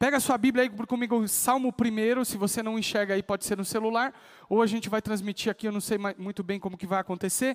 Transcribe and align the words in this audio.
Pega 0.00 0.16
a 0.16 0.20
sua 0.20 0.38
Bíblia 0.38 0.64
aí 0.64 0.70
comigo, 0.86 1.28
Salmo 1.28 1.74
1, 1.78 2.24
se 2.24 2.38
você 2.38 2.62
não 2.62 2.78
enxerga 2.78 3.12
aí, 3.12 3.22
pode 3.22 3.44
ser 3.44 3.58
no 3.58 3.66
celular, 3.66 4.14
ou 4.48 4.62
a 4.62 4.66
gente 4.66 4.88
vai 4.88 5.02
transmitir 5.02 5.52
aqui, 5.52 5.68
eu 5.68 5.72
não 5.72 5.80
sei 5.80 5.98
muito 6.16 6.42
bem 6.42 6.58
como 6.58 6.74
que 6.74 6.86
vai 6.86 7.00
acontecer, 7.00 7.54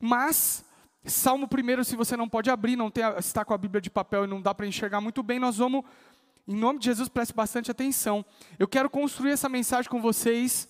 mas 0.00 0.64
Salmo 1.04 1.46
1, 1.46 1.84
se 1.84 1.94
você 1.94 2.16
não 2.16 2.30
pode 2.30 2.48
abrir, 2.48 2.76
não 2.76 2.90
tem, 2.90 3.04
está 3.18 3.44
com 3.44 3.52
a 3.52 3.58
Bíblia 3.58 3.78
de 3.78 3.90
papel 3.90 4.24
e 4.24 4.26
não 4.26 4.40
dá 4.40 4.54
para 4.54 4.66
enxergar 4.66 5.02
muito 5.02 5.22
bem, 5.22 5.38
nós 5.38 5.58
vamos, 5.58 5.84
em 6.48 6.56
nome 6.56 6.78
de 6.78 6.86
Jesus, 6.86 7.10
preste 7.10 7.34
bastante 7.34 7.70
atenção. 7.70 8.24
Eu 8.58 8.66
quero 8.66 8.88
construir 8.88 9.32
essa 9.32 9.50
mensagem 9.50 9.90
com 9.90 10.00
vocês, 10.00 10.66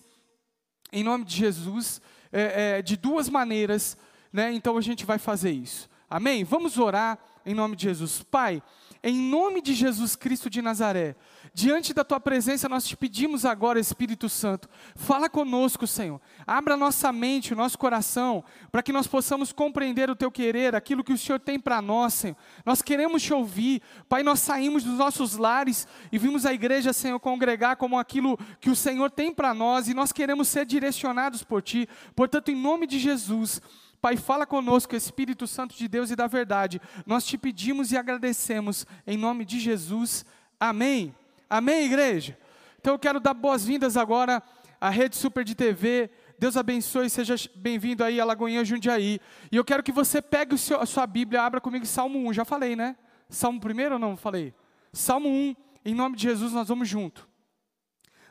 em 0.91 1.05
nome 1.05 1.23
de 1.23 1.37
Jesus, 1.37 2.01
é, 2.33 2.79
é, 2.79 2.81
de 2.81 2.97
duas 2.97 3.29
maneiras, 3.29 3.97
né? 4.29 4.51
Então 4.51 4.77
a 4.77 4.81
gente 4.81 5.05
vai 5.05 5.17
fazer 5.17 5.51
isso. 5.51 5.89
Amém? 6.09 6.43
Vamos 6.43 6.77
orar 6.77 7.17
em 7.45 7.53
nome 7.53 7.77
de 7.77 7.83
Jesus. 7.83 8.23
Pai, 8.23 8.61
em 9.03 9.17
nome 9.17 9.61
de 9.61 9.73
Jesus 9.73 10.15
Cristo 10.15 10.49
de 10.49 10.61
Nazaré, 10.61 11.17
diante 11.53 11.93
da 11.93 12.05
tua 12.05 12.21
presença 12.21 12.69
nós 12.69 12.85
te 12.85 12.95
pedimos 12.95 13.43
agora, 13.43 13.77
Espírito 13.77 14.29
Santo, 14.29 14.69
fala 14.95 15.29
conosco, 15.29 15.85
Senhor. 15.85 16.21
Abra 16.47 16.77
nossa 16.77 17.11
mente, 17.11 17.51
o 17.51 17.55
nosso 17.55 17.77
coração, 17.77 18.45
para 18.71 18.81
que 18.81 18.93
nós 18.93 19.05
possamos 19.05 19.51
compreender 19.51 20.09
o 20.09 20.15
teu 20.15 20.31
querer, 20.31 20.73
aquilo 20.73 21.03
que 21.03 21.11
o 21.11 21.17
Senhor 21.17 21.37
tem 21.37 21.59
para 21.59 21.81
nós, 21.81 22.13
Senhor. 22.13 22.37
Nós 22.65 22.81
queremos 22.81 23.21
te 23.21 23.33
ouvir. 23.33 23.81
Pai, 24.07 24.23
nós 24.23 24.39
saímos 24.39 24.85
dos 24.85 24.97
nossos 24.97 25.35
lares 25.35 25.85
e 26.09 26.17
vimos 26.17 26.45
a 26.45 26.53
igreja, 26.53 26.93
Senhor, 26.93 27.19
congregar 27.19 27.75
como 27.75 27.99
aquilo 27.99 28.39
que 28.61 28.69
o 28.69 28.75
Senhor 28.75 29.11
tem 29.11 29.33
para 29.33 29.53
nós 29.53 29.89
e 29.89 29.93
nós 29.93 30.13
queremos 30.13 30.47
ser 30.47 30.65
direcionados 30.65 31.43
por 31.43 31.61
ti. 31.61 31.89
Portanto, 32.15 32.49
em 32.49 32.55
nome 32.55 32.87
de 32.87 32.97
Jesus, 32.99 33.61
Pai, 34.03 34.17
fala 34.17 34.45
conosco, 34.45 34.97
Espírito 34.97 35.47
Santo 35.47 35.77
de 35.77 35.87
Deus 35.87 36.11
e 36.11 36.15
da 36.17 36.27
verdade. 36.27 36.81
Nós 37.05 37.25
te 37.25 37.37
pedimos 37.37 37.93
e 37.93 37.97
agradecemos 37.97 38.85
em 39.07 39.15
nome 39.15 39.45
de 39.45 39.61
Jesus. 39.61 40.25
Amém. 40.59 41.15
Amém, 41.49 41.85
igreja. 41.85 42.37
Então 42.81 42.95
eu 42.95 42.99
quero 42.99 43.17
dar 43.21 43.33
boas-vindas 43.33 43.95
agora 43.95 44.43
à 44.81 44.89
Rede 44.89 45.15
Super 45.15 45.45
de 45.45 45.55
TV. 45.55 46.09
Deus 46.37 46.57
abençoe, 46.57 47.09
seja 47.09 47.35
bem-vindo 47.55 48.03
aí 48.03 48.19
a 48.19 48.25
Lagoinha 48.25 48.65
Jundiaí. 48.65 49.21
E 49.49 49.55
eu 49.55 49.63
quero 49.63 49.81
que 49.81 49.93
você 49.93 50.21
pegue 50.21 50.57
seu, 50.57 50.81
a 50.81 50.85
sua 50.85 51.07
Bíblia, 51.07 51.41
abra 51.41 51.61
comigo 51.61 51.85
Salmo 51.85 52.27
1. 52.27 52.33
Já 52.33 52.43
falei, 52.43 52.75
né? 52.75 52.97
Salmo 53.29 53.61
primeiro 53.61 53.93
ou 53.93 53.99
não 53.99 54.17
falei? 54.17 54.53
Salmo 54.91 55.29
1, 55.29 55.55
em 55.85 55.95
nome 55.95 56.17
de 56.17 56.23
Jesus, 56.23 56.51
nós 56.51 56.67
vamos 56.67 56.89
junto. 56.89 57.25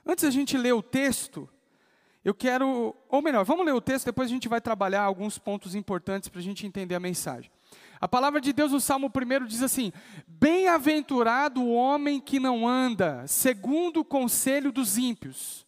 Antes 0.04 0.24
da 0.24 0.30
gente 0.30 0.54
ler 0.54 0.74
o 0.74 0.82
texto, 0.82 1.48
eu 2.24 2.32
quero, 2.32 2.94
ou 3.08 3.20
melhor, 3.20 3.44
vamos 3.44 3.66
ler 3.66 3.72
o 3.72 3.80
texto, 3.80 4.06
depois 4.06 4.28
a 4.28 4.32
gente 4.32 4.48
vai 4.48 4.60
trabalhar 4.60 5.02
alguns 5.02 5.38
pontos 5.38 5.74
importantes 5.74 6.28
para 6.28 6.40
a 6.40 6.42
gente 6.42 6.64
entender 6.66 6.94
a 6.94 7.00
mensagem. 7.00 7.50
A 8.00 8.06
palavra 8.06 8.40
de 8.40 8.52
Deus 8.52 8.70
no 8.70 8.80
Salmo 8.80 9.10
1 9.14 9.46
diz 9.46 9.62
assim: 9.62 9.92
Bem-aventurado 10.26 11.60
o 11.60 11.72
homem 11.72 12.20
que 12.20 12.38
não 12.38 12.66
anda 12.66 13.26
segundo 13.26 14.00
o 14.00 14.04
conselho 14.04 14.70
dos 14.70 14.98
ímpios, 14.98 15.66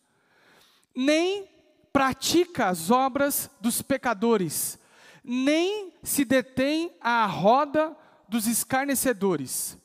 nem 0.94 1.48
pratica 1.92 2.69
as 2.69 2.91
obras 2.91 3.50
dos 3.60 3.82
pecadores, 3.82 4.78
nem 5.25 5.92
se 6.05 6.25
detém 6.25 6.92
à 7.00 7.27
roda 7.27 7.97
dos 8.28 8.47
escarnecedores. 8.47 9.77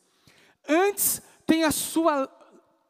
Antes 0.67 1.21
tem 1.47 1.63
a 1.63 1.71
sua, 1.71 2.29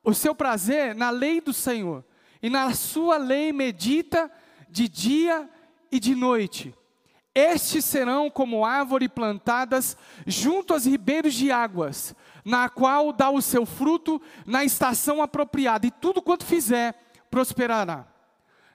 o 0.03 0.13
seu 0.13 0.35
prazer 0.35 0.93
na 0.95 1.09
lei 1.09 1.39
do 1.39 1.53
Senhor 1.53 2.03
e 2.41 2.49
na 2.49 2.73
sua 2.73 3.17
lei 3.17 3.51
medita 3.51 4.31
de 4.69 4.87
dia 4.87 5.49
e 5.91 5.99
de 5.99 6.15
noite. 6.15 6.73
Estes 7.33 7.85
serão 7.85 8.29
como 8.29 8.65
árvores 8.65 9.09
plantadas 9.09 9.95
junto 10.25 10.73
aos 10.73 10.85
ribeiros 10.85 11.33
de 11.33 11.51
águas, 11.51 12.15
na 12.43 12.67
qual 12.69 13.13
dá 13.13 13.29
o 13.29 13.41
seu 13.41 13.65
fruto 13.65 14.21
na 14.45 14.63
estação 14.63 15.21
apropriada, 15.21 15.85
e 15.85 15.91
tudo 15.91 16.21
quanto 16.21 16.45
fizer 16.45 16.95
prosperará. 17.29 18.07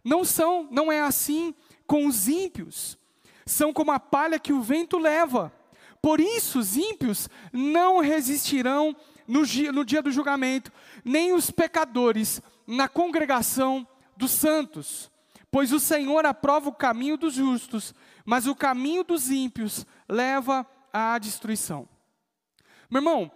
Não 0.04 0.24
são, 0.24 0.68
não 0.70 0.92
é 0.92 1.00
assim 1.00 1.54
com 1.86 2.06
os 2.06 2.28
ímpios. 2.28 2.98
São 3.44 3.72
como 3.72 3.90
a 3.90 4.00
palha 4.00 4.38
que 4.38 4.52
o 4.52 4.62
vento 4.62 4.98
leva. 4.98 5.52
Por 6.00 6.20
isso 6.20 6.58
os 6.58 6.76
ímpios 6.76 7.28
não 7.52 8.00
resistirão 8.00 8.94
no 9.26 9.44
dia, 9.44 9.72
no 9.72 9.84
dia 9.84 10.02
do 10.02 10.10
julgamento, 10.10 10.70
nem 11.04 11.32
os 11.32 11.50
pecadores 11.50 12.42
na 12.66 12.88
congregação 12.88 13.86
dos 14.16 14.30
santos. 14.30 15.10
Pois 15.50 15.72
o 15.72 15.78
Senhor 15.78 16.26
aprova 16.26 16.68
o 16.68 16.74
caminho 16.74 17.16
dos 17.16 17.34
justos, 17.34 17.94
mas 18.24 18.46
o 18.46 18.54
caminho 18.54 19.04
dos 19.04 19.30
ímpios 19.30 19.86
leva 20.08 20.66
à 20.92 21.18
destruição. 21.18 21.88
Meu 22.90 23.00
irmão, 23.00 23.30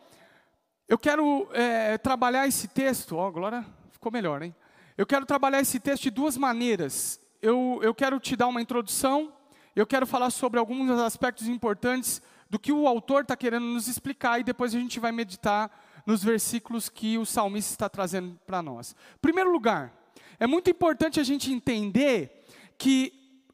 eu 0.89 0.99
quero 0.99 1.49
é, 1.53 1.99
trabalhar 1.99 2.47
esse 2.47 2.69
texto, 2.69 3.17
ó, 3.17 3.31
Glória, 3.31 3.65
ficou 3.91 4.11
melhor, 4.11 4.43
hein? 4.43 4.55
Eu 4.97 5.07
quero 5.07 5.25
trabalhar 5.27 5.61
esse 5.61 5.79
texto 5.79 6.05
de 6.05 6.11
duas 6.11 6.37
maneiras. 6.37 7.21
Eu, 7.41 7.79
eu 7.83 7.95
quero 7.95 8.19
te 8.19 8.35
dar 8.35 8.49
uma 8.49 8.61
introdução, 8.61 9.33
eu 9.77 9.87
quero 9.87 10.07
falar 10.07 10.31
sobre 10.31 10.59
alguns 10.59 10.91
aspectos 10.91 11.47
importantes 11.47 12.21
do 12.51 12.59
que 12.59 12.73
o 12.73 12.89
autor 12.89 13.23
está 13.23 13.37
querendo 13.37 13.67
nos 13.67 13.87
explicar 13.87 14.41
e 14.41 14.45
depois 14.45 14.75
a 14.75 14.79
gente 14.79 14.99
vai 14.99 15.13
meditar 15.13 15.71
nos 16.09 16.25
versículos 16.25 16.89
que 16.89 17.19
o 17.19 17.27
salmista 17.27 17.71
está 17.71 17.87
trazendo 17.87 18.41
para 18.47 18.63
nós. 18.63 18.97
Primeiro 19.21 19.53
lugar, 19.53 19.93
é 20.41 20.47
muito 20.47 20.71
importante 20.71 21.21
a 21.21 21.23
gente 21.23 21.53
entender 21.53 22.47
que 22.79 23.13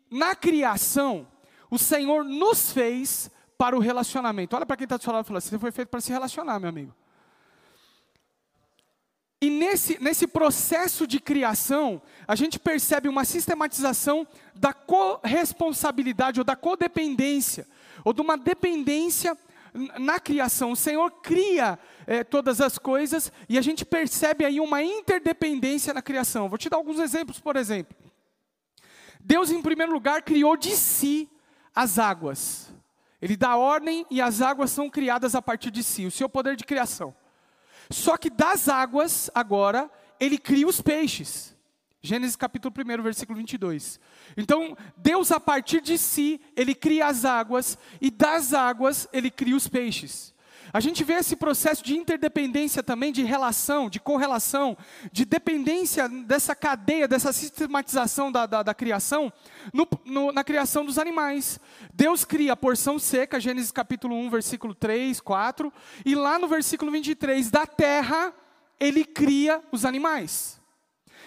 na 0.08 0.36
criação, 0.36 1.26
o 1.68 1.76
Senhor 1.76 2.22
nos 2.22 2.70
fez 2.70 3.28
para 3.58 3.74
o 3.76 3.80
relacionamento. 3.80 4.54
Olha 4.54 4.64
para 4.64 4.76
quem 4.76 4.84
está 4.84 4.96
do 4.96 5.02
seu 5.02 5.12
lado 5.12 5.24
e 5.24 5.26
fala: 5.26 5.40
você 5.40 5.58
foi 5.58 5.72
feito 5.72 5.88
para 5.88 6.00
se 6.00 6.12
relacionar, 6.12 6.60
meu 6.60 6.68
amigo. 6.68 6.94
E 9.40 9.50
nesse, 9.50 10.00
nesse 10.00 10.28
processo 10.28 11.08
de 11.08 11.18
criação, 11.18 12.00
a 12.26 12.36
gente 12.36 12.60
percebe 12.60 13.08
uma 13.08 13.24
sistematização 13.24 14.24
da 14.54 14.72
corresponsabilidade 14.72 16.38
ou 16.38 16.44
da 16.44 16.54
codependência, 16.54 17.66
ou 18.04 18.12
de 18.12 18.20
uma 18.20 18.38
dependência 18.38 19.36
na 19.98 20.20
criação. 20.20 20.72
O 20.72 20.76
Senhor 20.76 21.10
cria 21.22 21.78
é, 22.06 22.22
todas 22.22 22.60
as 22.60 22.78
coisas 22.78 23.32
e 23.48 23.58
a 23.58 23.60
gente 23.60 23.84
percebe 23.84 24.44
aí 24.44 24.60
uma 24.60 24.82
interdependência 24.82 25.92
na 25.92 26.00
criação. 26.00 26.48
Vou 26.48 26.58
te 26.58 26.70
dar 26.70 26.76
alguns 26.76 27.00
exemplos, 27.00 27.40
por 27.40 27.56
exemplo. 27.56 27.96
Deus, 29.20 29.50
em 29.50 29.60
primeiro 29.60 29.92
lugar, 29.92 30.22
criou 30.22 30.56
de 30.56 30.76
si 30.76 31.28
as 31.74 31.98
águas. 31.98 32.72
Ele 33.20 33.36
dá 33.36 33.56
ordem 33.56 34.06
e 34.10 34.20
as 34.20 34.40
águas 34.40 34.70
são 34.70 34.90
criadas 34.90 35.34
a 35.34 35.42
partir 35.42 35.70
de 35.70 35.82
si, 35.82 36.06
o 36.06 36.10
seu 36.10 36.28
poder 36.28 36.56
de 36.56 36.64
criação. 36.64 37.14
Só 37.90 38.16
que 38.16 38.30
das 38.30 38.68
águas, 38.68 39.30
agora, 39.34 39.90
ele 40.20 40.38
cria 40.38 40.66
os 40.66 40.80
peixes. 40.80 41.56
Gênesis 42.06 42.36
capítulo 42.36 42.74
1, 42.76 43.02
versículo 43.02 43.38
22. 43.38 43.98
Então, 44.36 44.76
Deus 44.94 45.32
a 45.32 45.40
partir 45.40 45.80
de 45.80 45.96
si, 45.96 46.38
ele 46.54 46.74
cria 46.74 47.06
as 47.06 47.24
águas 47.24 47.78
e 47.98 48.10
das 48.10 48.52
águas 48.52 49.08
ele 49.10 49.30
cria 49.30 49.56
os 49.56 49.66
peixes. 49.66 50.34
A 50.70 50.80
gente 50.80 51.02
vê 51.02 51.14
esse 51.14 51.34
processo 51.34 51.82
de 51.82 51.96
interdependência 51.96 52.82
também, 52.82 53.10
de 53.10 53.22
relação, 53.22 53.88
de 53.88 53.98
correlação, 53.98 54.76
de 55.10 55.24
dependência 55.24 56.06
dessa 56.06 56.54
cadeia, 56.54 57.08
dessa 57.08 57.32
sistematização 57.32 58.30
da, 58.30 58.44
da, 58.44 58.62
da 58.62 58.74
criação, 58.74 59.32
no, 59.72 59.88
no, 60.04 60.30
na 60.30 60.44
criação 60.44 60.84
dos 60.84 60.98
animais. 60.98 61.58
Deus 61.94 62.22
cria 62.22 62.52
a 62.52 62.56
porção 62.56 62.98
seca, 62.98 63.40
Gênesis 63.40 63.72
capítulo 63.72 64.14
1, 64.14 64.28
versículo 64.28 64.74
3, 64.74 65.20
4, 65.20 65.72
e 66.04 66.14
lá 66.14 66.38
no 66.38 66.48
versículo 66.48 66.92
23, 66.92 67.50
da 67.50 67.64
terra, 67.64 68.30
ele 68.78 69.06
cria 69.06 69.62
os 69.72 69.86
animais. 69.86 70.62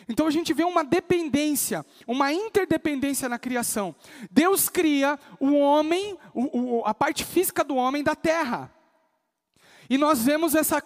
Então 0.09 0.25
a 0.25 0.31
gente 0.31 0.53
vê 0.53 0.63
uma 0.63 0.83
dependência, 0.83 1.85
uma 2.05 2.31
interdependência 2.31 3.27
na 3.27 3.37
criação. 3.37 3.95
Deus 4.31 4.69
cria 4.69 5.19
o 5.39 5.53
homem, 5.53 6.17
o, 6.33 6.77
o, 6.79 6.85
a 6.85 6.93
parte 6.93 7.25
física 7.25 7.63
do 7.63 7.75
homem 7.75 8.03
da 8.03 8.15
terra. 8.15 8.71
E 9.89 9.97
nós 9.97 10.23
vemos 10.23 10.53
essa, 10.53 10.83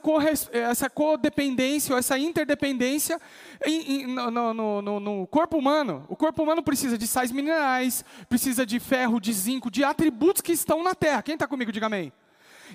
essa 0.52 0.90
codependência, 0.90 1.94
ou 1.94 2.00
essa 2.00 2.20
interdependência 2.20 3.20
em, 3.66 4.02
em, 4.04 4.08
no, 4.08 4.30
no, 4.30 4.82
no, 4.82 5.00
no, 5.00 5.28
corpo 5.28 5.58
humano. 5.58 6.06
O 6.08 6.16
corpo 6.16 6.44
humano 6.44 6.62
precisa 6.62 6.98
de 6.98 7.08
sais 7.08 7.32
minerais, 7.32 8.06
precisa 8.30 8.66
de 8.66 8.80
ferro, 8.80 9.20
de 9.20 9.34
zinco, 9.34 9.72
de 9.72 9.84
atributos 9.84 10.42
que 10.42 10.52
estão 10.52 10.84
na 10.84 10.94
terra. 10.94 11.24
Quem 11.24 11.34
está 11.34 11.48
comigo, 11.48 11.72
diga 11.72 11.88
amém. 11.88 12.14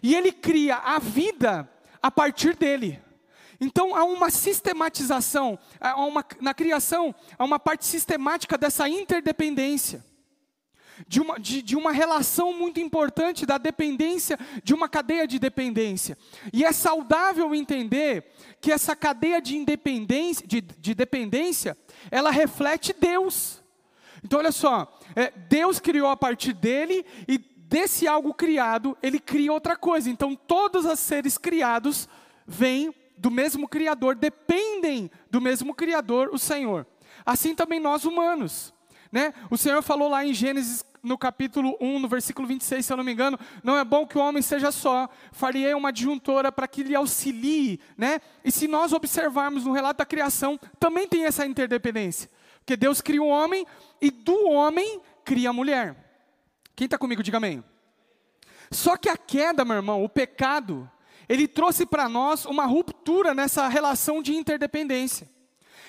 E 0.03 0.15
ele 0.15 0.33
cria 0.33 0.77
a 0.77 0.99
vida 0.99 1.69
a 2.03 2.11
partir 2.11 2.57
dele. 2.57 3.01
Então 3.61 3.95
há 3.95 4.05
uma 4.05 4.31
sistematização, 4.31 5.59
há 5.81 6.05
uma, 6.05 6.25
na 6.41 6.53
criação, 6.53 7.15
há 7.39 7.45
uma 7.45 7.59
parte 7.59 7.87
sistemática 7.87 8.59
dessa 8.59 8.89
interdependência, 8.89 10.05
de 11.07 11.21
uma, 11.21 11.39
de, 11.39 11.63
de 11.63 11.77
uma 11.77 11.93
relação 11.93 12.53
muito 12.53 12.81
importante 12.81 13.45
da 13.45 13.59
dependência, 13.59 14.39
de 14.63 14.75
uma 14.75 14.89
cadeia 14.89 15.27
de 15.27 15.39
dependência. 15.39 16.17
E 16.53 16.65
é 16.65 16.73
saudável 16.73 17.55
entender 17.55 18.25
que 18.61 18.73
essa 18.73 18.97
cadeia 18.97 19.41
de 19.41 19.57
independência, 19.57 20.47
de, 20.47 20.61
de 20.61 20.95
dependência, 20.95 21.77
ela 22.11 22.31
reflete 22.31 22.95
Deus. 22.99 23.63
Então 24.25 24.39
olha 24.39 24.53
só, 24.53 24.99
é, 25.15 25.31
Deus 25.31 25.79
criou 25.79 26.09
a 26.09 26.17
partir 26.17 26.53
dele 26.53 27.05
e 27.29 27.39
desse 27.39 28.07
algo 28.07 28.33
criado, 28.33 28.97
ele 29.03 29.19
cria 29.19 29.53
outra 29.53 29.77
coisa. 29.77 30.09
Então 30.09 30.35
todos 30.35 30.85
os 30.85 30.99
seres 30.99 31.37
criados 31.37 32.09
vêm 32.47 32.95
do 33.17 33.31
mesmo 33.31 33.69
Criador, 33.69 34.15
dependem 34.15 35.11
do 35.31 35.41
mesmo 35.41 35.75
Criador, 35.75 36.31
o 36.33 36.39
Senhor. 36.39 36.87
Assim 37.25 37.55
também 37.55 37.81
nós 37.81 38.05
humanos. 38.05 38.75
Né? 39.11 39.33
O 39.51 39.57
Senhor 39.57 39.83
falou 39.83 40.09
lá 40.09 40.25
em 40.25 40.35
Gênesis 40.35 40.85
no 41.03 41.17
capítulo 41.17 41.77
1, 41.81 42.01
no 42.01 42.09
versículo 42.09 42.49
26, 42.49 42.85
se 42.85 42.93
eu 42.93 42.97
não 42.97 43.05
me 43.05 43.13
engano, 43.13 43.39
não 43.63 43.79
é 43.79 43.85
bom 43.85 44.05
que 44.05 44.19
o 44.19 44.21
homem 44.21 44.43
seja 44.43 44.73
só, 44.73 45.09
faria 45.31 45.77
uma 45.77 45.91
adjuntora 45.91 46.51
para 46.51 46.67
que 46.67 46.83
lhe 46.83 46.97
auxilie, 46.97 47.79
né? 47.97 48.21
E 48.45 48.51
se 48.51 48.67
nós 48.67 48.93
observarmos 48.93 49.65
no 49.65 49.73
relato 49.73 49.99
da 49.99 50.05
criação, 50.05 50.59
também 50.81 51.07
tem 51.07 51.25
essa 51.25 51.47
interdependência. 51.47 52.29
Porque 52.59 52.77
Deus 52.77 53.01
cria 53.01 53.23
o 53.23 53.29
homem 53.29 53.65
e 54.01 54.11
do 54.11 54.49
homem 54.49 55.01
cria 55.25 55.51
a 55.51 55.53
mulher. 55.53 55.97
Quem 56.75 56.87
está 56.87 56.99
comigo, 56.99 57.23
diga 57.23 57.37
amém. 57.37 57.63
Só 58.73 58.97
que 58.97 59.09
a 59.09 59.17
queda, 59.17 59.65
meu 59.65 59.77
irmão, 59.77 60.03
o 60.03 60.09
pecado, 60.09 60.91
ele 61.29 61.49
trouxe 61.49 61.85
para 61.87 62.09
nós 62.09 62.45
uma 62.45 62.67
ruptura 62.67 63.35
nessa 63.35 63.69
relação 63.69 64.23
de 64.23 64.35
interdependência. 64.35 65.29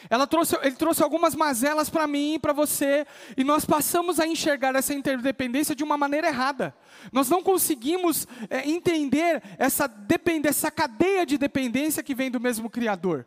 Ela 0.10 0.28
trouxe, 0.28 0.56
ele 0.62 0.75
trouxe 0.75 1.04
algumas 1.04 1.36
mazelas 1.36 1.89
para 1.89 2.07
mim 2.07 2.36
e 2.36 2.39
para 2.39 2.54
você, 2.54 3.06
e 3.36 3.44
nós 3.44 3.66
passamos 3.66 4.19
a 4.19 4.28
enxergar 4.28 4.75
essa 4.75 4.94
interdependência 4.94 5.75
de 5.75 5.84
uma 5.84 5.98
maneira 5.98 6.28
errada. 6.28 6.74
Nós 7.12 7.30
não 7.30 7.44
conseguimos 7.44 8.28
é, 8.50 8.69
entender 8.69 9.42
essa, 9.57 9.88
dependência, 9.88 10.50
essa 10.50 10.72
cadeia 10.72 11.25
de 11.25 11.38
dependência 11.38 12.04
que 12.04 12.16
vem 12.16 12.31
do 12.31 12.39
mesmo 12.39 12.69
Criador 12.69 13.25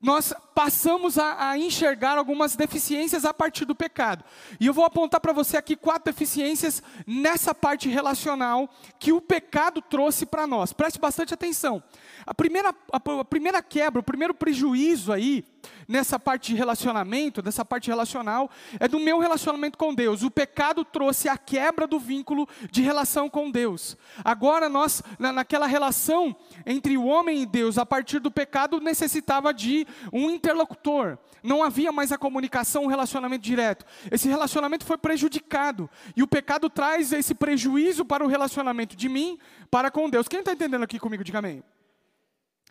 nós 0.00 0.32
passamos 0.54 1.18
a, 1.18 1.50
a, 1.50 1.58
enxergar 1.58 2.16
algumas 2.16 2.54
deficiências 2.54 3.24
a 3.24 3.34
partir 3.34 3.64
do 3.64 3.74
pecado. 3.74 4.24
E 4.60 4.66
eu 4.66 4.72
vou 4.72 4.84
apontar 4.84 5.20
para 5.20 5.32
você 5.32 5.56
aqui 5.56 5.74
quatro 5.74 6.12
deficiências 6.12 6.82
nessa 7.06 7.52
parte 7.52 7.88
relacional 7.88 8.70
que 8.98 9.12
o 9.12 9.20
pecado 9.20 9.82
trouxe 9.82 10.24
para 10.24 10.46
nós. 10.46 10.72
Preste 10.72 11.00
bastante 11.00 11.34
atenção. 11.34 11.82
A 12.24 12.32
primeira, 12.32 12.74
a, 12.92 13.20
a 13.20 13.24
primeira 13.24 13.60
quebra, 13.60 14.00
o 14.00 14.04
primeiro 14.04 14.34
prejuízo 14.34 15.12
aí, 15.12 15.44
nessa 15.86 16.18
parte 16.18 16.52
de 16.52 16.56
relacionamento, 16.56 17.42
nessa 17.42 17.64
parte 17.64 17.88
relacional, 17.88 18.50
é 18.78 18.86
do 18.86 18.98
meu 18.98 19.18
relacionamento 19.18 19.78
com 19.78 19.94
Deus. 19.94 20.22
O 20.22 20.30
pecado 20.30 20.84
trouxe 20.84 21.28
a 21.28 21.36
quebra 21.36 21.86
do 21.86 21.98
vínculo 21.98 22.48
de 22.70 22.82
relação 22.82 23.28
com 23.28 23.50
Deus. 23.50 23.96
Agora 24.24 24.68
nós, 24.68 25.02
na, 25.18 25.32
naquela 25.32 25.66
relação 25.66 26.36
entre 26.66 26.96
o 26.96 27.04
homem 27.04 27.42
e 27.42 27.46
Deus, 27.46 27.78
a 27.78 27.86
partir 27.86 28.18
do 28.18 28.30
pecado, 28.30 28.80
necessitava 28.80 29.52
de 29.52 29.86
um 30.12 30.30
interlocutor. 30.30 31.18
Não 31.42 31.62
havia 31.62 31.92
mais 31.92 32.12
a 32.12 32.18
comunicação, 32.18 32.84
um 32.84 32.88
relacionamento 32.88 33.42
direto. 33.42 33.84
Esse 34.10 34.28
relacionamento 34.28 34.84
foi 34.84 34.98
prejudicado. 34.98 35.88
E 36.16 36.22
o 36.22 36.26
pecado 36.26 36.68
traz 36.68 37.12
esse 37.12 37.34
prejuízo 37.34 38.04
para 38.04 38.24
o 38.24 38.28
relacionamento 38.28 38.96
de 38.96 39.08
mim 39.08 39.38
para 39.70 39.90
com 39.90 40.10
Deus. 40.10 40.28
Quem 40.28 40.40
está 40.40 40.52
entendendo 40.52 40.82
aqui 40.82 40.98
comigo, 40.98 41.24
diga 41.24 41.38
amém. 41.38 41.62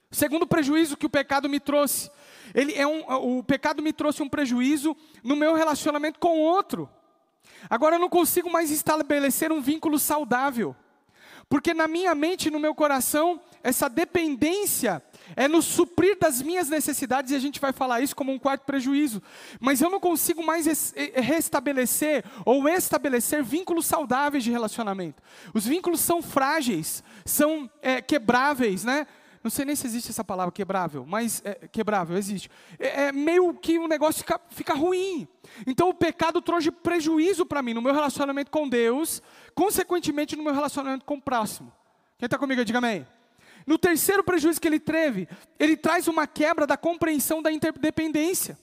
Segundo 0.09 0.47
prejuízo 0.47 0.95
que 0.95 1.05
o 1.05 1.09
pecado 1.09 1.49
me 1.49 1.59
trouxe, 1.59 2.09
ele 2.53 2.73
é 2.73 2.85
um, 2.85 3.37
o 3.37 3.43
pecado 3.43 3.81
me 3.81 3.93
trouxe 3.93 4.21
um 4.21 4.29
prejuízo 4.29 4.95
no 5.23 5.35
meu 5.35 5.53
relacionamento 5.53 6.19
com 6.19 6.37
o 6.37 6.41
outro. 6.41 6.89
Agora 7.69 7.95
eu 7.95 7.99
não 7.99 8.09
consigo 8.09 8.51
mais 8.51 8.71
estabelecer 8.71 9.51
um 9.51 9.61
vínculo 9.61 9.97
saudável, 9.97 10.75
porque 11.49 11.73
na 11.73 11.87
minha 11.87 12.13
mente 12.13 12.51
no 12.51 12.59
meu 12.59 12.75
coração, 12.75 13.39
essa 13.63 13.89
dependência 13.89 15.01
é 15.35 15.47
no 15.47 15.61
suprir 15.61 16.17
das 16.19 16.41
minhas 16.41 16.69
necessidades, 16.69 17.31
e 17.31 17.35
a 17.35 17.39
gente 17.39 17.59
vai 17.59 17.73
falar 17.73 18.01
isso 18.01 18.15
como 18.15 18.31
um 18.31 18.39
quarto 18.39 18.63
prejuízo, 18.63 19.21
mas 19.59 19.81
eu 19.81 19.89
não 19.89 19.99
consigo 19.99 20.43
mais 20.43 20.93
restabelecer 21.15 22.23
ou 22.45 22.67
estabelecer 22.67 23.43
vínculos 23.43 23.85
saudáveis 23.85 24.43
de 24.43 24.51
relacionamento. 24.51 25.21
Os 25.53 25.65
vínculos 25.65 26.01
são 26.01 26.21
frágeis, 26.21 27.03
são 27.25 27.69
é, 27.81 28.01
quebráveis, 28.01 28.83
né? 28.83 29.07
Não 29.47 29.51
sei 29.51 29.63
nem 29.63 29.77
se 29.77 29.87
existe 29.87 30.09
essa 30.09 30.25
palavra 30.25 30.51
quebrável, 30.51 31.05
mas 31.07 31.41
é, 31.45 31.69
quebrável 31.69 32.17
existe. 32.17 32.51
É, 32.77 33.03
é, 33.03 33.11
meio 33.13 33.53
que 33.53 33.79
o 33.79 33.87
negócio 33.87 34.19
fica, 34.19 34.41
fica 34.49 34.73
ruim. 34.73 35.25
Então 35.65 35.87
o 35.87 35.93
pecado 35.93 36.41
trouxe 36.41 36.69
prejuízo 36.69 37.45
para 37.45 37.61
mim 37.61 37.73
no 37.73 37.81
meu 37.81 37.93
relacionamento 37.93 38.51
com 38.51 38.67
Deus, 38.67 39.21
consequentemente 39.55 40.35
no 40.35 40.43
meu 40.43 40.53
relacionamento 40.53 41.05
com 41.05 41.13
o 41.13 41.21
próximo. 41.21 41.71
Quem 42.17 42.25
está 42.25 42.37
comigo, 42.37 42.65
diga 42.65 42.79
amém. 42.79 43.07
No 43.65 43.77
terceiro 43.77 44.21
prejuízo 44.21 44.59
que 44.59 44.67
ele 44.67 44.81
teve, 44.81 45.29
ele 45.57 45.77
traz 45.77 46.09
uma 46.09 46.27
quebra 46.27 46.67
da 46.67 46.75
compreensão 46.75 47.41
da 47.41 47.49
interdependência. 47.49 48.59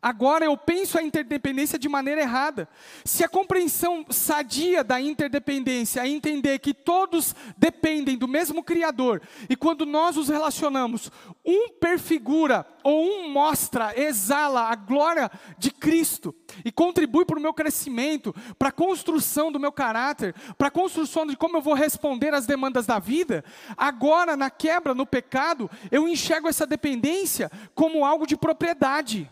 Agora 0.00 0.44
eu 0.44 0.56
penso 0.56 0.98
a 0.98 1.02
interdependência 1.02 1.78
de 1.78 1.88
maneira 1.88 2.20
errada. 2.20 2.68
Se 3.04 3.24
a 3.24 3.28
compreensão 3.28 4.04
sadia 4.10 4.84
da 4.84 5.00
interdependência 5.00 6.00
é 6.00 6.08
entender 6.08 6.58
que 6.58 6.74
todos 6.74 7.34
dependem 7.56 8.16
do 8.16 8.28
mesmo 8.28 8.62
Criador, 8.62 9.22
e 9.48 9.56
quando 9.56 9.86
nós 9.86 10.16
os 10.16 10.28
relacionamos, 10.28 11.10
um 11.44 11.70
perfigura 11.70 12.66
ou 12.82 13.04
um 13.04 13.30
mostra, 13.30 13.92
exala 13.98 14.62
a 14.70 14.74
glória 14.74 15.30
de 15.58 15.70
Cristo 15.70 16.34
e 16.64 16.70
contribui 16.70 17.24
para 17.24 17.38
o 17.38 17.42
meu 17.42 17.52
crescimento, 17.52 18.34
para 18.58 18.68
a 18.68 18.72
construção 18.72 19.50
do 19.50 19.58
meu 19.58 19.72
caráter, 19.72 20.34
para 20.56 20.68
a 20.68 20.70
construção 20.70 21.26
de 21.26 21.36
como 21.36 21.56
eu 21.56 21.60
vou 21.60 21.74
responder 21.74 22.32
às 22.34 22.46
demandas 22.46 22.86
da 22.86 22.98
vida, 22.98 23.44
agora 23.76 24.36
na 24.36 24.50
quebra, 24.50 24.94
no 24.94 25.06
pecado, 25.06 25.70
eu 25.90 26.08
enxergo 26.08 26.48
essa 26.48 26.66
dependência 26.66 27.50
como 27.74 28.04
algo 28.04 28.26
de 28.26 28.36
propriedade. 28.36 29.30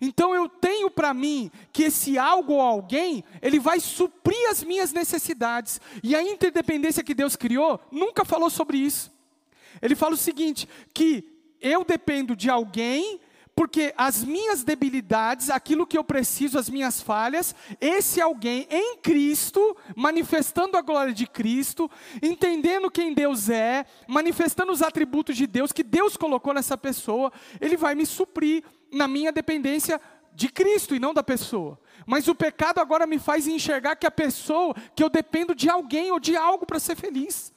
Então 0.00 0.34
eu 0.34 0.48
tenho 0.48 0.90
para 0.90 1.12
mim 1.14 1.50
que 1.72 1.84
esse 1.84 2.18
algo 2.18 2.54
ou 2.54 2.60
alguém, 2.60 3.24
ele 3.40 3.58
vai 3.58 3.80
suprir 3.80 4.50
as 4.50 4.62
minhas 4.62 4.92
necessidades. 4.92 5.80
E 6.02 6.14
a 6.14 6.22
interdependência 6.22 7.04
que 7.04 7.14
Deus 7.14 7.36
criou 7.36 7.80
nunca 7.90 8.24
falou 8.24 8.50
sobre 8.50 8.78
isso. 8.78 9.12
Ele 9.80 9.94
fala 9.94 10.14
o 10.14 10.18
seguinte: 10.18 10.68
que 10.92 11.24
eu 11.60 11.84
dependo 11.84 12.34
de 12.34 12.50
alguém 12.50 13.20
porque 13.54 13.92
as 13.96 14.24
minhas 14.24 14.64
debilidades, 14.64 15.50
aquilo 15.50 15.86
que 15.86 15.96
eu 15.96 16.04
preciso, 16.04 16.58
as 16.58 16.70
minhas 16.70 17.02
falhas, 17.02 17.54
esse 17.80 18.20
alguém 18.20 18.66
em 18.70 18.96
Cristo, 18.96 19.76
manifestando 19.94 20.76
a 20.76 20.82
glória 20.82 21.12
de 21.12 21.26
Cristo, 21.26 21.90
entendendo 22.22 22.90
quem 22.90 23.12
Deus 23.12 23.50
é, 23.50 23.84
manifestando 24.08 24.72
os 24.72 24.82
atributos 24.82 25.36
de 25.36 25.46
Deus 25.46 25.72
que 25.72 25.82
Deus 25.82 26.16
colocou 26.16 26.54
nessa 26.54 26.78
pessoa, 26.78 27.32
ele 27.60 27.76
vai 27.76 27.94
me 27.94 28.06
suprir 28.06 28.64
na 28.90 29.06
minha 29.06 29.30
dependência 29.30 30.00
de 30.34 30.48
Cristo 30.48 30.94
e 30.94 30.98
não 30.98 31.12
da 31.12 31.22
pessoa. 31.22 31.78
Mas 32.06 32.28
o 32.28 32.34
pecado 32.34 32.78
agora 32.78 33.06
me 33.06 33.18
faz 33.18 33.46
enxergar 33.46 33.96
que 33.96 34.06
a 34.06 34.10
pessoa, 34.10 34.74
que 34.94 35.02
eu 35.02 35.10
dependo 35.10 35.54
de 35.54 35.68
alguém 35.68 36.10
ou 36.10 36.18
de 36.18 36.36
algo 36.36 36.66
para 36.66 36.80
ser 36.80 36.96
feliz. 36.96 37.52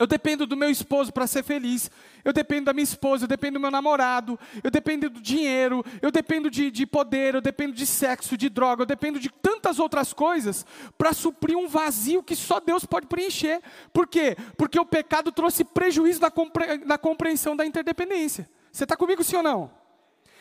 Eu 0.00 0.06
dependo 0.06 0.46
do 0.46 0.56
meu 0.56 0.70
esposo 0.70 1.12
para 1.12 1.26
ser 1.26 1.44
feliz. 1.44 1.90
Eu 2.24 2.32
dependo 2.32 2.64
da 2.64 2.72
minha 2.72 2.84
esposa, 2.84 3.24
eu 3.24 3.28
dependo 3.28 3.58
do 3.58 3.60
meu 3.60 3.70
namorado, 3.70 4.40
eu 4.64 4.70
dependo 4.70 5.10
do 5.10 5.20
dinheiro, 5.20 5.84
eu 6.00 6.10
dependo 6.10 6.50
de, 6.50 6.70
de 6.70 6.86
poder, 6.86 7.34
eu 7.34 7.40
dependo 7.42 7.74
de 7.74 7.84
sexo, 7.84 8.34
de 8.34 8.48
droga, 8.48 8.80
eu 8.80 8.86
dependo 8.86 9.20
de 9.20 9.28
tantas 9.28 9.78
outras 9.78 10.14
coisas 10.14 10.64
para 10.96 11.12
suprir 11.12 11.54
um 11.54 11.68
vazio 11.68 12.22
que 12.22 12.34
só 12.34 12.60
Deus 12.60 12.86
pode 12.86 13.08
preencher. 13.08 13.60
Por 13.92 14.06
quê? 14.06 14.38
Porque 14.56 14.80
o 14.80 14.86
pecado 14.86 15.30
trouxe 15.30 15.64
prejuízo 15.64 16.22
na, 16.22 16.30
compre, 16.30 16.78
na 16.78 16.96
compreensão 16.96 17.54
da 17.54 17.66
interdependência. 17.66 18.48
Você 18.72 18.84
está 18.84 18.96
comigo, 18.96 19.22
sim 19.22 19.36
ou 19.36 19.42
não? 19.42 19.70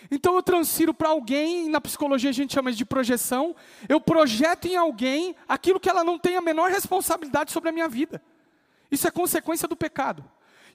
Então 0.10 0.36
eu 0.36 0.42
transfiro 0.42 0.94
para 0.94 1.10
alguém, 1.10 1.68
na 1.68 1.82
psicologia 1.82 2.30
a 2.30 2.34
gente 2.34 2.54
chama 2.54 2.72
de 2.72 2.86
projeção, 2.86 3.54
eu 3.90 4.00
projeto 4.00 4.70
em 4.70 4.78
alguém 4.78 5.36
aquilo 5.50 5.82
que 5.82 5.90
ela 5.90 6.02
não 6.02 6.18
tem 6.18 6.38
a 6.38 6.42
menor 6.42 6.70
responsabilidade 6.70 7.52
sobre 7.52 7.68
a 7.68 7.74
minha 7.74 7.90
vida. 7.90 8.22
Isso 8.92 9.08
é 9.08 9.12
consequência 9.12 9.68
do 9.68 9.76
pecado. 9.76 10.24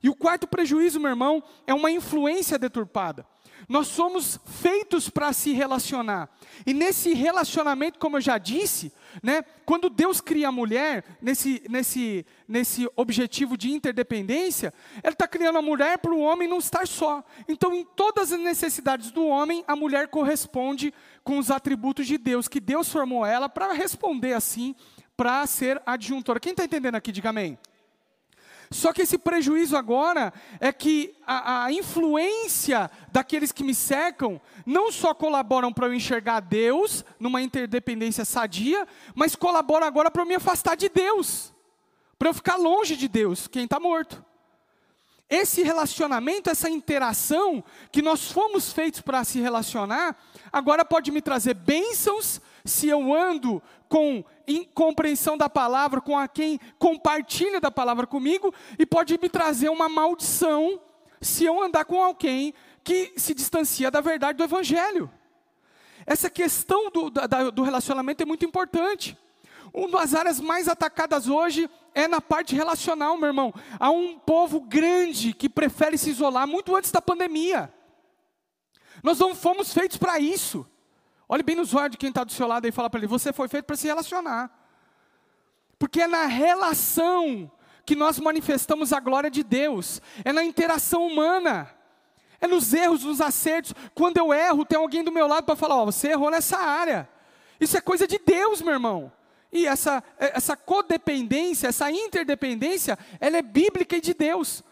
E 0.02 0.08
o 0.08 0.14
quarto 0.14 0.46
prejuízo, 0.46 1.00
meu 1.00 1.10
irmão, 1.10 1.42
é 1.66 1.72
uma 1.72 1.90
influência 1.90 2.58
deturpada. 2.58 3.26
Nós 3.68 3.86
somos 3.86 4.38
feitos 4.44 5.08
para 5.08 5.32
se 5.32 5.52
relacionar. 5.52 6.28
E 6.66 6.74
nesse 6.74 7.14
relacionamento, 7.14 7.98
como 7.98 8.16
eu 8.16 8.20
já 8.20 8.36
disse, 8.36 8.92
né, 9.22 9.42
quando 9.64 9.88
Deus 9.88 10.20
cria 10.20 10.48
a 10.48 10.52
mulher, 10.52 11.04
nesse, 11.22 11.62
nesse, 11.70 12.26
nesse 12.46 12.86
objetivo 12.96 13.56
de 13.56 13.72
interdependência, 13.72 14.74
Ele 15.02 15.14
está 15.14 15.26
criando 15.26 15.58
a 15.58 15.62
mulher 15.62 15.98
para 15.98 16.12
o 16.12 16.20
homem 16.20 16.48
não 16.48 16.58
estar 16.58 16.86
só. 16.86 17.24
Então, 17.48 17.74
em 17.74 17.84
todas 17.84 18.32
as 18.32 18.38
necessidades 18.38 19.10
do 19.10 19.26
homem, 19.26 19.64
a 19.66 19.74
mulher 19.74 20.08
corresponde 20.08 20.92
com 21.22 21.38
os 21.38 21.50
atributos 21.50 22.06
de 22.06 22.18
Deus, 22.18 22.48
que 22.48 22.60
Deus 22.60 22.90
formou 22.90 23.24
ela 23.24 23.48
para 23.48 23.72
responder 23.72 24.34
assim, 24.34 24.74
para 25.16 25.46
ser 25.46 25.80
adjuntora. 25.86 26.40
Quem 26.40 26.50
está 26.50 26.64
entendendo 26.64 26.96
aqui, 26.96 27.10
diga 27.10 27.30
amém. 27.30 27.58
Só 28.74 28.92
que 28.92 29.02
esse 29.02 29.16
prejuízo 29.16 29.76
agora 29.76 30.32
é 30.58 30.72
que 30.72 31.14
a, 31.24 31.66
a 31.66 31.72
influência 31.72 32.90
daqueles 33.12 33.52
que 33.52 33.62
me 33.62 33.72
cercam 33.72 34.40
não 34.66 34.90
só 34.90 35.14
colaboram 35.14 35.72
para 35.72 35.86
eu 35.86 35.94
enxergar 35.94 36.40
Deus 36.40 37.04
numa 37.20 37.40
interdependência 37.40 38.24
sadia, 38.24 38.84
mas 39.14 39.36
colaboram 39.36 39.86
agora 39.86 40.10
para 40.10 40.22
eu 40.22 40.26
me 40.26 40.34
afastar 40.34 40.74
de 40.76 40.88
Deus, 40.88 41.54
para 42.18 42.30
eu 42.30 42.34
ficar 42.34 42.56
longe 42.56 42.96
de 42.96 43.06
Deus, 43.06 43.46
quem 43.46 43.62
está 43.62 43.78
morto. 43.78 44.24
Esse 45.30 45.62
relacionamento, 45.62 46.50
essa 46.50 46.68
interação 46.68 47.62
que 47.92 48.02
nós 48.02 48.32
fomos 48.32 48.72
feitos 48.72 49.00
para 49.00 49.22
se 49.22 49.38
relacionar, 49.38 50.16
agora 50.52 50.84
pode 50.84 51.12
me 51.12 51.22
trazer 51.22 51.54
bênçãos 51.54 52.40
se 52.64 52.88
eu 52.88 53.12
ando 53.12 53.62
com 53.88 54.24
compreensão 54.72 55.36
da 55.36 55.48
palavra, 55.48 56.00
com 56.00 56.18
a 56.18 56.26
quem 56.26 56.58
compartilha 56.78 57.60
da 57.60 57.70
palavra 57.70 58.06
comigo, 58.06 58.52
e 58.78 58.86
pode 58.86 59.18
me 59.20 59.28
trazer 59.28 59.68
uma 59.68 59.88
maldição 59.88 60.80
se 61.20 61.44
eu 61.44 61.62
andar 61.62 61.84
com 61.84 62.02
alguém 62.02 62.54
que 62.82 63.12
se 63.16 63.34
distancia 63.34 63.90
da 63.90 64.00
verdade 64.00 64.38
do 64.38 64.44
Evangelho. 64.44 65.10
Essa 66.06 66.28
questão 66.28 66.90
do, 66.90 67.10
da, 67.10 67.50
do 67.50 67.62
relacionamento 67.62 68.22
é 68.22 68.26
muito 68.26 68.44
importante. 68.44 69.16
Uma 69.72 70.00
das 70.00 70.14
áreas 70.14 70.40
mais 70.40 70.68
atacadas 70.68 71.26
hoje 71.28 71.68
é 71.94 72.06
na 72.06 72.20
parte 72.20 72.54
relacional, 72.54 73.16
meu 73.16 73.28
irmão. 73.28 73.52
Há 73.78 73.90
um 73.90 74.18
povo 74.18 74.60
grande 74.60 75.32
que 75.32 75.48
prefere 75.48 75.98
se 75.98 76.10
isolar 76.10 76.46
muito 76.46 76.76
antes 76.76 76.90
da 76.90 77.00
pandemia. 77.00 77.72
Nós 79.02 79.18
não 79.18 79.34
fomos 79.34 79.72
feitos 79.72 79.96
para 79.96 80.18
isso. 80.18 80.66
Olhe 81.34 81.42
bem 81.42 81.56
nos 81.56 81.74
olhos 81.74 81.90
de 81.90 81.96
quem 81.96 82.10
está 82.10 82.22
do 82.22 82.30
seu 82.30 82.46
lado 82.46 82.64
e 82.64 82.70
fala 82.70 82.88
para 82.88 83.00
ele: 83.00 83.08
você 83.08 83.32
foi 83.32 83.48
feito 83.48 83.64
para 83.64 83.74
se 83.74 83.88
relacionar. 83.88 84.56
Porque 85.76 86.02
é 86.02 86.06
na 86.06 86.26
relação 86.26 87.50
que 87.84 87.96
nós 87.96 88.20
manifestamos 88.20 88.92
a 88.92 89.00
glória 89.00 89.28
de 89.28 89.42
Deus, 89.42 90.00
é 90.24 90.32
na 90.32 90.44
interação 90.44 91.04
humana, 91.04 91.68
é 92.40 92.46
nos 92.46 92.72
erros, 92.72 93.02
nos 93.02 93.20
acertos. 93.20 93.74
Quando 93.96 94.16
eu 94.16 94.32
erro, 94.32 94.64
tem 94.64 94.78
alguém 94.78 95.02
do 95.02 95.10
meu 95.10 95.26
lado 95.26 95.44
para 95.44 95.56
falar: 95.56 95.74
Ó, 95.74 95.82
oh, 95.82 95.86
você 95.86 96.12
errou 96.12 96.30
nessa 96.30 96.56
área. 96.56 97.08
Isso 97.58 97.76
é 97.76 97.80
coisa 97.80 98.06
de 98.06 98.20
Deus, 98.24 98.62
meu 98.62 98.74
irmão. 98.74 99.10
E 99.50 99.66
essa, 99.66 100.04
essa 100.16 100.56
codependência, 100.56 101.66
essa 101.66 101.90
interdependência, 101.90 102.96
ela 103.18 103.38
é 103.38 103.42
bíblica 103.42 103.96
e 103.96 104.00
de 104.00 104.14
Deus. 104.14 104.62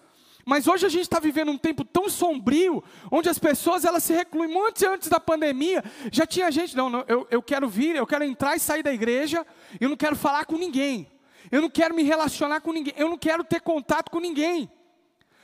Mas 0.45 0.67
hoje 0.67 0.85
a 0.85 0.89
gente 0.89 1.03
está 1.03 1.21
vivendo 1.21 1.51
um 1.53 1.59
tempo 1.59 1.85
tão 1.85 2.09
sombrio, 2.09 2.83
onde 3.11 3.29
as 3.29 3.39
pessoas 3.39 3.85
elas 3.85 4.03
se 4.03 4.13
recluem. 4.13 4.49
Muito 4.49 4.87
antes 4.87 5.09
da 5.09 5.21
pandemia, 5.21 5.85
já 6.11 6.27
tinha 6.27 6.51
gente, 6.51 6.77
não, 6.77 6.91
não 6.91 7.05
eu, 7.07 7.27
eu 7.31 7.43
quero 7.43 7.69
vir, 7.69 7.95
eu 7.95 8.07
quero 8.07 8.25
entrar 8.25 8.57
e 8.57 8.61
sair 8.61 8.83
da 8.83 8.93
igreja, 8.93 9.47
eu 9.81 9.89
não 9.89 9.97
quero 9.97 10.17
falar 10.17 10.45
com 10.45 10.57
ninguém. 10.57 11.09
Eu 11.51 11.61
não 11.61 11.71
quero 11.71 11.95
me 11.95 12.03
relacionar 12.03 12.61
com 12.61 12.73
ninguém. 12.73 12.95
Eu 12.97 13.09
não 13.09 13.19
quero 13.19 13.45
ter 13.45 13.61
contato 13.61 14.11
com 14.11 14.19
ninguém. 14.19 14.71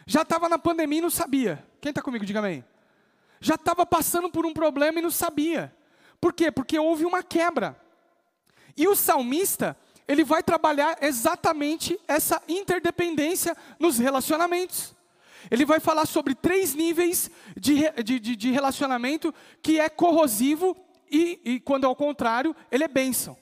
Já 0.06 0.22
estava 0.22 0.48
na 0.48 0.58
pandemia 0.58 0.98
e 0.98 1.02
não 1.02 1.10
sabia. 1.10 1.64
Quem 1.80 1.90
está 1.90 2.00
comigo, 2.00 2.24
diga 2.24 2.38
amém. 2.38 2.64
Já 3.40 3.54
estava 3.54 3.84
passando 3.84 4.30
por 4.30 4.46
um 4.46 4.52
problema 4.52 4.98
e 4.98 5.02
não 5.02 5.10
sabia. 5.10 5.74
Por 6.20 6.32
quê? 6.32 6.50
Porque 6.50 6.78
houve 6.78 7.04
uma 7.04 7.22
quebra. 7.22 7.78
E 8.76 8.88
o 8.88 8.96
salmista, 8.96 9.76
ele 10.08 10.24
vai 10.24 10.42
trabalhar 10.42 10.96
exatamente 11.02 12.00
essa 12.08 12.42
interdependência 12.48 13.54
nos 13.78 13.98
relacionamentos. 13.98 14.96
Ele 15.50 15.66
vai 15.66 15.78
falar 15.78 16.06
sobre 16.06 16.34
três 16.34 16.74
níveis 16.74 17.30
de, 17.54 17.88
de, 18.02 18.18
de, 18.18 18.34
de 18.34 18.50
relacionamento 18.50 19.32
que 19.62 19.78
é 19.78 19.88
corrosivo 19.88 20.74
e, 21.10 21.40
e, 21.44 21.60
quando 21.60 21.84
é 21.84 21.86
ao 21.86 21.94
contrário, 21.94 22.56
ele 22.72 22.84
é 22.84 22.88
bênção. 22.88 23.36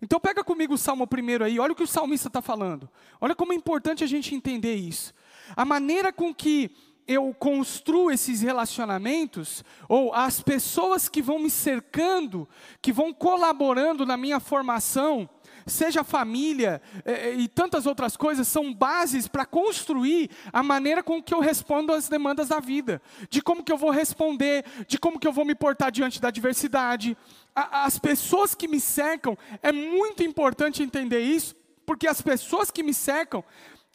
Então 0.00 0.20
pega 0.20 0.44
comigo 0.44 0.74
o 0.74 0.78
Salmo 0.78 1.06
primeiro 1.06 1.44
aí, 1.44 1.58
olha 1.58 1.72
o 1.72 1.76
que 1.76 1.82
o 1.82 1.86
salmista 1.86 2.28
está 2.28 2.40
falando. 2.40 2.88
Olha 3.20 3.34
como 3.34 3.52
é 3.52 3.56
importante 3.56 4.04
a 4.04 4.06
gente 4.06 4.34
entender 4.34 4.74
isso. 4.74 5.12
A 5.56 5.64
maneira 5.64 6.12
com 6.12 6.34
que 6.34 6.70
eu 7.06 7.34
construo 7.34 8.10
esses 8.10 8.40
relacionamentos, 8.40 9.62
ou 9.88 10.14
as 10.14 10.40
pessoas 10.40 11.08
que 11.08 11.20
vão 11.20 11.38
me 11.38 11.50
cercando, 11.50 12.48
que 12.80 12.92
vão 12.92 13.12
colaborando 13.12 14.06
na 14.06 14.16
minha 14.16 14.40
formação, 14.40 15.28
seja 15.66 16.04
família 16.04 16.80
eh, 17.04 17.30
eh, 17.30 17.34
e 17.34 17.48
tantas 17.48 17.86
outras 17.86 18.16
coisas, 18.16 18.46
são 18.48 18.72
bases 18.72 19.26
para 19.28 19.46
construir 19.46 20.30
a 20.52 20.62
maneira 20.62 21.02
com 21.02 21.22
que 21.22 21.34
eu 21.34 21.40
respondo 21.40 21.92
às 21.92 22.08
demandas 22.08 22.48
da 22.48 22.60
vida, 22.60 23.00
de 23.28 23.40
como 23.40 23.62
que 23.62 23.72
eu 23.72 23.78
vou 23.78 23.90
responder, 23.90 24.64
de 24.86 24.98
como 24.98 25.18
que 25.18 25.26
eu 25.26 25.32
vou 25.32 25.44
me 25.44 25.54
portar 25.54 25.90
diante 25.90 26.20
da 26.20 26.28
adversidade, 26.28 27.16
as 27.54 27.98
pessoas 27.98 28.54
que 28.54 28.66
me 28.66 28.80
cercam, 28.80 29.38
é 29.62 29.70
muito 29.70 30.22
importante 30.22 30.82
entender 30.82 31.20
isso, 31.20 31.54
porque 31.86 32.08
as 32.08 32.20
pessoas 32.20 32.70
que 32.70 32.82
me 32.82 32.92
cercam 32.92 33.44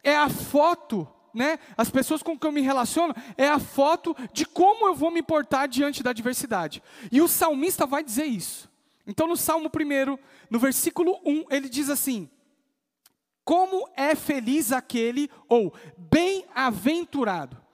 é 0.03 0.15
a 0.15 0.29
foto, 0.29 1.07
né? 1.33 1.59
As 1.77 1.89
pessoas 1.89 2.23
com 2.23 2.37
quem 2.37 2.47
eu 2.47 2.53
me 2.53 2.61
relaciono 2.61 3.13
é 3.37 3.49
a 3.49 3.59
foto 3.59 4.15
de 4.31 4.45
como 4.45 4.87
eu 4.87 4.95
vou 4.95 5.11
me 5.11 5.21
portar 5.21 5.67
diante 5.67 6.01
da 6.01 6.11
adversidade. 6.11 6.81
E 7.11 7.21
o 7.21 7.27
salmista 7.27 7.85
vai 7.85 8.03
dizer 8.03 8.25
isso. 8.25 8.68
Então, 9.05 9.27
no 9.27 9.37
Salmo 9.37 9.69
1, 9.69 10.17
no 10.49 10.59
versículo 10.59 11.19
1, 11.25 11.45
ele 11.49 11.69
diz 11.69 11.89
assim: 11.89 12.29
Como 13.43 13.89
é 13.95 14.15
feliz 14.15 14.71
aquele, 14.71 15.29
ou 15.47 15.73
bem-aventurado 15.97 17.69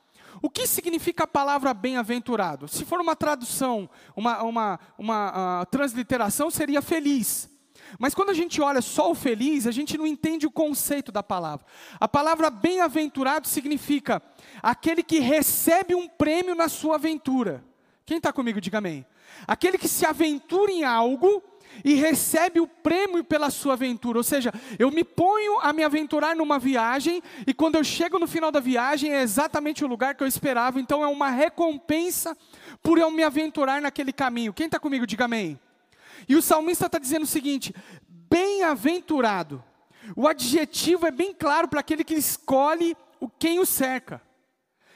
o 0.45 0.49
que 0.49 0.67
significa 0.67 1.23
a 1.23 1.27
palavra 1.27 1.73
bem-aventurado? 1.73 2.67
Se 2.67 2.85
for 2.85 3.01
uma 3.01 3.15
tradução, 3.15 3.89
uma, 4.15 4.43
uma, 4.43 4.79
uma 4.95 5.61
uh, 5.61 5.65
transliteração, 5.65 6.51
seria 6.51 6.83
feliz. 6.83 7.49
Mas 7.97 8.13
quando 8.13 8.29
a 8.29 8.33
gente 8.33 8.61
olha 8.61 8.79
só 8.79 9.09
o 9.09 9.15
feliz, 9.15 9.65
a 9.65 9.71
gente 9.71 9.97
não 9.97 10.05
entende 10.05 10.45
o 10.45 10.51
conceito 10.51 11.11
da 11.11 11.23
palavra. 11.23 11.65
A 11.99 12.07
palavra 12.07 12.51
bem-aventurado 12.51 13.47
significa 13.47 14.21
aquele 14.61 15.01
que 15.01 15.17
recebe 15.17 15.95
um 15.95 16.07
prêmio 16.07 16.53
na 16.53 16.69
sua 16.69 16.95
aventura. 16.95 17.63
Quem 18.05 18.17
está 18.17 18.31
comigo, 18.31 18.61
diga 18.61 18.77
amém. 18.77 19.03
Aquele 19.47 19.77
que 19.77 19.87
se 19.87 20.05
aventura 20.05 20.71
em 20.71 20.83
algo 20.83 21.43
e 21.83 21.93
recebe 21.95 22.59
o 22.59 22.67
prêmio 22.67 23.23
pela 23.23 23.49
sua 23.49 23.73
aventura. 23.73 24.17
Ou 24.17 24.23
seja, 24.23 24.53
eu 24.79 24.89
me 24.91 25.03
ponho 25.03 25.59
a 25.59 25.73
me 25.73 25.83
aventurar 25.83 26.35
numa 26.35 26.57
viagem 26.57 27.21
e 27.45 27.53
quando 27.53 27.75
eu 27.75 27.83
chego 27.83 28.19
no 28.19 28.27
final 28.27 28.51
da 28.51 28.59
viagem 28.59 29.13
é 29.13 29.21
exatamente 29.21 29.83
o 29.83 29.87
lugar 29.87 30.15
que 30.15 30.23
eu 30.23 30.27
esperava. 30.27 30.79
Então 30.79 31.03
é 31.03 31.07
uma 31.07 31.29
recompensa 31.29 32.37
por 32.81 32.97
eu 32.97 33.11
me 33.11 33.23
aventurar 33.23 33.81
naquele 33.81 34.13
caminho. 34.13 34.53
Quem 34.53 34.67
está 34.67 34.79
comigo, 34.79 35.05
diga 35.07 35.25
amém. 35.25 35.59
E 36.27 36.35
o 36.35 36.41
salmista 36.41 36.85
está 36.85 36.97
dizendo 36.97 37.23
o 37.23 37.27
seguinte: 37.27 37.73
bem-aventurado. 38.07 39.63
O 40.15 40.27
adjetivo 40.27 41.07
é 41.07 41.11
bem 41.11 41.33
claro 41.33 41.67
para 41.67 41.79
aquele 41.79 42.03
que 42.03 42.13
escolhe 42.13 42.95
o 43.19 43.27
quem 43.27 43.59
o 43.59 43.65
cerca. 43.65 44.21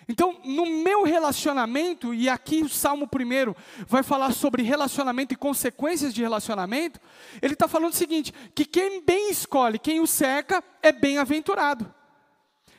Então, 0.10 0.40
no 0.44 0.66
meu 0.66 1.04
relacionamento, 1.04 2.16
e 2.16 2.28
aqui 2.28 2.64
o 2.64 2.68
Salmo 2.68 3.06
1 3.06 3.54
vai 3.86 4.02
falar 4.02 4.32
sobre 4.32 4.64
relacionamento 4.64 5.36
e 5.36 5.38
consequências 5.38 6.16
de 6.16 6.24
relacionamento, 6.24 7.00
ele 7.40 7.54
está 7.54 7.68
falando 7.68 7.94
o 7.94 7.96
seguinte: 7.96 8.34
que 8.56 8.66
quem 8.66 9.04
bem 9.06 9.30
escolhe 9.30 9.78
quem 9.78 10.00
o 10.00 10.08
cerca 10.08 10.64
é 10.82 10.92
bem-aventurado. 10.92 11.94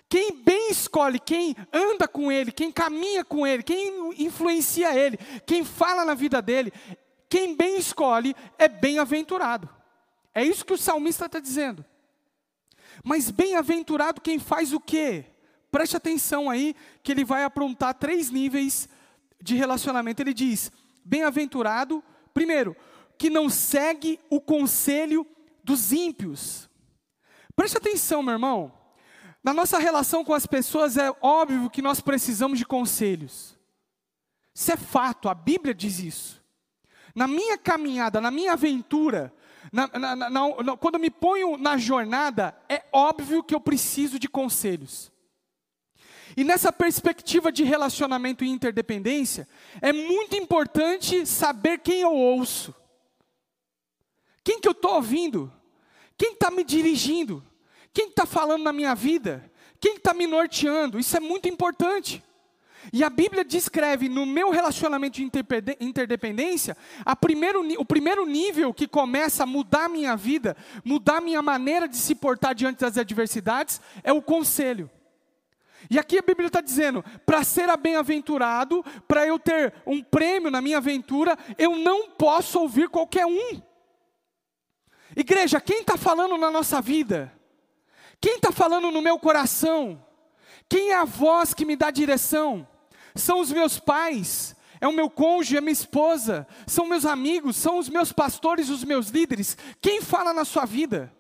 Quem 0.09 0.43
bem 0.43 0.73
escolhe, 0.73 1.21
quem 1.21 1.55
anda 1.73 2.09
com 2.09 2.33
ele, 2.33 2.51
quem 2.51 2.73
caminha 2.73 3.25
com 3.25 3.47
ele, 3.47 3.63
quem 3.63 4.13
influencia 4.19 4.93
ele, 4.93 5.17
quem 5.47 5.65
fala 5.65 6.05
na 6.05 6.15
vida 6.15 6.43
dele, 6.43 6.73
quem 7.29 7.55
bem 7.55 7.79
escolhe 7.79 8.35
é 8.59 8.67
bem-aventurado. 8.67 9.71
É 10.35 10.43
isso 10.43 10.67
que 10.67 10.73
o 10.73 10.79
salmista 10.79 11.27
está 11.27 11.39
dizendo. 11.39 11.85
Mas 13.05 13.31
bem-aventurado 13.31 14.21
quem 14.21 14.41
faz 14.41 14.73
o 14.73 14.81
quê? 14.81 15.27
Preste 15.71 15.97
atenção 15.97 16.51
aí, 16.51 16.75
que 17.03 17.13
ele 17.13 17.25
vai 17.25 17.45
aprontar 17.45 17.95
três 17.95 18.31
níveis 18.31 18.89
de 19.41 19.55
relacionamento. 19.55 20.23
Ele 20.23 20.35
diz: 20.35 20.71
bem-aventurado, 21.05 22.03
primeiro, 22.35 22.77
que 23.17 23.31
não 23.31 23.49
segue 23.49 24.19
o 24.29 24.41
conselho 24.41 25.27
dos 25.63 25.93
ímpios. 25.93 26.69
Preste 27.55 27.77
atenção, 27.77 28.23
meu 28.23 28.33
irmão. 28.33 28.73
Na 29.43 29.55
nossa 29.55 29.79
relação 29.79 30.25
com 30.25 30.35
as 30.35 30.47
pessoas 30.47 30.97
é 30.97 31.11
óbvio 31.21 31.71
que 31.71 31.81
nós 31.81 32.01
precisamos 32.01 32.59
de 32.59 32.67
conselhos. 32.67 33.59
Isso 34.55 34.73
é 34.73 34.77
fato, 34.77 35.29
a 35.29 35.35
Bíblia 35.35 35.73
diz 35.73 35.99
isso. 35.99 36.43
Na 37.15 37.27
minha 37.27 37.57
caminhada, 37.57 38.21
na 38.21 38.31
minha 38.31 38.53
aventura, 38.53 39.33
na, 39.73 39.89
na, 39.89 40.31
na, 40.31 40.77
quando 40.77 40.95
eu 40.97 41.01
me 41.01 41.11
ponho 41.11 41.57
na 41.57 41.77
jornada, 41.77 42.55
é 42.69 42.85
óbvio 42.93 43.43
que 43.43 43.55
eu 43.55 43.61
preciso 43.61 44.19
de 44.19 44.29
conselhos. 44.29 45.11
E 46.37 46.45
nessa 46.45 46.73
perspectiva 46.73 47.51
de 47.51 47.65
relacionamento 47.65 48.45
e 48.45 48.49
interdependência, 48.49 49.49
é 49.81 49.93
muito 49.93 50.37
importante 50.37 51.27
saber 51.27 51.79
quem 51.79 52.01
eu 52.01 52.13
ouço. 52.13 52.75
Quem 54.43 54.61
que 54.61 54.69
eu 54.69 54.73
estou 54.73 54.95
ouvindo? 54.95 55.53
Quem 56.17 56.33
está 56.33 56.51
me 56.51 56.65
dirigindo? 56.65 57.45
Quem 57.93 58.09
está 58.09 58.25
falando 58.27 58.63
na 58.63 58.73
minha 58.73 58.95
vida? 58.95 59.51
Quem 59.81 59.97
está 59.97 60.15
me 60.15 60.27
norteando? 60.27 60.99
Isso 60.99 61.17
é 61.17 61.21
muito 61.21 61.49
importante. 61.49 62.23
E 62.93 63.05
a 63.05 63.11
Bíblia 63.11 63.45
descreve 63.45 64.09
no 64.09 64.25
meu 64.25 64.51
relacionamento 64.51 65.17
de 65.17 65.29
interdependência, 65.81 66.77
primeiro, 67.21 67.63
o 67.79 67.85
primeiro 67.85 68.25
nível 68.25 68.73
que 68.73 68.89
começa 68.89 69.43
a 69.43 69.47
mudar 69.47 69.89
minha 69.89 70.17
vida, 70.17 70.57
mudar 70.83 71.19
a 71.19 71.21
minha 71.21 71.43
maneira 71.43 71.87
de 71.87 71.97
se 71.97 72.15
portar 72.15 72.55
diante 72.55 72.81
das 72.81 72.97
adversidades, 72.97 73.81
é 74.03 74.13
o 74.13 74.23
conselho. 74.23 74.91
E 75.89 75.99
aqui 75.99 76.19
a 76.19 76.23
Bíblia 76.23 76.49
está 76.49 76.61
dizendo: 76.61 77.05
para 77.25 77.45
ser 77.45 77.75
bem-aventurado, 77.77 78.85
para 79.07 79.27
eu 79.27 79.39
ter 79.39 79.73
um 79.87 80.03
prêmio 80.03 80.51
na 80.51 80.61
minha 80.61 80.79
aventura, 80.79 81.39
eu 81.57 81.77
não 81.77 82.11
posso 82.11 82.59
ouvir 82.61 82.89
qualquer 82.89 83.27
um. 83.27 83.63
Igreja, 85.17 85.61
quem 85.61 85.81
está 85.81 85.97
falando 85.97 86.37
na 86.37 86.51
nossa 86.51 86.81
vida? 86.81 87.33
Quem 88.21 88.37
está 88.37 88.53
falando 88.53 88.91
no 88.91 89.01
meu 89.01 89.19
coração? 89.19 90.05
Quem 90.69 90.91
é 90.91 90.97
a 90.97 91.05
voz 91.05 91.55
que 91.55 91.65
me 91.65 91.75
dá 91.75 91.91
direção? 91.91 92.67
São 93.15 93.41
os 93.41 93.51
meus 93.51 93.81
pais, 93.81 94.55
é 94.81 94.87
o 94.87 94.93
meu 94.93 95.11
cônjuge, 95.11 95.57
é 95.57 95.61
minha 95.61 95.73
esposa, 95.73 96.47
são 96.67 96.87
meus 96.87 97.05
amigos, 97.05 97.57
são 97.57 97.79
os 97.79 97.89
meus 97.89 98.13
pastores, 98.13 98.69
os 98.69 98.85
meus 98.85 99.09
líderes. 99.09 99.57
Quem 99.81 100.01
fala 100.01 100.33
na 100.33 100.45
sua 100.45 100.65
vida? 100.65 101.13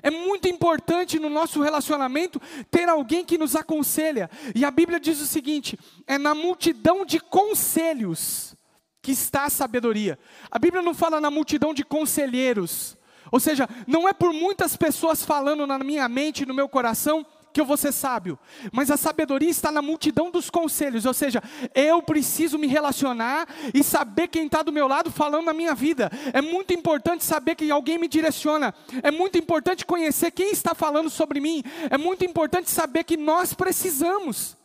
É 0.00 0.10
muito 0.10 0.48
importante 0.48 1.18
no 1.18 1.28
nosso 1.28 1.60
relacionamento 1.60 2.40
ter 2.70 2.88
alguém 2.88 3.24
que 3.24 3.36
nos 3.36 3.56
aconselha. 3.56 4.30
E 4.54 4.64
a 4.64 4.70
Bíblia 4.70 5.00
diz 5.00 5.20
o 5.20 5.26
seguinte: 5.26 5.78
é 6.06 6.16
na 6.16 6.34
multidão 6.34 7.04
de 7.04 7.18
conselhos 7.18 8.54
que 9.02 9.10
está 9.10 9.44
a 9.44 9.50
sabedoria. 9.50 10.18
A 10.50 10.58
Bíblia 10.58 10.82
não 10.82 10.94
fala 10.94 11.20
na 11.20 11.30
multidão 11.30 11.74
de 11.74 11.84
conselheiros. 11.84 12.96
Ou 13.30 13.40
seja, 13.40 13.68
não 13.86 14.08
é 14.08 14.12
por 14.12 14.32
muitas 14.32 14.76
pessoas 14.76 15.24
falando 15.24 15.66
na 15.66 15.78
minha 15.78 16.08
mente 16.08 16.46
no 16.46 16.54
meu 16.54 16.68
coração 16.68 17.26
que 17.52 17.60
eu 17.60 17.64
vou 17.64 17.76
ser 17.76 17.92
sábio, 17.92 18.38
mas 18.72 18.90
a 18.90 18.96
sabedoria 18.96 19.50
está 19.50 19.70
na 19.70 19.82
multidão 19.82 20.30
dos 20.30 20.50
conselhos, 20.50 21.04
ou 21.04 21.14
seja, 21.14 21.42
eu 21.74 22.02
preciso 22.02 22.58
me 22.58 22.66
relacionar 22.66 23.46
e 23.74 23.82
saber 23.84 24.28
quem 24.28 24.46
está 24.46 24.62
do 24.62 24.72
meu 24.72 24.88
lado 24.88 25.10
falando 25.10 25.44
na 25.44 25.52
minha 25.52 25.74
vida. 25.74 26.10
É 26.32 26.40
muito 26.40 26.72
importante 26.72 27.24
saber 27.24 27.54
que 27.54 27.70
alguém 27.70 27.98
me 27.98 28.08
direciona, 28.08 28.74
é 29.02 29.10
muito 29.10 29.38
importante 29.38 29.84
conhecer 29.84 30.30
quem 30.30 30.50
está 30.50 30.74
falando 30.74 31.10
sobre 31.10 31.40
mim, 31.40 31.62
é 31.90 31.98
muito 31.98 32.24
importante 32.24 32.70
saber 32.70 33.04
que 33.04 33.16
nós 33.16 33.52
precisamos. 33.52 34.56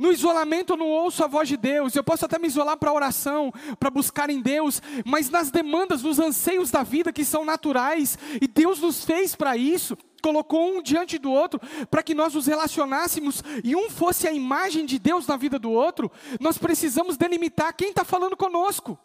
No 0.00 0.10
isolamento 0.10 0.72
eu 0.72 0.76
não 0.78 0.88
ouço 0.88 1.22
a 1.22 1.26
voz 1.26 1.46
de 1.46 1.58
Deus, 1.58 1.94
eu 1.94 2.02
posso 2.02 2.24
até 2.24 2.38
me 2.38 2.46
isolar 2.46 2.78
para 2.78 2.90
oração, 2.90 3.52
para 3.78 3.90
buscar 3.90 4.30
em 4.30 4.40
Deus, 4.40 4.80
mas 5.04 5.28
nas 5.28 5.50
demandas, 5.50 6.02
nos 6.02 6.18
anseios 6.18 6.70
da 6.70 6.82
vida 6.82 7.12
que 7.12 7.22
são 7.22 7.44
naturais, 7.44 8.18
e 8.40 8.48
Deus 8.48 8.80
nos 8.80 9.04
fez 9.04 9.36
para 9.36 9.58
isso, 9.58 9.98
colocou 10.20 10.76
um 10.76 10.82
diante 10.82 11.18
do 11.18 11.30
outro 11.30 11.60
para 11.90 12.02
que 12.02 12.14
nós 12.14 12.34
nos 12.34 12.46
relacionássemos 12.46 13.42
e 13.64 13.74
um 13.74 13.90
fosse 13.90 14.28
a 14.28 14.32
imagem 14.32 14.86
de 14.86 14.98
Deus 14.98 15.26
na 15.26 15.36
vida 15.36 15.58
do 15.58 15.70
outro, 15.70 16.10
nós 16.38 16.58
precisamos 16.58 17.16
delimitar 17.16 17.74
quem 17.74 17.90
está 17.90 18.04
falando 18.04 18.36
conosco. 18.36 18.98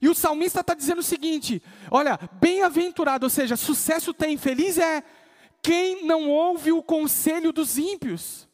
E 0.00 0.08
o 0.08 0.14
salmista 0.14 0.60
está 0.60 0.74
dizendo 0.74 1.00
o 1.00 1.04
seguinte: 1.04 1.62
olha, 1.90 2.18
bem-aventurado, 2.40 3.26
ou 3.26 3.30
seja, 3.30 3.56
sucesso 3.56 4.14
tem, 4.14 4.36
feliz 4.36 4.78
é 4.78 5.02
quem 5.62 6.04
não 6.04 6.28
ouve 6.28 6.72
o 6.72 6.82
conselho 6.82 7.52
dos 7.52 7.78
ímpios. 7.78 8.48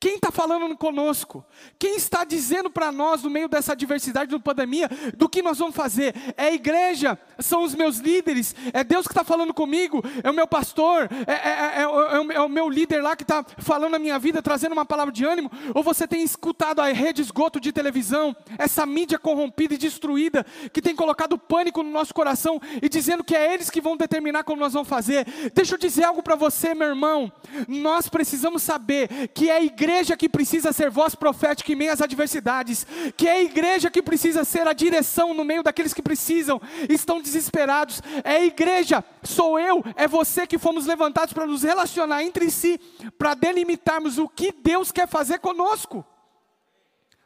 Quem 0.00 0.14
está 0.14 0.30
falando 0.30 0.74
conosco? 0.78 1.44
Quem 1.78 1.94
está 1.94 2.24
dizendo 2.24 2.70
para 2.70 2.90
nós, 2.90 3.22
no 3.22 3.28
meio 3.28 3.50
dessa 3.50 3.72
adversidade 3.72 4.30
da 4.30 4.40
pandemia, 4.40 4.88
do 5.14 5.28
que 5.28 5.42
nós 5.42 5.58
vamos 5.58 5.76
fazer? 5.76 6.14
É 6.38 6.44
a 6.44 6.54
igreja, 6.54 7.18
são 7.38 7.62
os 7.62 7.74
meus 7.74 7.98
líderes, 7.98 8.56
é 8.72 8.82
Deus 8.82 9.06
que 9.06 9.12
está 9.12 9.22
falando 9.22 9.52
comigo, 9.52 10.02
é 10.24 10.30
o 10.30 10.32
meu 10.32 10.46
pastor, 10.46 11.06
é, 11.26 11.32
é, 11.32 11.82
é, 11.82 12.34
é, 12.34 12.40
o 12.40 12.48
meu 12.48 12.70
líder 12.70 13.02
lá 13.02 13.14
que 13.14 13.24
está 13.24 13.44
falando 13.58 13.92
na 13.92 13.98
minha 13.98 14.18
vida, 14.18 14.40
trazendo 14.40 14.72
uma 14.72 14.86
palavra 14.86 15.12
de 15.12 15.22
ânimo? 15.22 15.50
Ou 15.74 15.82
você 15.82 16.08
tem 16.08 16.22
escutado 16.22 16.80
a 16.80 16.86
rede 16.86 17.20
esgoto 17.20 17.60
de 17.60 17.70
televisão, 17.70 18.34
essa 18.56 18.86
mídia 18.86 19.18
corrompida 19.18 19.74
e 19.74 19.78
destruída, 19.78 20.46
que 20.72 20.80
tem 20.80 20.96
colocado 20.96 21.36
pânico 21.36 21.82
no 21.82 21.90
nosso 21.90 22.14
coração 22.14 22.58
e 22.80 22.88
dizendo 22.88 23.22
que 23.22 23.36
é 23.36 23.52
eles 23.52 23.68
que 23.68 23.82
vão 23.82 23.98
determinar 23.98 24.44
como 24.44 24.62
nós 24.62 24.72
vamos 24.72 24.88
fazer? 24.88 25.26
Deixa 25.52 25.74
eu 25.74 25.78
dizer 25.78 26.04
algo 26.04 26.22
para 26.22 26.36
você, 26.36 26.74
meu 26.74 26.88
irmão, 26.88 27.30
nós 27.68 28.08
precisamos 28.08 28.62
saber 28.62 29.28
que 29.34 29.50
é 29.50 29.56
a 29.56 29.62
igreja 29.62 29.89
igreja 29.90 30.16
que 30.16 30.28
precisa 30.28 30.72
ser 30.72 30.88
voz 30.88 31.16
profética 31.16 31.72
em 31.72 31.74
meio 31.74 31.92
às 31.92 32.00
adversidades, 32.00 32.86
que 33.16 33.26
é 33.26 33.32
a 33.32 33.42
igreja 33.42 33.90
que 33.90 34.00
precisa 34.00 34.44
ser 34.44 34.66
a 34.68 34.72
direção 34.72 35.34
no 35.34 35.44
meio 35.44 35.64
daqueles 35.64 35.92
que 35.92 36.00
precisam, 36.00 36.60
estão 36.88 37.20
desesperados. 37.20 38.00
É 38.22 38.36
a 38.36 38.44
igreja, 38.44 39.04
sou 39.22 39.58
eu, 39.58 39.82
é 39.96 40.06
você 40.06 40.46
que 40.46 40.58
fomos 40.58 40.86
levantados 40.86 41.32
para 41.32 41.46
nos 41.46 41.64
relacionar 41.64 42.22
entre 42.22 42.50
si, 42.50 42.78
para 43.18 43.34
delimitarmos 43.34 44.16
o 44.16 44.28
que 44.28 44.52
Deus 44.52 44.92
quer 44.92 45.08
fazer 45.08 45.40
conosco. 45.40 46.04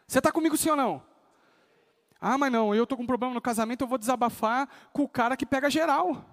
Você 0.07 0.19
está 0.19 0.33
comigo 0.33 0.57
sim 0.57 0.71
ou 0.71 0.77
não? 0.77 1.03
Ah, 2.19 2.39
mas 2.39 2.51
não, 2.51 2.75
eu 2.75 2.85
estou 2.85 2.97
com 2.97 3.05
um 3.05 3.07
problema 3.07 3.35
no 3.35 3.41
casamento, 3.43 3.83
eu 3.83 3.89
vou 3.89 3.99
desabafar 3.99 4.67
com 4.91 5.03
o 5.03 5.09
cara 5.09 5.37
que 5.37 5.45
pega 5.45 5.69
geral. 5.69 6.25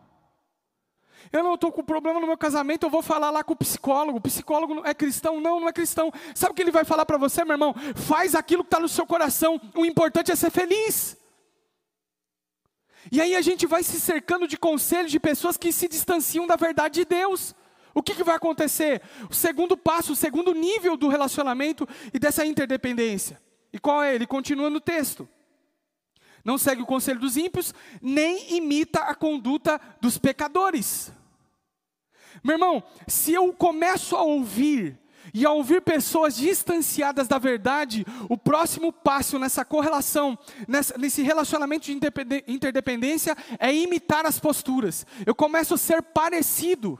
Eu 1.31 1.43
não 1.43 1.55
estou 1.55 1.71
com 1.71 1.83
problema 1.83 2.19
no 2.19 2.27
meu 2.27 2.37
casamento, 2.37 2.85
eu 2.85 2.89
vou 2.89 3.01
falar 3.01 3.31
lá 3.31 3.43
com 3.43 3.53
o 3.53 3.55
psicólogo. 3.55 4.17
O 4.17 4.21
psicólogo 4.21 4.81
é 4.85 4.93
cristão? 4.93 5.41
Não, 5.41 5.59
não 5.59 5.67
é 5.67 5.73
cristão. 5.73 6.11
Sabe 6.33 6.51
o 6.51 6.55
que 6.55 6.61
ele 6.61 6.71
vai 6.71 6.85
falar 6.85 7.05
para 7.05 7.17
você, 7.17 7.43
meu 7.43 7.53
irmão? 7.53 7.75
Faz 7.95 8.35
aquilo 8.35 8.63
que 8.63 8.67
está 8.67 8.79
no 8.79 8.89
seu 8.89 9.05
coração. 9.05 9.59
O 9.75 9.85
importante 9.85 10.31
é 10.31 10.35
ser 10.35 10.51
feliz. 10.51 11.17
E 13.11 13.19
aí 13.19 13.35
a 13.35 13.41
gente 13.41 13.65
vai 13.65 13.83
se 13.83 13.99
cercando 13.99 14.47
de 14.47 14.57
conselhos 14.57 15.11
de 15.11 15.19
pessoas 15.19 15.57
que 15.57 15.71
se 15.71 15.87
distanciam 15.87 16.45
da 16.45 16.55
verdade 16.55 16.95
de 16.95 17.05
Deus. 17.05 17.55
O 17.93 18.01
que, 18.01 18.15
que 18.15 18.23
vai 18.23 18.35
acontecer? 18.35 19.01
O 19.29 19.33
segundo 19.33 19.75
passo, 19.75 20.13
o 20.13 20.15
segundo 20.15 20.53
nível 20.53 20.95
do 20.95 21.07
relacionamento 21.07 21.87
e 22.13 22.19
dessa 22.19 22.45
interdependência. 22.45 23.41
E 23.73 23.79
qual 23.79 24.03
é? 24.03 24.15
Ele 24.15 24.27
continua 24.27 24.69
no 24.69 24.79
texto. 24.79 25.27
Não 26.43 26.57
segue 26.57 26.81
o 26.81 26.85
conselho 26.85 27.19
dos 27.19 27.37
ímpios, 27.37 27.73
nem 28.01 28.55
imita 28.55 29.01
a 29.01 29.15
conduta 29.15 29.79
dos 29.99 30.17
pecadores. 30.17 31.11
Meu 32.43 32.55
irmão, 32.55 32.83
se 33.07 33.33
eu 33.33 33.53
começo 33.53 34.15
a 34.15 34.23
ouvir 34.23 34.99
e 35.33 35.45
a 35.45 35.51
ouvir 35.51 35.81
pessoas 35.81 36.35
distanciadas 36.35 37.27
da 37.27 37.37
verdade, 37.37 38.05
o 38.29 38.37
próximo 38.37 38.91
passo 38.91 39.37
nessa 39.37 39.63
correlação, 39.63 40.37
nessa, 40.67 40.97
nesse 40.97 41.21
relacionamento 41.21 41.85
de 41.85 41.99
interdependência, 42.47 43.35
é 43.59 43.73
imitar 43.73 44.25
as 44.25 44.39
posturas. 44.39 45.05
Eu 45.25 45.35
começo 45.35 45.73
a 45.73 45.77
ser 45.77 46.01
parecido. 46.01 46.99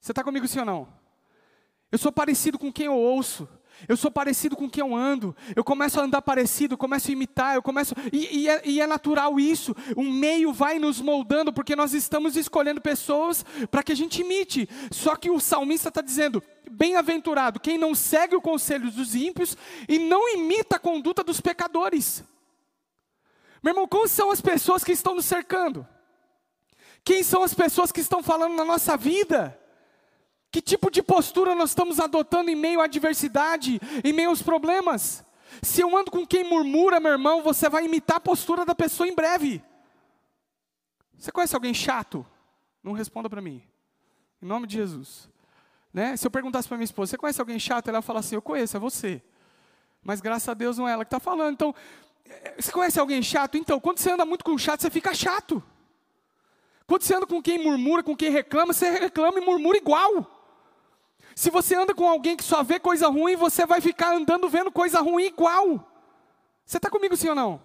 Você 0.00 0.12
está 0.12 0.22
comigo 0.22 0.46
sim 0.46 0.60
ou 0.60 0.64
não? 0.64 0.88
Eu 1.90 1.98
sou 1.98 2.12
parecido 2.12 2.58
com 2.58 2.72
quem 2.72 2.86
eu 2.86 2.94
ouço. 2.94 3.48
Eu 3.88 3.96
sou 3.96 4.10
parecido 4.10 4.56
com 4.56 4.68
quem 4.68 4.80
eu 4.80 4.94
ando. 4.94 5.36
Eu 5.54 5.62
começo 5.62 6.00
a 6.00 6.04
andar 6.04 6.22
parecido, 6.22 6.76
começo 6.76 7.08
a 7.08 7.12
imitar, 7.12 7.54
eu 7.54 7.62
começo. 7.62 7.94
E, 8.12 8.40
e, 8.40 8.48
é, 8.48 8.62
e 8.64 8.80
é, 8.80 8.86
natural 8.86 9.38
isso. 9.38 9.74
O 9.94 10.02
meio 10.02 10.52
vai 10.52 10.78
nos 10.78 11.00
moldando, 11.00 11.52
porque 11.52 11.76
nós 11.76 11.92
estamos 11.92 12.36
escolhendo 12.36 12.80
pessoas 12.80 13.44
para 13.70 13.82
que 13.82 13.92
a 13.92 13.96
gente 13.96 14.22
imite. 14.22 14.68
Só 14.90 15.14
que 15.14 15.30
o 15.30 15.38
salmista 15.38 15.88
está 15.88 16.00
dizendo: 16.00 16.42
bem-aventurado 16.70 17.60
quem 17.60 17.76
não 17.76 17.94
segue 17.94 18.34
o 18.34 18.40
conselho 18.40 18.90
dos 18.90 19.14
ímpios 19.14 19.56
e 19.88 19.98
não 19.98 20.28
imita 20.34 20.76
a 20.76 20.80
conduta 20.80 21.22
dos 21.22 21.40
pecadores. 21.40 22.24
Meu 23.62 23.72
irmão, 23.72 23.86
como 23.86 24.08
são 24.08 24.30
as 24.30 24.40
pessoas 24.40 24.84
que 24.84 24.92
estão 24.92 25.14
nos 25.14 25.26
cercando? 25.26 25.86
Quem 27.04 27.22
são 27.22 27.42
as 27.42 27.54
pessoas 27.54 27.92
que 27.92 28.00
estão 28.00 28.22
falando 28.22 28.56
na 28.56 28.64
nossa 28.64 28.96
vida? 28.96 29.58
Que 30.50 30.60
tipo 30.60 30.90
de 30.90 31.02
postura 31.02 31.54
nós 31.54 31.70
estamos 31.70 32.00
adotando 32.00 32.50
em 32.50 32.54
meio 32.54 32.80
à 32.80 32.84
adversidade, 32.84 33.80
em 34.02 34.12
meio 34.12 34.30
aos 34.30 34.42
problemas? 34.42 35.24
Se 35.62 35.80
eu 35.80 35.96
ando 35.96 36.10
com 36.10 36.26
quem 36.26 36.44
murmura, 36.44 37.00
meu 37.00 37.12
irmão, 37.12 37.42
você 37.42 37.68
vai 37.68 37.84
imitar 37.84 38.18
a 38.18 38.20
postura 38.20 38.64
da 38.64 38.74
pessoa 38.74 39.08
em 39.08 39.14
breve. 39.14 39.62
Você 41.16 41.32
conhece 41.32 41.54
alguém 41.54 41.74
chato? 41.74 42.26
Não 42.82 42.92
responda 42.92 43.28
para 43.28 43.40
mim. 43.40 43.62
Em 44.40 44.46
nome 44.46 44.66
de 44.66 44.74
Jesus. 44.74 45.28
Né? 45.92 46.16
Se 46.16 46.26
eu 46.26 46.30
perguntasse 46.30 46.68
para 46.68 46.76
minha 46.76 46.84
esposa, 46.84 47.10
você 47.10 47.16
conhece 47.16 47.40
alguém 47.40 47.58
chato? 47.58 47.88
Ela 47.88 48.02
fala 48.02 48.20
assim, 48.20 48.34
eu 48.34 48.42
conheço, 48.42 48.76
é 48.76 48.80
você. 48.80 49.22
Mas 50.02 50.20
graças 50.20 50.48
a 50.48 50.54
Deus 50.54 50.78
não 50.78 50.88
é 50.88 50.92
ela 50.92 51.04
que 51.04 51.08
está 51.08 51.18
falando. 51.18 51.54
Então, 51.54 51.74
eh, 52.24 52.54
você 52.60 52.70
conhece 52.70 53.00
alguém 53.00 53.22
chato? 53.22 53.56
Então, 53.56 53.80
quando 53.80 53.98
você 53.98 54.12
anda 54.12 54.24
muito 54.24 54.44
com 54.44 54.56
chato, 54.58 54.82
você 54.82 54.90
fica 54.90 55.14
chato. 55.14 55.62
Quando 56.86 57.02
você 57.02 57.14
anda 57.14 57.26
com 57.26 57.42
quem 57.42 57.58
murmura, 57.58 58.02
com 58.02 58.14
quem 58.14 58.30
reclama, 58.30 58.72
você 58.72 58.90
reclama 58.90 59.38
e 59.38 59.44
murmura 59.44 59.76
igual. 59.76 60.35
Se 61.36 61.50
você 61.50 61.76
anda 61.76 61.94
com 61.94 62.08
alguém 62.08 62.34
que 62.34 62.42
só 62.42 62.62
vê 62.62 62.80
coisa 62.80 63.08
ruim, 63.08 63.36
você 63.36 63.66
vai 63.66 63.78
ficar 63.78 64.14
andando 64.14 64.48
vendo 64.48 64.72
coisa 64.72 65.00
ruim 65.02 65.26
igual. 65.26 65.86
Você 66.64 66.78
está 66.78 66.88
comigo 66.88 67.14
sim 67.14 67.28
ou 67.28 67.34
não? 67.34 67.60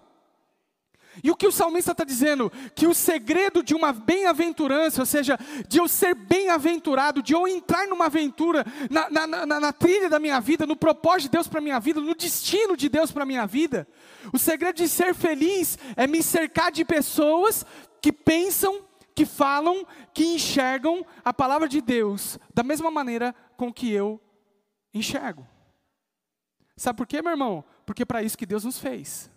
E 1.24 1.30
o 1.30 1.36
que 1.36 1.46
o 1.46 1.52
salmista 1.52 1.92
está 1.92 2.04
dizendo? 2.04 2.52
Que 2.74 2.86
o 2.86 2.94
segredo 2.94 3.62
de 3.62 3.74
uma 3.74 3.90
bem-aventurança, 3.90 5.00
ou 5.00 5.06
seja, 5.06 5.38
de 5.66 5.78
eu 5.78 5.88
ser 5.88 6.14
bem-aventurado, 6.14 7.22
de 7.22 7.32
eu 7.32 7.48
entrar 7.48 7.86
numa 7.86 8.06
aventura, 8.06 8.64
na, 8.90 9.08
na, 9.08 9.26
na, 9.26 9.60
na, 9.60 9.72
trilha 9.72 10.10
da 10.10 10.18
minha 10.18 10.38
vida, 10.38 10.66
no 10.66 10.76
propósito 10.76 11.22
de 11.22 11.30
Deus 11.30 11.48
para 11.48 11.58
a 11.58 11.62
minha 11.62 11.80
vida, 11.80 11.98
no 11.98 12.14
destino 12.14 12.76
de 12.76 12.90
Deus 12.90 13.10
para 13.10 13.22
a 13.22 13.26
minha 13.26 13.46
vida, 13.46 13.88
o 14.32 14.38
segredo 14.38 14.76
de 14.76 14.88
ser 14.88 15.14
feliz 15.14 15.78
é 15.96 16.06
me 16.06 16.22
cercar 16.22 16.70
de 16.70 16.84
pessoas 16.84 17.64
que 18.02 18.12
pensam, 18.12 18.82
que 19.14 19.24
falam, 19.24 19.86
que 20.12 20.24
enxergam 20.24 21.04
a 21.24 21.32
palavra 21.32 21.68
de 21.68 21.80
Deus 21.80 22.38
da 22.54 22.62
mesma 22.62 22.90
maneira 22.90 23.34
com 23.62 23.72
que 23.72 23.88
eu 23.92 24.20
enxergo. 24.92 25.46
Sabe 26.76 26.96
por 26.96 27.06
quê, 27.06 27.22
meu 27.22 27.30
irmão? 27.30 27.64
Porque 27.86 28.02
é 28.02 28.04
para 28.04 28.20
isso 28.20 28.36
que 28.36 28.44
Deus 28.44 28.64
nos 28.64 28.76
fez. 28.76 29.30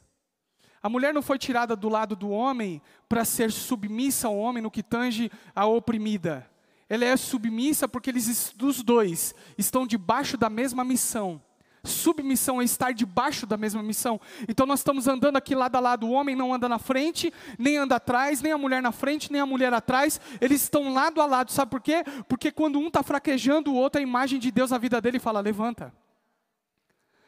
A 0.81 0.89
mulher 0.89 1.13
não 1.13 1.21
foi 1.21 1.37
tirada 1.37 1.75
do 1.75 1.87
lado 1.87 2.15
do 2.15 2.31
homem 2.31 2.81
para 3.07 3.23
ser 3.23 3.51
submissa 3.51 4.27
ao 4.27 4.35
homem 4.35 4.63
no 4.63 4.71
que 4.71 4.81
tange 4.81 5.31
a 5.55 5.67
oprimida. 5.67 6.49
Ela 6.89 7.05
é 7.05 7.15
submissa 7.15 7.87
porque 7.87 8.09
eles, 8.09 8.51
dos 8.55 8.81
dois, 8.81 9.35
estão 9.59 9.85
debaixo 9.85 10.37
da 10.37 10.49
mesma 10.49 10.83
missão. 10.83 11.39
Submissão 11.85 12.61
é 12.61 12.65
estar 12.65 12.93
debaixo 12.93 13.45
da 13.45 13.57
mesma 13.57 13.81
missão. 13.81 14.19
Então 14.47 14.65
nós 14.65 14.79
estamos 14.79 15.07
andando 15.07 15.37
aqui 15.37 15.55
lado 15.55 15.75
a 15.75 15.79
lado. 15.79 16.05
O 16.05 16.11
homem 16.11 16.35
não 16.35 16.53
anda 16.53 16.67
na 16.67 16.79
frente, 16.79 17.33
nem 17.57 17.77
anda 17.77 17.95
atrás, 17.95 18.41
nem 18.41 18.51
a 18.51 18.57
mulher 18.57 18.81
na 18.81 18.91
frente, 18.91 19.31
nem 19.31 19.41
a 19.41 19.45
mulher 19.45 19.73
atrás. 19.73 20.19
Eles 20.41 20.61
estão 20.63 20.93
lado 20.93 21.21
a 21.21 21.25
lado. 21.25 21.51
Sabe 21.51 21.71
por 21.71 21.81
quê? 21.81 22.03
Porque 22.27 22.51
quando 22.51 22.79
um 22.79 22.87
está 22.87 23.03
fraquejando, 23.03 23.71
o 23.71 23.75
outro, 23.75 23.99
a 23.99 24.03
imagem 24.03 24.39
de 24.39 24.51
Deus 24.51 24.71
na 24.71 24.77
vida 24.77 24.99
dele 24.99 25.19
fala: 25.19 25.39
levanta. 25.39 25.93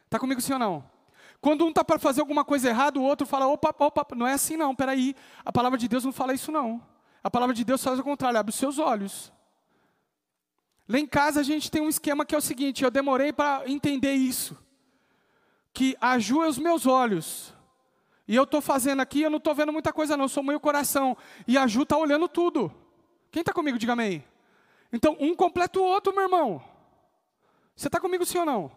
Está 0.05 0.19
comigo 0.19 0.41
sim 0.41 0.53
ou 0.53 0.59
não? 0.59 0.83
Quando 1.39 1.65
um 1.65 1.69
está 1.69 1.83
para 1.83 1.99
fazer 1.99 2.21
alguma 2.21 2.43
coisa 2.43 2.69
errada, 2.69 2.99
o 2.99 3.03
outro 3.03 3.27
fala: 3.27 3.47
opa, 3.47 3.73
opa, 3.77 4.05
não 4.15 4.27
é 4.27 4.33
assim 4.33 4.57
não, 4.57 4.75
peraí. 4.75 5.15
A 5.45 5.51
palavra 5.51 5.77
de 5.77 5.87
Deus 5.87 6.03
não 6.03 6.11
fala 6.11 6.33
isso 6.33 6.51
não. 6.51 6.81
A 7.23 7.29
palavra 7.29 7.53
de 7.53 7.63
Deus 7.63 7.83
faz 7.83 7.99
o 7.99 8.03
contrário, 8.03 8.39
abre 8.39 8.51
os 8.51 8.55
seus 8.57 8.79
olhos. 8.79 9.31
Lá 10.87 10.97
em 10.97 11.05
casa 11.05 11.41
a 11.41 11.43
gente 11.43 11.69
tem 11.69 11.81
um 11.81 11.89
esquema 11.89 12.25
que 12.25 12.33
é 12.33 12.37
o 12.37 12.41
seguinte: 12.41 12.83
eu 12.83 12.91
demorei 12.91 13.33
para 13.33 13.63
entender 13.69 14.13
isso. 14.13 14.57
Que 15.73 15.95
a 15.99 16.17
Ju 16.17 16.43
é 16.43 16.47
os 16.47 16.57
meus 16.57 16.85
olhos. 16.85 17.53
E 18.27 18.35
eu 18.35 18.43
estou 18.43 18.61
fazendo 18.61 19.01
aqui, 19.01 19.21
eu 19.21 19.29
não 19.29 19.37
estou 19.37 19.55
vendo 19.55 19.71
muita 19.71 19.93
coisa, 19.93 20.17
não, 20.17 20.27
sou 20.27 20.43
meio 20.43 20.59
coração. 20.59 21.15
E 21.47 21.57
a 21.57 21.65
Ju 21.67 21.83
está 21.83 21.97
olhando 21.97 22.27
tudo. 22.27 22.73
Quem 23.31 23.41
está 23.41 23.53
comigo, 23.53 23.77
diga 23.77 23.93
amém. 23.93 24.23
Então, 24.91 25.15
um 25.19 25.35
completa 25.35 25.79
o 25.79 25.83
outro, 25.83 26.13
meu 26.13 26.23
irmão. 26.23 26.63
Você 27.75 27.87
está 27.87 27.99
comigo 27.99 28.25
sim 28.25 28.39
ou 28.39 28.45
não? 28.45 28.71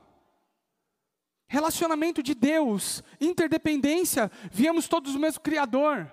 Relacionamento 1.49 2.23
de 2.23 2.35
Deus, 2.35 3.03
interdependência, 3.21 4.31
viemos 4.53 4.87
todos 4.87 5.15
do 5.15 5.19
mesmo 5.19 5.41
Criador. 5.41 6.09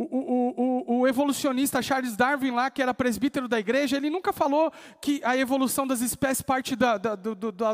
O, 0.00 0.04
o, 0.04 0.94
o, 0.96 1.00
o, 1.00 1.06
evolucionista 1.06 1.82
Charles 1.82 2.16
Darwin, 2.16 2.52
lá, 2.52 2.70
que 2.70 2.80
era 2.80 2.94
presbítero 2.94 3.46
da 3.46 3.60
igreja, 3.60 3.98
ele 3.98 4.08
nunca 4.08 4.32
falou 4.32 4.72
que 4.98 5.20
a 5.22 5.36
evolução 5.36 5.86
das 5.86 6.00
espécies 6.00 6.40
parte 6.40 6.74
da, 6.74 6.96
da, 6.96 7.14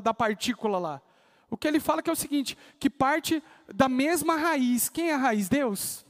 da, 0.01 0.13
partícula 0.13 0.77
lá. 0.77 1.03
O 1.49 1.57
que 1.57 1.69
ele 1.69 1.79
fala 1.79 2.03
que 2.03 2.11
é 2.11 2.13
o 2.13 2.17
seguinte: 2.17 2.59
que 2.81 2.91
parte 2.91 3.41
da 3.73 3.89
mesma 3.89 4.35
raiz. 4.35 4.89
Quem 4.89 5.11
é 5.11 5.15
a 5.15 5.19
raiz? 5.19 5.49
Deus. 5.49 6.05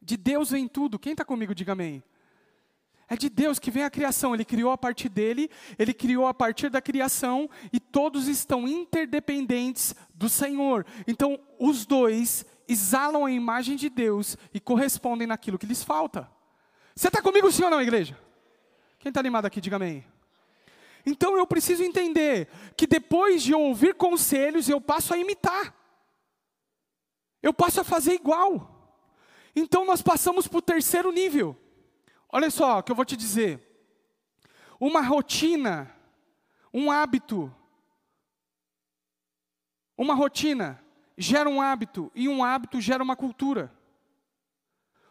De 0.00 0.16
Deus 0.16 0.52
vem 0.52 0.68
tudo. 0.68 1.00
Quem 1.00 1.10
está 1.10 1.24
comigo, 1.24 1.52
diga 1.52 1.72
amém. 1.72 2.00
É 3.08 3.16
de 3.16 3.28
Deus 3.28 3.58
que 3.58 3.72
vem 3.72 3.82
a 3.82 3.90
criação. 3.90 4.34
Ele 4.34 4.44
criou 4.44 4.70
a 4.70 4.78
partir 4.78 5.08
dele, 5.08 5.50
ele 5.76 5.92
criou 5.92 6.28
a 6.28 6.34
partir 6.34 6.70
da 6.70 6.80
criação 6.80 7.50
e 7.72 7.80
todos 7.80 8.28
estão 8.28 8.68
interdependentes 8.68 9.96
do 10.14 10.28
Senhor. 10.28 10.86
Então, 11.08 11.40
os 11.58 11.84
dois 11.84 12.46
exalam 12.68 13.24
a 13.24 13.30
imagem 13.30 13.76
de 13.76 13.88
Deus 13.88 14.36
e 14.52 14.60
correspondem 14.60 15.26
naquilo 15.26 15.58
que 15.58 15.66
lhes 15.66 15.82
falta. 15.82 16.30
Você 16.94 17.08
está 17.08 17.22
comigo, 17.22 17.50
sim 17.50 17.64
ou 17.64 17.70
não, 17.70 17.80
igreja? 17.80 18.18
Quem 18.98 19.10
está 19.10 19.20
animado 19.20 19.46
aqui, 19.46 19.60
diga 19.60 19.76
amém. 19.76 20.04
Então 21.06 21.36
eu 21.36 21.46
preciso 21.46 21.82
entender 21.82 22.48
que 22.76 22.86
depois 22.86 23.42
de 23.42 23.54
ouvir 23.54 23.94
conselhos, 23.94 24.68
eu 24.68 24.80
passo 24.80 25.14
a 25.14 25.16
imitar. 25.16 25.74
Eu 27.42 27.54
passo 27.54 27.80
a 27.80 27.84
fazer 27.84 28.14
igual. 28.14 29.00
Então 29.54 29.84
nós 29.84 30.02
passamos 30.02 30.46
para 30.46 30.58
o 30.58 30.62
terceiro 30.62 31.10
nível. 31.10 31.56
Olha 32.30 32.50
só 32.50 32.78
o 32.78 32.82
que 32.82 32.92
eu 32.92 32.96
vou 32.96 33.04
te 33.04 33.16
dizer. 33.16 33.64
Uma 34.78 35.00
rotina, 35.00 35.90
um 36.72 36.90
hábito, 36.90 37.52
uma 39.96 40.14
rotina 40.14 40.84
gera 41.18 41.50
um 41.50 41.60
hábito 41.60 42.12
e 42.14 42.28
um 42.28 42.44
hábito 42.44 42.80
gera 42.80 43.02
uma 43.02 43.16
cultura. 43.16 43.72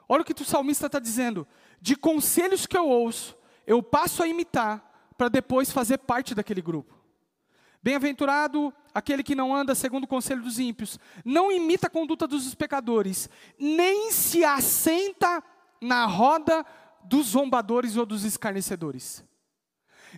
Olha 0.08 0.22
o 0.22 0.26
que 0.26 0.42
o 0.42 0.46
salmista 0.46 0.86
está 0.86 1.00
dizendo. 1.00 1.46
De 1.82 1.96
conselhos 1.98 2.66
que 2.66 2.78
eu 2.78 2.88
ouço, 2.88 3.38
eu 3.68 3.84
passo 3.84 4.24
a 4.24 4.28
imitar 4.28 5.12
para 5.18 5.28
depois 5.28 5.70
fazer 5.70 5.98
parte 5.98 6.34
daquele 6.34 6.62
grupo. 6.62 6.96
Bem-aventurado 7.84 8.74
aquele 8.94 9.22
que 9.22 9.36
não 9.36 9.54
anda 9.54 9.76
segundo 9.76 10.06
o 10.06 10.08
conselho 10.08 10.42
dos 10.42 10.60
ímpios, 10.60 10.98
não 11.24 11.52
imita 11.52 11.88
a 11.88 11.90
conduta 11.90 12.26
dos 12.26 12.56
pecadores, 12.56 13.30
nem 13.60 14.12
se 14.12 14.44
assenta 14.44 15.44
na 15.82 16.06
roda 16.06 16.66
dos 17.04 17.28
zombadores 17.28 17.98
ou 17.98 18.06
dos 18.06 18.24
escarnecedores. 18.24 19.24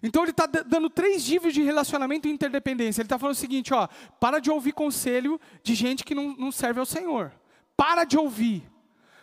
Então 0.02 0.24
ele 0.24 0.32
está 0.32 0.46
dando 0.46 0.90
três 0.90 1.28
níveis 1.28 1.54
de 1.54 1.62
relacionamento 1.62 2.28
e 2.28 2.32
interdependência. 2.32 3.02
Ele 3.02 3.06
está 3.06 3.20
falando 3.20 3.36
o 3.36 3.40
seguinte: 3.40 3.74
ó, 3.74 3.88
para 4.20 4.40
de 4.40 4.50
ouvir 4.50 4.72
conselho 4.72 5.40
de 5.64 5.76
gente 5.76 6.04
que 6.04 6.16
não, 6.16 6.36
não 6.36 6.52
serve 6.52 6.80
ao 6.80 6.86
Senhor. 6.86 7.32
Para 7.76 8.04
de 8.04 8.18
ouvir. 8.18 8.64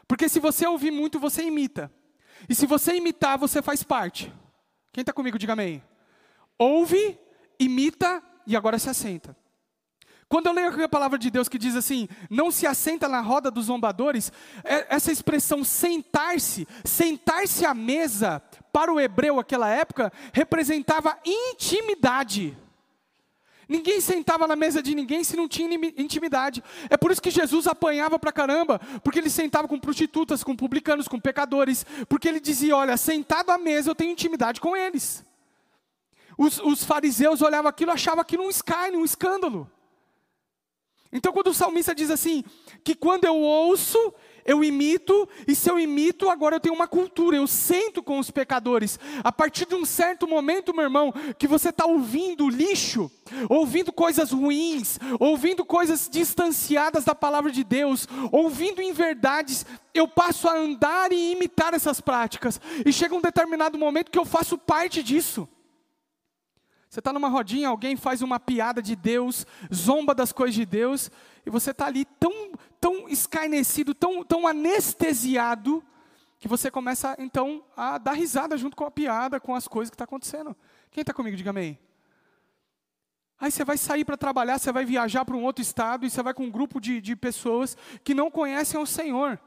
Porque 0.06 0.28
se 0.28 0.38
você 0.38 0.66
ouvir 0.66 0.90
muito, 0.90 1.18
você 1.18 1.42
imita. 1.42 1.90
E 2.48 2.54
se 2.54 2.66
você 2.66 2.94
imitar, 2.94 3.38
você 3.38 3.60
faz 3.62 3.82
parte. 3.82 4.32
Quem 4.92 5.02
está 5.02 5.12
comigo, 5.12 5.38
diga 5.38 5.54
amém. 5.54 5.82
Ouve, 6.58 7.18
imita 7.58 8.22
e 8.46 8.56
agora 8.56 8.78
se 8.78 8.88
assenta. 8.88 9.36
Quando 10.28 10.48
eu 10.48 10.52
leio 10.52 10.84
a 10.84 10.88
palavra 10.88 11.18
de 11.18 11.30
Deus 11.30 11.48
que 11.48 11.58
diz 11.58 11.76
assim, 11.76 12.08
não 12.28 12.50
se 12.50 12.66
assenta 12.66 13.08
na 13.08 13.20
roda 13.20 13.48
dos 13.48 13.66
zombadores, 13.66 14.32
é, 14.64 14.94
essa 14.94 15.12
expressão 15.12 15.62
sentar-se, 15.62 16.66
sentar-se 16.84 17.64
à 17.64 17.72
mesa, 17.72 18.42
para 18.72 18.92
o 18.92 18.98
hebreu 18.98 19.38
aquela 19.38 19.68
época, 19.68 20.12
representava 20.32 21.16
intimidade. 21.24 22.56
Ninguém 23.68 24.00
sentava 24.00 24.46
na 24.46 24.54
mesa 24.54 24.82
de 24.82 24.94
ninguém 24.94 25.24
se 25.24 25.36
não 25.36 25.48
tinha 25.48 25.72
intimidade. 25.96 26.62
É 26.90 26.96
por 26.96 27.10
isso 27.10 27.22
que 27.22 27.30
Jesus 27.30 27.66
apanhava 27.66 28.18
pra 28.18 28.32
caramba, 28.32 28.80
porque 29.02 29.18
ele 29.18 29.30
sentava 29.30 29.66
com 29.66 29.78
prostitutas, 29.78 30.44
com 30.44 30.54
publicanos, 30.54 31.08
com 31.08 31.18
pecadores, 31.18 31.84
porque 32.08 32.28
ele 32.28 32.38
dizia: 32.38 32.76
Olha, 32.76 32.96
sentado 32.96 33.50
à 33.50 33.58
mesa 33.58 33.90
eu 33.90 33.94
tenho 33.94 34.12
intimidade 34.12 34.60
com 34.60 34.76
eles. 34.76 35.24
Os, 36.38 36.60
os 36.60 36.84
fariseus 36.84 37.42
olhavam 37.42 37.68
aquilo, 37.68 37.90
achavam 37.90 38.20
aquilo 38.20 38.44
um 38.44 38.50
escárnio, 38.50 39.00
um 39.00 39.04
escândalo. 39.04 39.68
Então, 41.16 41.32
quando 41.32 41.48
o 41.48 41.54
salmista 41.54 41.94
diz 41.94 42.10
assim, 42.10 42.44
que 42.84 42.94
quando 42.94 43.24
eu 43.24 43.36
ouço, 43.36 44.12
eu 44.44 44.62
imito, 44.62 45.26
e 45.48 45.54
se 45.54 45.70
eu 45.70 45.78
imito, 45.78 46.28
agora 46.28 46.56
eu 46.56 46.60
tenho 46.60 46.74
uma 46.74 46.86
cultura, 46.86 47.36
eu 47.36 47.46
sento 47.46 48.02
com 48.02 48.18
os 48.18 48.30
pecadores. 48.30 49.00
A 49.24 49.32
partir 49.32 49.66
de 49.66 49.74
um 49.74 49.86
certo 49.86 50.28
momento, 50.28 50.74
meu 50.74 50.84
irmão, 50.84 51.12
que 51.38 51.48
você 51.48 51.70
está 51.70 51.86
ouvindo 51.86 52.50
lixo, 52.50 53.10
ouvindo 53.48 53.90
coisas 53.90 54.30
ruins, 54.30 54.98
ouvindo 55.18 55.64
coisas 55.64 56.06
distanciadas 56.08 57.02
da 57.02 57.14
palavra 57.14 57.50
de 57.50 57.64
Deus, 57.64 58.06
ouvindo 58.30 58.82
inverdades, 58.82 59.64
eu 59.94 60.06
passo 60.06 60.46
a 60.48 60.54
andar 60.54 61.12
e 61.12 61.32
imitar 61.32 61.72
essas 61.72 61.98
práticas. 61.98 62.60
E 62.84 62.92
chega 62.92 63.14
um 63.14 63.22
determinado 63.22 63.78
momento 63.78 64.10
que 64.10 64.18
eu 64.18 64.26
faço 64.26 64.58
parte 64.58 65.02
disso. 65.02 65.48
Você 66.88 67.00
está 67.00 67.12
numa 67.12 67.28
rodinha, 67.28 67.68
alguém 67.68 67.96
faz 67.96 68.22
uma 68.22 68.38
piada 68.38 68.80
de 68.80 68.94
Deus, 68.94 69.46
zomba 69.74 70.14
das 70.14 70.32
coisas 70.32 70.54
de 70.54 70.64
Deus, 70.64 71.10
e 71.44 71.50
você 71.50 71.72
está 71.72 71.86
ali 71.86 72.04
tão, 72.04 72.52
tão 72.80 73.08
escarnecido, 73.08 73.94
tão, 73.94 74.24
tão 74.24 74.46
anestesiado, 74.46 75.82
que 76.38 76.48
você 76.48 76.70
começa 76.70 77.16
então 77.18 77.64
a 77.76 77.98
dar 77.98 78.12
risada 78.12 78.56
junto 78.56 78.76
com 78.76 78.84
a 78.84 78.90
piada, 78.90 79.40
com 79.40 79.54
as 79.54 79.66
coisas 79.66 79.90
que 79.90 79.94
está 79.94 80.04
acontecendo. 80.04 80.54
Quem 80.90 81.00
está 81.00 81.12
comigo, 81.12 81.36
diga 81.36 81.50
amém. 81.50 81.78
Aí 83.38 83.50
você 83.50 83.64
vai 83.64 83.76
sair 83.76 84.04
para 84.04 84.16
trabalhar, 84.16 84.58
você 84.58 84.72
vai 84.72 84.84
viajar 84.84 85.24
para 85.24 85.36
um 85.36 85.44
outro 85.44 85.62
estado, 85.62 86.06
e 86.06 86.10
você 86.10 86.22
vai 86.22 86.32
com 86.32 86.44
um 86.44 86.50
grupo 86.50 86.80
de, 86.80 87.00
de 87.00 87.16
pessoas 87.16 87.76
que 88.04 88.14
não 88.14 88.30
conhecem 88.30 88.80
o 88.80 88.86
Senhor. 88.86 89.38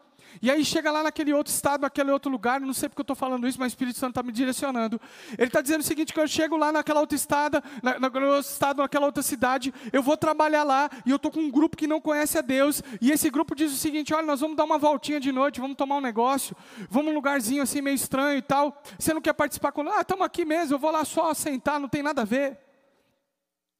E 0.41 0.49
aí 0.49 0.63
chega 0.63 0.91
lá 0.91 1.03
naquele 1.03 1.33
outro 1.33 1.51
estado, 1.51 1.81
naquele 1.81 2.11
outro 2.11 2.31
lugar, 2.31 2.61
não 2.61 2.73
sei 2.73 2.87
porque 2.87 3.01
eu 3.01 3.03
estou 3.03 3.15
falando 3.15 3.47
isso, 3.47 3.59
mas 3.59 3.71
o 3.71 3.73
Espírito 3.73 3.97
Santo 3.97 4.11
está 4.11 4.23
me 4.23 4.31
direcionando. 4.31 4.99
Ele 5.37 5.47
está 5.47 5.61
dizendo 5.61 5.81
o 5.81 5.83
seguinte: 5.83 6.13
que 6.13 6.19
eu 6.19 6.27
chego 6.27 6.55
lá 6.55 6.71
naquela 6.71 6.99
outra 6.99 7.15
estado, 7.15 7.61
na, 7.81 7.99
naquele 7.99 8.25
outro 8.25 8.51
estado, 8.51 8.81
naquela 8.81 9.05
outra 9.05 9.23
cidade, 9.23 9.73
eu 9.91 10.01
vou 10.01 10.15
trabalhar 10.15 10.63
lá 10.63 10.89
e 11.05 11.09
eu 11.09 11.17
estou 11.17 11.31
com 11.31 11.39
um 11.39 11.51
grupo 11.51 11.75
que 11.75 11.87
não 11.87 11.99
conhece 11.99 12.37
a 12.37 12.41
Deus. 12.41 12.81
E 13.01 13.11
esse 13.11 13.29
grupo 13.29 13.55
diz 13.55 13.71
o 13.71 13.77
seguinte: 13.77 14.13
olha, 14.13 14.25
nós 14.25 14.39
vamos 14.39 14.55
dar 14.55 14.63
uma 14.63 14.77
voltinha 14.77 15.19
de 15.19 15.31
noite, 15.31 15.59
vamos 15.59 15.75
tomar 15.75 15.97
um 15.97 16.01
negócio, 16.01 16.55
vamos 16.89 17.09
num 17.09 17.15
lugarzinho 17.15 17.63
assim 17.63 17.81
meio 17.81 17.95
estranho 17.95 18.37
e 18.37 18.41
tal. 18.41 18.81
Você 18.97 19.13
não 19.13 19.21
quer 19.21 19.33
participar 19.33 19.71
com 19.71 19.81
Ah, 19.89 20.01
estamos 20.01 20.25
aqui 20.25 20.45
mesmo, 20.45 20.75
eu 20.75 20.79
vou 20.79 20.91
lá 20.91 21.03
só 21.03 21.33
sentar, 21.33 21.79
não 21.79 21.89
tem 21.89 22.03
nada 22.03 22.21
a 22.21 22.25
ver. 22.25 22.57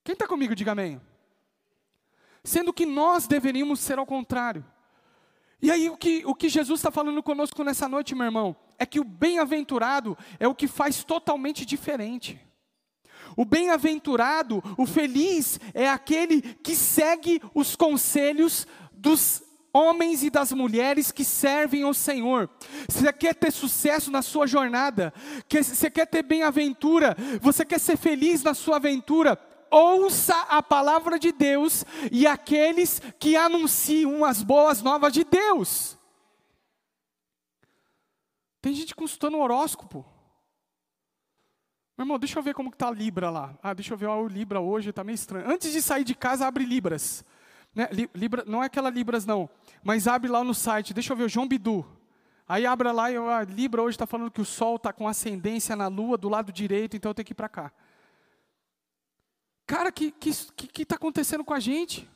Quem 0.04 0.14
está 0.14 0.28
comigo, 0.28 0.56
diga 0.56 0.72
amém. 0.72 1.00
Sendo 2.44 2.74
que 2.74 2.86
nós 2.86 3.28
deveríamos 3.28 3.80
ser 3.80 4.00
ao 4.00 4.06
contrário. 4.06 4.66
E 5.62 5.69
aí 5.69 5.89
o 5.89 5.98
que, 5.98 6.24
o 6.26 6.34
que 6.34 6.48
Jesus 6.48 6.80
está 6.80 6.89
falando 6.89 7.22
conosco 7.22 7.63
nessa 7.63 7.88
noite, 7.88 8.15
meu 8.15 8.26
irmão, 8.26 8.56
é 8.78 8.86
que 8.86 9.00
o 9.00 9.04
bem-aventurado 9.04 10.17
é 10.39 10.48
o 10.48 10.56
que 10.56 10.67
faz 10.67 11.04
totalmente 11.04 11.65
diferente. 11.65 12.39
O 13.36 13.45
bem-aventurado, 13.45 14.63
o 14.78 14.86
feliz, 14.86 15.60
é 15.74 15.89
aquele 15.89 16.41
que 16.41 16.76
segue 16.76 17.41
os 17.54 17.76
conselhos 17.76 18.65
dos 18.93 19.43
homens 19.74 20.24
e 20.24 20.30
das 20.30 20.52
mulheres 20.52 21.12
que 21.12 21.24
servem 21.24 21.84
ao 21.84 21.93
Senhor. 21.93 22.50
Você 22.88 23.12
quer 23.13 23.36
ter 23.36 23.52
sucesso 23.52 24.10
na 24.10 24.22
sua 24.22 24.48
jornada, 24.48 25.13
você 25.50 25.91
quer 25.91 26.08
ter 26.08 26.24
bem-aventura, 26.24 27.15
você 27.41 27.63
quer 27.63 27.80
ser 27.80 27.98
feliz 27.98 28.41
na 28.43 28.54
sua 28.54 28.78
aventura, 28.78 29.39
ouça 29.72 30.36
a 30.44 30.62
palavra 30.62 31.20
de 31.20 31.32
Deus 31.32 31.86
e 32.12 32.26
aqueles 32.28 33.02
que 33.20 33.36
anunciam 33.36 34.26
as 34.26 34.44
boas 34.44 34.82
novas 34.82 35.14
de 35.14 35.24
Deus. 35.24 35.98
Tem 38.62 38.74
gente 38.74 38.96
consultando 38.96 39.38
o 39.38 39.42
horóscopo. 39.42 40.06
Meu 41.98 42.06
irmão, 42.06 42.20
deixa 42.20 42.40
eu 42.40 42.44
ver 42.44 42.54
como 42.54 42.70
está 42.70 42.88
a 42.88 42.92
Libra 42.92 43.30
lá. 43.30 43.58
Ah, 43.62 43.74
deixa 43.74 43.94
eu 43.94 43.98
ver 43.98 44.08
o 44.08 44.28
Libra 44.28 44.60
hoje, 44.60 44.90
está 44.90 45.04
meio 45.04 45.16
estranho. 45.16 45.50
Antes 45.50 45.72
de 45.72 45.82
sair 45.82 46.04
de 46.04 46.16
casa, 46.16 46.48
abre 46.48 46.66
Libras. 46.66 47.26
Né? 47.76 47.90
Libra, 48.16 48.44
não 48.48 48.64
é 48.64 48.68
aquela 48.68 48.90
Libras, 48.90 49.26
não. 49.26 49.50
Mas 49.84 50.08
abre 50.08 50.30
lá 50.30 50.44
no 50.44 50.54
site. 50.54 50.94
Deixa 50.94 51.14
eu 51.14 51.18
ver 51.18 51.24
o 51.24 51.30
João 51.30 51.48
Bidu. 51.48 51.86
Aí 52.48 52.66
abre 52.66 52.92
lá 52.92 53.12
e 53.12 53.16
a 53.16 53.44
Libra 53.44 53.84
hoje 53.84 53.96
está 53.96 54.08
falando 54.08 54.32
que 54.32 54.42
o 54.42 54.46
Sol 54.46 54.78
está 54.78 54.92
com 54.92 55.08
ascendência 55.08 55.76
na 55.76 55.88
Lua 55.88 56.18
do 56.18 56.28
lado 56.28 56.52
direito, 56.52 56.98
então 56.98 57.12
eu 57.12 57.14
tenho 57.14 57.26
que 57.28 57.34
ir 57.34 57.36
para 57.36 57.48
cá. 57.48 57.72
Cara, 59.70 59.90
o 59.90 59.94
que 59.94 60.08
está 60.08 60.18
que, 60.20 60.34
que, 60.56 60.68
que 60.68 60.84
tá 60.84 60.96
acontecendo 60.96 61.44
com 61.44 61.54
a 61.54 61.60
gente? 61.60 62.10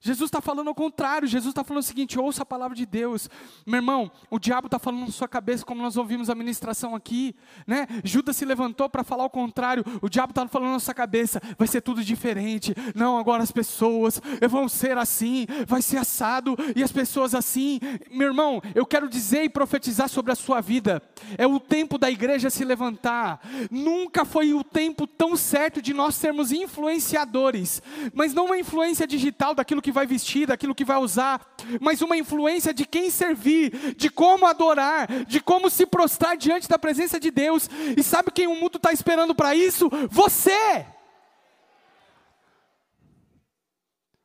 Jesus 0.00 0.28
está 0.28 0.40
falando 0.40 0.68
ao 0.68 0.74
contrário, 0.74 1.26
Jesus 1.26 1.50
está 1.50 1.64
falando 1.64 1.82
o 1.82 1.86
seguinte: 1.86 2.18
ouça 2.18 2.42
a 2.42 2.46
palavra 2.46 2.76
de 2.76 2.86
Deus, 2.86 3.28
meu 3.66 3.76
irmão. 3.76 4.10
O 4.30 4.38
diabo 4.38 4.66
está 4.66 4.78
falando 4.78 5.06
na 5.06 5.10
sua 5.12 5.28
cabeça, 5.28 5.64
como 5.64 5.82
nós 5.82 5.96
ouvimos 5.96 6.30
a 6.30 6.34
ministração 6.34 6.94
aqui, 6.94 7.34
né? 7.66 7.86
Judas 8.04 8.36
se 8.36 8.44
levantou 8.44 8.88
para 8.88 9.02
falar 9.02 9.24
o 9.24 9.30
contrário, 9.30 9.84
o 10.00 10.08
diabo 10.08 10.30
está 10.30 10.46
falando 10.46 10.72
na 10.72 10.78
sua 10.78 10.94
cabeça: 10.94 11.40
vai 11.58 11.66
ser 11.66 11.80
tudo 11.80 12.04
diferente. 12.04 12.74
Não, 12.94 13.18
agora 13.18 13.42
as 13.42 13.50
pessoas 13.50 14.20
vão 14.48 14.68
ser 14.68 14.96
assim, 14.96 15.46
vai 15.66 15.82
ser 15.82 15.98
assado, 15.98 16.56
e 16.76 16.82
as 16.82 16.92
pessoas 16.92 17.34
assim. 17.34 17.80
Meu 18.10 18.28
irmão, 18.28 18.62
eu 18.74 18.86
quero 18.86 19.08
dizer 19.08 19.44
e 19.44 19.48
profetizar 19.48 20.08
sobre 20.08 20.32
a 20.32 20.36
sua 20.36 20.60
vida: 20.60 21.02
é 21.36 21.46
o 21.46 21.58
tempo 21.58 21.98
da 21.98 22.10
igreja 22.10 22.50
se 22.50 22.64
levantar. 22.64 23.40
Nunca 23.70 24.24
foi 24.24 24.54
o 24.54 24.62
tempo 24.62 25.06
tão 25.06 25.36
certo 25.36 25.82
de 25.82 25.92
nós 25.92 26.14
sermos 26.14 26.52
influenciadores, 26.52 27.82
mas 28.14 28.32
não 28.32 28.46
uma 28.46 28.58
influência 28.58 29.06
digital 29.06 29.54
daquilo 29.54 29.82
que 29.82 29.87
que 29.88 29.92
vai 29.92 30.06
vestir, 30.06 30.46
daquilo 30.46 30.74
que 30.74 30.84
vai 30.84 30.98
usar, 30.98 31.40
mas 31.80 32.02
uma 32.02 32.14
influência 32.14 32.74
de 32.74 32.84
quem 32.84 33.10
servir, 33.10 33.94
de 33.96 34.10
como 34.10 34.46
adorar, 34.46 35.24
de 35.24 35.40
como 35.40 35.70
se 35.70 35.86
prostrar 35.86 36.36
diante 36.36 36.68
da 36.68 36.78
presença 36.78 37.18
de 37.18 37.30
Deus. 37.30 37.70
E 37.96 38.02
sabe 38.02 38.30
quem 38.30 38.46
o 38.46 38.54
mundo 38.54 38.76
está 38.76 38.92
esperando 38.92 39.34
para 39.34 39.54
isso? 39.54 39.88
Você! 40.10 40.86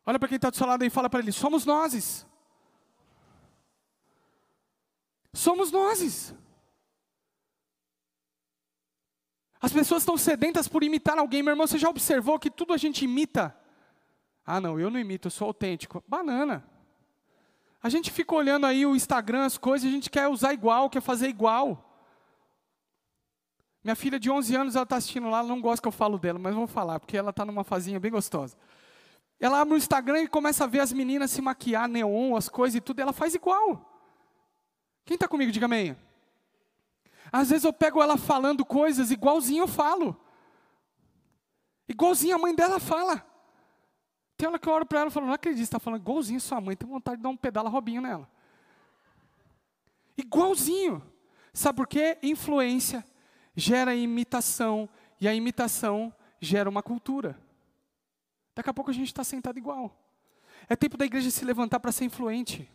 Olha 0.05 0.19
para 0.19 0.27
quem 0.27 0.35
está 0.35 0.49
do 0.49 0.57
seu 0.57 0.67
lado 0.67 0.83
e 0.83 0.89
fala 0.89 1.09
para 1.09 1.21
ele: 1.21 1.31
somos 1.31 1.65
nós. 1.65 2.27
Somos 5.33 5.71
nós. 5.71 6.35
As 9.61 9.71
pessoas 9.71 10.01
estão 10.01 10.17
sedentas 10.17 10.67
por 10.67 10.83
imitar 10.83 11.17
alguém. 11.17 11.41
Meu 11.41 11.53
irmão, 11.53 11.65
você 11.65 11.77
já 11.77 11.89
observou 11.89 12.37
que 12.37 12.51
tudo 12.51 12.73
a 12.73 12.77
gente 12.77 13.05
imita? 13.05 13.57
Ah, 14.45 14.59
não, 14.59 14.79
eu 14.79 14.89
não 14.89 14.99
imito, 14.99 15.27
eu 15.27 15.31
sou 15.31 15.47
autêntico. 15.47 16.03
Banana. 16.07 16.63
A 17.81 17.89
gente 17.89 18.11
fica 18.11 18.33
olhando 18.33 18.65
aí 18.65 18.85
o 18.85 18.95
Instagram, 18.95 19.45
as 19.45 19.57
coisas, 19.57 19.87
a 19.87 19.91
gente 19.91 20.09
quer 20.09 20.27
usar 20.27 20.53
igual, 20.53 20.89
quer 20.89 21.01
fazer 21.01 21.27
igual. 21.27 21.89
Minha 23.83 23.95
filha 23.95 24.17
de 24.17 24.31
11 24.31 24.55
anos, 24.55 24.75
ela 24.75 24.83
está 24.83 24.95
assistindo 24.95 25.29
lá, 25.29 25.39
ela 25.39 25.47
não 25.47 25.59
gosta 25.59 25.81
que 25.81 25.87
eu 25.87 25.91
falo 25.91 26.17
dela, 26.17 26.39
mas 26.39 26.55
vou 26.55 26.67
falar, 26.67 26.99
porque 26.99 27.17
ela 27.17 27.31
está 27.31 27.43
numa 27.43 27.65
fazinha 27.65 27.99
bem 27.99 28.11
gostosa. 28.11 28.55
Ela 29.37 29.59
abre 29.59 29.73
o 29.73 29.77
Instagram 29.77 30.21
e 30.21 30.27
começa 30.27 30.63
a 30.63 30.67
ver 30.67 30.79
as 30.79 30.93
meninas 30.93 31.31
se 31.31 31.41
maquiar, 31.41 31.89
neon, 31.89 32.37
as 32.37 32.47
coisas 32.47 32.75
e 32.75 32.81
tudo, 32.81 32.99
e 32.99 33.01
ela 33.01 33.11
faz 33.11 33.35
igual. 33.35 33.89
Quem 35.03 35.15
está 35.15 35.27
comigo, 35.27 35.51
diga 35.51 35.65
amém. 35.65 35.97
Às 37.29 37.49
vezes 37.49 37.65
eu 37.65 37.73
pego 37.73 38.01
ela 38.01 38.15
falando 38.15 38.63
coisas 38.63 39.11
igualzinho 39.11 39.63
eu 39.63 39.67
falo. 39.67 40.15
Igualzinho 41.89 42.35
a 42.35 42.39
mãe 42.39 42.55
dela 42.55 42.79
fala. 42.79 43.25
Tem 44.43 44.49
hora 44.49 44.59
que 44.59 44.67
eu 44.67 44.73
oro 44.73 44.85
para 44.85 44.99
ela 44.99 45.07
e 45.09 45.11
falo, 45.13 45.27
não 45.27 45.33
acredito, 45.33 45.63
está 45.63 45.79
falando 45.79 46.01
igualzinho 46.01 46.37
sua 46.41 46.59
mãe, 46.59 46.75
tem 46.75 46.85
vontade 46.85 47.15
de 47.15 47.23
dar 47.23 47.29
um 47.29 47.37
pedala 47.37 47.69
robinho 47.69 48.01
nela. 48.01 48.29
Igualzinho. 50.17 51.01
Sabe 51.53 51.77
por 51.77 51.87
quê? 51.87 52.17
Influência 52.21 53.05
gera 53.55 53.95
imitação, 53.95 54.89
e 55.21 55.29
a 55.29 55.33
imitação 55.33 56.13
gera 56.41 56.69
uma 56.69 56.83
cultura. 56.83 57.39
Daqui 58.53 58.69
a 58.69 58.73
pouco 58.73 58.91
a 58.91 58.93
gente 58.93 59.07
está 59.07 59.23
sentado 59.23 59.57
igual. 59.57 59.97
É 60.67 60.75
tempo 60.75 60.97
da 60.97 61.05
igreja 61.05 61.31
se 61.31 61.45
levantar 61.45 61.79
para 61.79 61.93
ser 61.93 62.03
influente. 62.03 62.69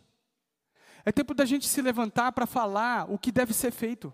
É 1.05 1.11
tempo 1.11 1.35
da 1.35 1.45
gente 1.45 1.67
se 1.67 1.83
levantar 1.83 2.31
para 2.31 2.47
falar 2.47 3.05
o 3.11 3.19
que 3.19 3.31
deve 3.31 3.53
ser 3.53 3.69
feito. 3.69 4.11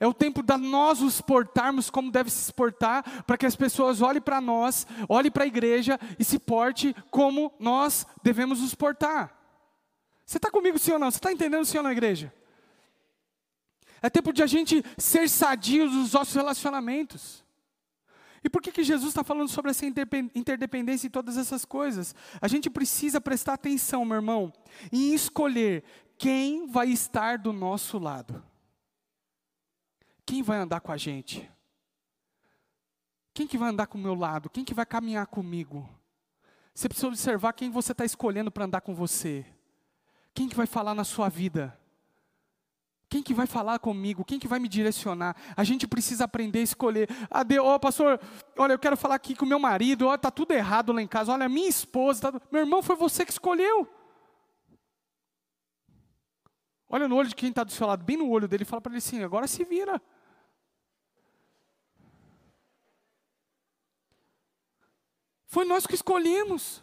É 0.00 0.06
o 0.06 0.14
tempo 0.14 0.42
da 0.42 0.58
nós 0.58 1.00
nos 1.00 1.20
portarmos 1.20 1.90
como 1.90 2.10
deve 2.10 2.30
se 2.30 2.52
portar, 2.52 3.24
para 3.24 3.36
que 3.36 3.46
as 3.46 3.56
pessoas 3.56 4.00
olhem 4.00 4.20
para 4.20 4.40
nós, 4.40 4.86
olhem 5.08 5.30
para 5.30 5.44
a 5.44 5.46
igreja 5.46 5.98
e 6.18 6.24
se 6.24 6.38
porte 6.38 6.94
como 7.10 7.52
nós 7.58 8.06
devemos 8.22 8.60
nos 8.60 8.74
portar. 8.74 9.34
Você 10.24 10.38
está 10.38 10.50
comigo, 10.50 10.78
sim 10.78 10.92
ou 10.92 10.98
não? 10.98 11.10
Você 11.10 11.18
está 11.18 11.32
entendendo, 11.32 11.66
ou 11.76 11.82
não, 11.82 11.92
igreja? 11.92 12.32
É 14.00 14.10
tempo 14.10 14.32
de 14.32 14.42
a 14.42 14.46
gente 14.46 14.84
ser 14.98 15.28
sadio 15.28 15.86
nos 15.86 16.12
nossos 16.12 16.34
relacionamentos. 16.34 17.44
E 18.44 18.50
por 18.50 18.60
que, 18.60 18.72
que 18.72 18.82
Jesus 18.82 19.10
está 19.10 19.22
falando 19.22 19.48
sobre 19.48 19.70
essa 19.70 19.86
interdependência 19.86 21.06
e 21.06 21.10
todas 21.10 21.36
essas 21.36 21.64
coisas? 21.64 22.14
A 22.40 22.48
gente 22.48 22.68
precisa 22.68 23.20
prestar 23.20 23.54
atenção, 23.54 24.04
meu 24.04 24.16
irmão, 24.16 24.52
em 24.90 25.14
escolher 25.14 25.84
quem 26.18 26.66
vai 26.66 26.88
estar 26.88 27.38
do 27.38 27.52
nosso 27.52 27.98
lado. 27.98 28.42
Quem 30.24 30.42
vai 30.42 30.58
andar 30.58 30.80
com 30.80 30.92
a 30.92 30.96
gente? 30.96 31.50
Quem 33.34 33.46
que 33.46 33.58
vai 33.58 33.70
andar 33.70 33.86
com 33.86 33.98
o 33.98 34.00
meu 34.00 34.14
lado? 34.14 34.50
Quem 34.50 34.64
que 34.64 34.74
vai 34.74 34.84
caminhar 34.84 35.26
comigo? 35.26 35.88
Você 36.74 36.88
precisa 36.88 37.08
observar 37.08 37.52
quem 37.52 37.70
você 37.70 37.92
está 37.92 38.04
escolhendo 38.04 38.50
para 38.50 38.64
andar 38.64 38.80
com 38.80 38.94
você. 38.94 39.44
Quem 40.34 40.48
que 40.48 40.56
vai 40.56 40.66
falar 40.66 40.94
na 40.94 41.04
sua 41.04 41.28
vida? 41.28 41.78
Quem 43.08 43.22
que 43.22 43.34
vai 43.34 43.46
falar 43.46 43.78
comigo? 43.78 44.24
Quem 44.24 44.38
que 44.38 44.48
vai 44.48 44.58
me 44.58 44.68
direcionar? 44.68 45.36
A 45.54 45.64
gente 45.64 45.86
precisa 45.86 46.24
aprender 46.24 46.60
a 46.60 46.62
escolher. 46.62 47.10
Ah, 47.30 47.42
Deus, 47.42 47.66
oh, 47.66 47.78
pastor, 47.78 48.18
olha, 48.56 48.72
eu 48.72 48.78
quero 48.78 48.96
falar 48.96 49.16
aqui 49.16 49.34
com 49.34 49.44
meu 49.44 49.58
marido. 49.58 50.06
Olha, 50.06 50.16
tá 50.16 50.30
tudo 50.30 50.52
errado 50.52 50.92
lá 50.92 51.02
em 51.02 51.06
casa. 51.06 51.30
Olha, 51.30 51.46
minha 51.46 51.68
esposa. 51.68 52.32
Tá... 52.32 52.40
Meu 52.50 52.62
irmão, 52.62 52.82
foi 52.82 52.96
você 52.96 53.26
que 53.26 53.32
escolheu. 53.32 53.86
Olha 56.94 57.08
no 57.08 57.16
olho 57.16 57.30
de 57.30 57.34
quem 57.34 57.48
está 57.48 57.64
do 57.64 57.72
seu 57.72 57.86
lado, 57.86 58.04
bem 58.04 58.18
no 58.18 58.28
olho 58.28 58.46
dele, 58.46 58.64
e 58.64 58.66
fala 58.66 58.82
para 58.82 58.92
ele 58.92 58.98
assim: 58.98 59.24
agora 59.24 59.46
se 59.46 59.64
vira. 59.64 60.00
Foi 65.46 65.64
nós 65.64 65.86
que 65.86 65.94
escolhemos. 65.94 66.82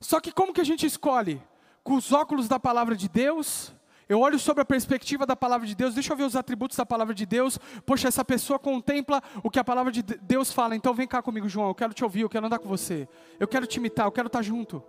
Só 0.00 0.20
que 0.20 0.32
como 0.32 0.54
que 0.54 0.60
a 0.60 0.64
gente 0.64 0.86
escolhe? 0.86 1.42
Com 1.82 1.96
os 1.96 2.12
óculos 2.12 2.48
da 2.48 2.58
palavra 2.58 2.96
de 2.96 3.10
Deus? 3.10 3.74
Eu 4.08 4.20
olho 4.20 4.38
sobre 4.38 4.62
a 4.62 4.66
perspectiva 4.66 5.26
da 5.26 5.36
palavra 5.36 5.66
de 5.66 5.74
Deus, 5.74 5.94
deixa 5.94 6.12
eu 6.12 6.16
ver 6.16 6.24
os 6.24 6.36
atributos 6.36 6.76
da 6.76 6.84
palavra 6.86 7.14
de 7.14 7.26
Deus. 7.26 7.58
Poxa, 7.84 8.08
essa 8.08 8.24
pessoa 8.24 8.58
contempla 8.58 9.22
o 9.42 9.50
que 9.50 9.58
a 9.58 9.64
palavra 9.64 9.92
de 9.92 10.02
Deus 10.02 10.50
fala. 10.50 10.74
Então 10.74 10.94
vem 10.94 11.06
cá 11.06 11.22
comigo, 11.22 11.48
João, 11.48 11.68
eu 11.68 11.74
quero 11.74 11.92
te 11.92 12.04
ouvir, 12.04 12.22
eu 12.22 12.28
quero 12.30 12.46
andar 12.46 12.58
com 12.58 12.68
você. 12.68 13.06
Eu 13.38 13.48
quero 13.48 13.66
te 13.66 13.76
imitar, 13.76 14.06
eu 14.06 14.12
quero 14.12 14.28
estar 14.28 14.42
junto. 14.42 14.82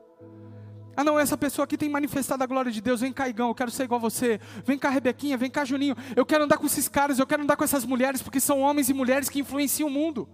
Ah, 0.98 1.04
não, 1.04 1.20
essa 1.20 1.38
pessoa 1.38 1.66
aqui 1.66 1.78
tem 1.78 1.90
manifestado 1.90 2.44
a 2.44 2.48
glória 2.48 2.72
de 2.72 2.82
Deus. 2.82 3.02
Vem 3.02 3.12
cá, 3.12 3.28
Igão, 3.28 3.50
eu 3.50 3.56
quero 3.56 3.72
ser 3.72 3.84
igual 3.84 4.00
a 4.00 4.02
você. 4.02 4.40
Vem 4.66 4.78
cá, 4.78 4.90
Rebequinha, 4.90 5.38
vem 5.38 5.50
cá, 5.50 5.66
Juninho. 5.66 5.96
Eu 6.16 6.26
quero 6.26 6.44
andar 6.44 6.58
com 6.58 6.66
esses 6.66 6.88
caras, 6.88 7.20
eu 7.20 7.28
quero 7.28 7.44
andar 7.44 7.56
com 7.56 7.64
essas 7.64 7.86
mulheres, 7.86 8.22
porque 8.22 8.40
são 8.40 8.62
homens 8.62 8.90
e 8.90 8.94
mulheres 8.94 9.30
que 9.30 9.40
influenciam 9.40 9.90
o 9.90 9.92
mundo 9.92 10.28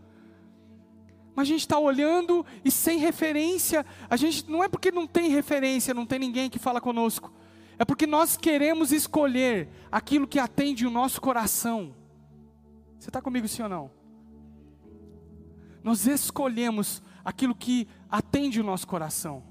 mas 1.36 1.48
a 1.48 1.52
gente 1.52 1.62
está 1.62 1.80
olhando 1.80 2.46
e 2.64 2.70
sem 2.70 3.00
referência. 3.00 3.86
A 4.10 4.16
gente 4.16 4.50
não 4.50 4.64
é 4.64 4.68
porque 4.68 4.92
não 4.92 5.08
tem 5.08 5.30
referência, 5.30 5.94
não 5.94 6.06
tem 6.06 6.20
ninguém 6.20 6.50
que 6.50 6.60
fala 6.60 6.82
conosco. 6.82 7.32
É 7.80 7.86
porque 7.86 8.06
nós 8.06 8.38
queremos 8.38 8.92
escolher 8.92 9.70
aquilo 9.92 10.28
que 10.28 10.40
atende 10.40 10.86
o 10.86 10.92
nosso 10.92 11.22
coração. 11.22 11.96
Você 13.00 13.10
está 13.10 13.22
comigo, 13.22 13.48
sim 13.48 13.64
ou 13.64 13.70
não? 13.70 13.92
Nós 15.84 16.06
escolhemos 16.06 17.02
aquilo 17.26 17.56
que 17.56 17.88
atende 18.10 18.60
o 18.60 18.64
nosso 18.64 18.86
coração. 18.86 19.44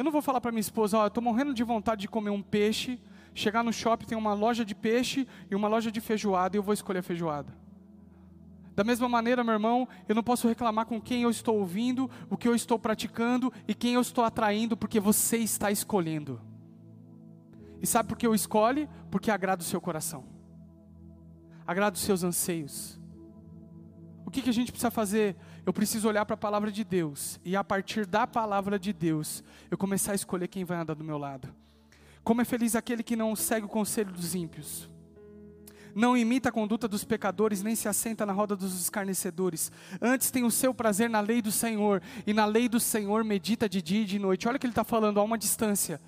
Eu 0.00 0.04
não 0.04 0.10
vou 0.10 0.22
falar 0.22 0.40
para 0.40 0.50
minha 0.50 0.62
esposa, 0.62 0.96
ó, 0.96 1.02
eu 1.04 1.08
estou 1.08 1.22
morrendo 1.22 1.52
de 1.52 1.62
vontade 1.62 2.00
de 2.00 2.08
comer 2.08 2.30
um 2.30 2.40
peixe. 2.40 2.98
Chegar 3.34 3.62
no 3.62 3.70
shopping 3.70 4.06
tem 4.06 4.16
uma 4.16 4.32
loja 4.32 4.64
de 4.64 4.74
peixe 4.74 5.28
e 5.50 5.54
uma 5.54 5.68
loja 5.68 5.92
de 5.92 6.00
feijoada 6.00 6.56
e 6.56 6.58
eu 6.58 6.62
vou 6.62 6.72
escolher 6.72 7.00
a 7.00 7.02
feijoada. 7.02 7.54
Da 8.74 8.82
mesma 8.82 9.10
maneira, 9.10 9.44
meu 9.44 9.52
irmão, 9.52 9.86
eu 10.08 10.14
não 10.14 10.22
posso 10.22 10.48
reclamar 10.48 10.86
com 10.86 10.98
quem 10.98 11.20
eu 11.20 11.28
estou 11.28 11.58
ouvindo, 11.58 12.10
o 12.30 12.36
que 12.38 12.48
eu 12.48 12.54
estou 12.54 12.78
praticando 12.78 13.52
e 13.68 13.74
quem 13.74 13.92
eu 13.92 14.00
estou 14.00 14.24
atraindo, 14.24 14.74
porque 14.74 14.98
você 14.98 15.36
está 15.36 15.70
escolhendo. 15.70 16.40
E 17.82 17.86
sabe 17.86 18.08
por 18.08 18.16
que 18.16 18.26
eu 18.26 18.34
escolhe? 18.34 18.88
Porque 19.10 19.30
agrada 19.30 19.60
o 19.60 19.66
seu 19.66 19.82
coração, 19.82 20.24
agrada 21.66 21.96
os 21.96 22.02
seus 22.02 22.24
anseios. 22.24 22.98
O 24.24 24.30
que, 24.30 24.40
que 24.40 24.48
a 24.48 24.54
gente 24.54 24.72
precisa 24.72 24.90
fazer? 24.90 25.36
Eu 25.70 25.72
preciso 25.72 26.08
olhar 26.08 26.26
para 26.26 26.34
a 26.34 26.36
palavra 26.36 26.72
de 26.72 26.82
Deus 26.82 27.38
e 27.44 27.54
a 27.54 27.62
partir 27.62 28.04
da 28.04 28.26
palavra 28.26 28.76
de 28.76 28.92
Deus, 28.92 29.40
eu 29.70 29.78
começar 29.78 30.10
a 30.10 30.14
escolher 30.16 30.48
quem 30.48 30.64
vai 30.64 30.76
andar 30.76 30.94
do 30.94 31.04
meu 31.04 31.16
lado. 31.16 31.48
Como 32.24 32.40
é 32.40 32.44
feliz 32.44 32.74
aquele 32.74 33.04
que 33.04 33.14
não 33.14 33.36
segue 33.36 33.66
o 33.66 33.68
conselho 33.68 34.10
dos 34.10 34.34
ímpios 34.34 34.90
não 35.94 36.16
imita 36.16 36.48
a 36.48 36.52
conduta 36.52 36.86
dos 36.86 37.04
pecadores, 37.04 37.62
nem 37.62 37.74
se 37.74 37.88
assenta 37.88 38.24
na 38.24 38.32
roda 38.32 38.54
dos 38.54 38.80
escarnecedores. 38.80 39.72
Antes 40.00 40.30
tem 40.30 40.44
o 40.44 40.50
seu 40.50 40.72
prazer 40.72 41.10
na 41.10 41.20
lei 41.20 41.42
do 41.42 41.50
Senhor, 41.50 42.00
e 42.24 42.32
na 42.32 42.46
lei 42.46 42.68
do 42.68 42.78
Senhor 42.78 43.24
medita 43.24 43.68
de 43.68 43.82
dia 43.82 44.02
e 44.02 44.04
de 44.04 44.18
noite. 44.18 44.46
Olha 44.46 44.56
o 44.56 44.60
que 44.60 44.66
ele 44.66 44.70
está 44.70 44.84
falando, 44.84 45.18
há 45.18 45.22
uma 45.22 45.36
distância. 45.36 46.00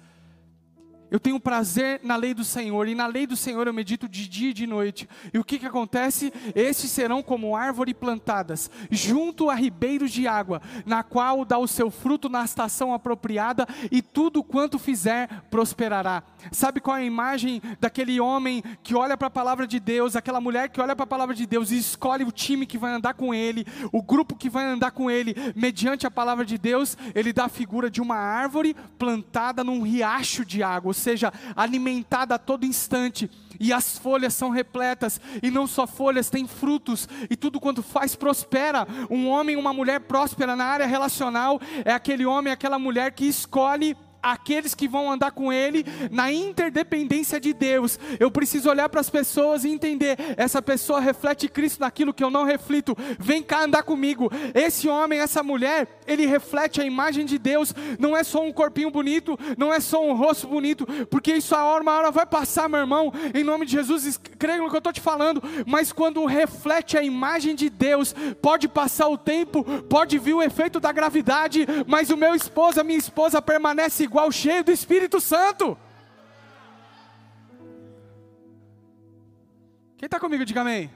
Eu 1.12 1.20
tenho 1.20 1.38
prazer 1.38 2.00
na 2.02 2.16
lei 2.16 2.32
do 2.32 2.42
Senhor, 2.42 2.88
e 2.88 2.94
na 2.94 3.06
lei 3.06 3.26
do 3.26 3.36
Senhor 3.36 3.66
eu 3.66 3.74
medito 3.74 4.08
de 4.08 4.26
dia 4.26 4.48
e 4.48 4.54
de 4.54 4.66
noite. 4.66 5.06
E 5.30 5.38
o 5.38 5.44
que, 5.44 5.58
que 5.58 5.66
acontece? 5.66 6.32
Estes 6.54 6.90
serão 6.90 7.22
como 7.22 7.54
árvores 7.54 7.92
plantadas, 7.92 8.70
junto 8.90 9.50
a 9.50 9.54
ribeiros 9.54 10.10
de 10.10 10.26
água, 10.26 10.62
na 10.86 11.02
qual 11.02 11.44
dá 11.44 11.58
o 11.58 11.68
seu 11.68 11.90
fruto 11.90 12.30
na 12.30 12.42
estação 12.42 12.94
apropriada, 12.94 13.68
e 13.90 14.00
tudo 14.00 14.42
quanto 14.42 14.78
fizer 14.78 15.28
prosperará. 15.50 16.22
Sabe 16.50 16.80
qual 16.80 16.96
é 16.96 17.00
a 17.00 17.04
imagem 17.04 17.60
daquele 17.78 18.18
homem 18.18 18.64
que 18.82 18.94
olha 18.94 19.14
para 19.14 19.26
a 19.26 19.30
palavra 19.30 19.66
de 19.66 19.78
Deus, 19.78 20.16
aquela 20.16 20.40
mulher 20.40 20.70
que 20.70 20.80
olha 20.80 20.96
para 20.96 21.04
a 21.04 21.06
palavra 21.06 21.34
de 21.34 21.44
Deus 21.44 21.70
e 21.70 21.76
escolhe 21.76 22.24
o 22.24 22.32
time 22.32 22.64
que 22.64 22.78
vai 22.78 22.90
andar 22.90 23.12
com 23.12 23.34
ele, 23.34 23.66
o 23.92 24.02
grupo 24.02 24.34
que 24.34 24.48
vai 24.48 24.64
andar 24.64 24.92
com 24.92 25.10
ele, 25.10 25.34
mediante 25.54 26.06
a 26.06 26.10
palavra 26.10 26.46
de 26.46 26.56
Deus? 26.56 26.96
Ele 27.14 27.34
dá 27.34 27.44
a 27.44 27.50
figura 27.50 27.90
de 27.90 28.00
uma 28.00 28.16
árvore 28.16 28.74
plantada 28.98 29.62
num 29.62 29.82
riacho 29.82 30.42
de 30.42 30.62
água 30.62 30.94
seja 31.02 31.32
alimentada 31.54 32.36
a 32.36 32.38
todo 32.38 32.64
instante, 32.64 33.30
e 33.60 33.72
as 33.72 33.98
folhas 33.98 34.34
são 34.34 34.50
repletas, 34.50 35.20
e 35.42 35.50
não 35.50 35.66
só 35.66 35.86
folhas, 35.86 36.30
tem 36.30 36.46
frutos, 36.46 37.08
e 37.28 37.36
tudo 37.36 37.60
quanto 37.60 37.82
faz 37.82 38.14
prospera. 38.16 38.86
Um 39.10 39.28
homem, 39.28 39.56
uma 39.56 39.72
mulher 39.72 40.00
próspera 40.00 40.56
na 40.56 40.64
área 40.64 40.86
relacional 40.86 41.60
é 41.84 41.92
aquele 41.92 42.24
homem, 42.24 42.52
aquela 42.52 42.78
mulher 42.78 43.12
que 43.12 43.26
escolhe 43.26 43.96
aqueles 44.22 44.74
que 44.74 44.86
vão 44.86 45.10
andar 45.10 45.32
com 45.32 45.52
Ele 45.52 45.84
na 46.10 46.32
interdependência 46.32 47.40
de 47.40 47.52
Deus. 47.52 47.98
Eu 48.20 48.30
preciso 48.30 48.70
olhar 48.70 48.88
para 48.88 49.00
as 49.00 49.10
pessoas 49.10 49.64
e 49.64 49.70
entender: 49.70 50.16
essa 50.36 50.62
pessoa 50.62 51.00
reflete 51.00 51.48
Cristo 51.48 51.80
naquilo 51.80 52.14
que 52.14 52.22
eu 52.22 52.30
não 52.30 52.44
reflito. 52.44 52.96
Vem 53.18 53.42
cá 53.42 53.64
andar 53.64 53.82
comigo. 53.82 54.30
Esse 54.54 54.88
homem, 54.88 55.18
essa 55.18 55.42
mulher, 55.42 55.88
ele 56.06 56.26
reflete 56.26 56.80
a 56.80 56.84
imagem 56.84 57.24
de 57.24 57.38
Deus. 57.38 57.74
Não 57.98 58.16
é 58.16 58.22
só 58.22 58.42
um 58.42 58.52
corpinho 58.52 58.90
bonito, 58.90 59.38
não 59.58 59.72
é 59.72 59.80
só 59.80 60.04
um 60.06 60.14
rosto 60.14 60.46
bonito, 60.46 60.86
porque 61.10 61.32
isso 61.32 61.54
a 61.54 61.64
hora, 61.64 61.82
uma 61.82 61.92
hora 61.92 62.10
vai 62.10 62.26
passar, 62.26 62.68
meu 62.68 62.80
irmão. 62.80 63.12
Em 63.34 63.42
nome 63.42 63.66
de 63.66 63.72
Jesus, 63.72 64.20
creia 64.38 64.58
no 64.58 64.68
que 64.68 64.76
eu 64.76 64.78
estou 64.78 64.92
te 64.92 65.00
falando. 65.00 65.42
Mas 65.66 65.92
quando 65.92 66.24
reflete 66.24 66.96
a 66.96 67.02
imagem 67.02 67.54
de 67.54 67.68
Deus, 67.68 68.14
pode 68.40 68.68
passar 68.68 69.08
o 69.08 69.18
tempo, 69.18 69.64
pode 69.88 70.18
vir 70.18 70.34
o 70.34 70.42
efeito 70.42 70.78
da 70.78 70.92
gravidade, 70.92 71.66
mas 71.86 72.10
o 72.10 72.16
meu 72.16 72.34
esposo, 72.34 72.80
a 72.80 72.84
minha 72.84 72.98
esposa 72.98 73.42
permanece 73.42 74.04
igual 74.12 74.30
cheio 74.30 74.62
do 74.62 74.70
Espírito 74.70 75.18
Santo. 75.22 75.76
Quem 79.96 80.06
está 80.06 80.20
comigo, 80.20 80.44
diga 80.44 80.60
amém. 80.60 80.90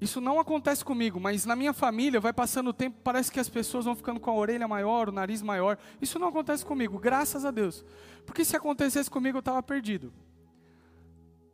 Isso 0.00 0.20
não 0.20 0.38
acontece 0.38 0.84
comigo, 0.84 1.18
mas 1.18 1.46
na 1.46 1.56
minha 1.56 1.72
família 1.72 2.20
vai 2.20 2.32
passando 2.32 2.68
o 2.68 2.72
tempo, 2.72 2.98
parece 3.02 3.32
que 3.32 3.40
as 3.40 3.48
pessoas 3.48 3.86
vão 3.86 3.96
ficando 3.96 4.20
com 4.20 4.30
a 4.30 4.34
orelha 4.34 4.68
maior, 4.68 5.08
o 5.08 5.12
nariz 5.12 5.40
maior. 5.40 5.78
Isso 6.00 6.18
não 6.18 6.28
acontece 6.28 6.64
comigo, 6.64 6.98
graças 6.98 7.44
a 7.44 7.50
Deus. 7.50 7.84
Porque 8.26 8.44
se 8.44 8.54
acontecesse 8.54 9.10
comigo, 9.10 9.38
eu 9.38 9.40
estava 9.40 9.62
perdido. 9.62 10.12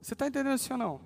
Você 0.01 0.15
está 0.15 0.27
entendendo 0.27 0.57
isso 0.57 0.73
ou 0.73 0.79
não? 0.79 1.01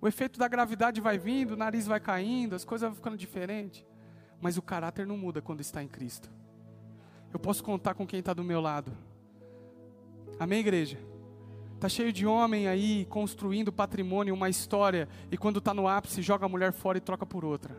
O 0.00 0.06
efeito 0.06 0.38
da 0.38 0.46
gravidade 0.46 1.00
vai 1.00 1.18
vindo, 1.18 1.52
o 1.52 1.56
nariz 1.56 1.86
vai 1.86 1.98
caindo, 1.98 2.54
as 2.54 2.64
coisas 2.64 2.88
vão 2.88 2.94
ficando 2.94 3.16
diferentes 3.16 3.84
mas 4.40 4.56
o 4.56 4.62
caráter 4.62 5.06
não 5.06 5.16
muda 5.16 5.40
quando 5.42 5.60
está 5.60 5.82
em 5.82 5.88
Cristo. 5.88 6.30
Eu 7.32 7.38
posso 7.38 7.62
contar 7.62 7.94
com 7.94 8.06
quem 8.06 8.20
está 8.20 8.32
do 8.32 8.44
meu 8.44 8.60
lado. 8.60 8.92
Amém, 10.38 10.60
igreja? 10.60 10.98
Está 11.74 11.88
cheio 11.88 12.12
de 12.12 12.26
homem 12.26 12.68
aí 12.68 13.04
construindo 13.06 13.70
patrimônio, 13.72 14.34
uma 14.34 14.48
história, 14.48 15.08
e 15.30 15.36
quando 15.36 15.58
está 15.58 15.74
no 15.74 15.86
ápice, 15.86 16.22
joga 16.22 16.46
a 16.46 16.48
mulher 16.48 16.72
fora 16.72 16.96
e 16.96 17.00
troca 17.00 17.26
por 17.26 17.44
outra. 17.44 17.76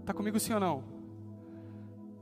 Está 0.00 0.12
comigo 0.12 0.38
sim 0.38 0.52
ou 0.52 0.60
não? 0.60 0.84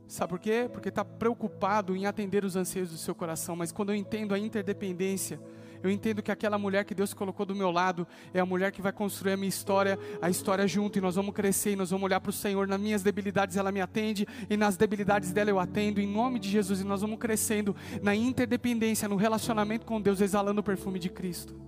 Sabe 0.07 0.31
por 0.31 0.39
quê? 0.39 0.71
Porque 0.73 0.89
está 0.89 1.05
preocupado 1.05 1.95
em 1.95 2.07
atender 2.07 2.45
os 2.45 2.57
anseios 2.57 2.91
do 2.91 2.97
seu 2.97 3.15
coração, 3.15 3.55
mas 3.55 3.71
quando 3.71 3.91
eu 3.91 3.95
entendo 3.95 4.35
a 4.35 4.39
interdependência, 4.39 5.39
eu 5.83 5.91
entendo 5.91 6.23
que 6.23 6.31
aquela 6.31 6.59
mulher 6.59 6.85
que 6.85 6.95
Deus 6.95 7.15
colocou 7.15 7.47
do 7.47 7.55
meu 7.55 7.71
lado 7.71 8.07
é 8.33 8.41
a 8.41 8.47
mulher 8.47 8.73
que 8.73 8.83
vai 8.83 8.93
construir 8.93 9.33
a 9.33 9.37
minha 9.37 9.49
história, 9.49 9.99
a 10.21 10.29
história 10.29 10.67
junto, 10.67 10.99
e 10.99 11.01
nós 11.01 11.15
vamos 11.15 11.35
crescer, 11.35 11.73
e 11.73 11.77
nós 11.77 11.91
vamos 11.91 12.05
olhar 12.05 12.21
para 12.21 12.31
o 12.31 12.33
Senhor. 12.33 12.67
Nas 12.67 12.81
minhas 12.81 13.03
debilidades 13.03 13.57
ela 13.57 13.71
me 13.71 13.81
atende, 13.81 14.27
e 14.49 14.57
nas 14.57 14.77
debilidades 14.77 15.33
dela 15.33 15.51
eu 15.51 15.59
atendo, 15.59 16.01
em 16.01 16.07
nome 16.07 16.39
de 16.39 16.49
Jesus, 16.49 16.81
e 16.81 16.85
nós 16.85 17.01
vamos 17.01 17.19
crescendo 17.19 17.75
na 18.03 18.15
interdependência, 18.15 19.09
no 19.09 19.17
relacionamento 19.17 19.87
com 19.87 20.01
Deus, 20.01 20.21
exalando 20.21 20.61
o 20.61 20.65
perfume 20.65 20.99
de 20.99 21.09
Cristo. 21.09 21.61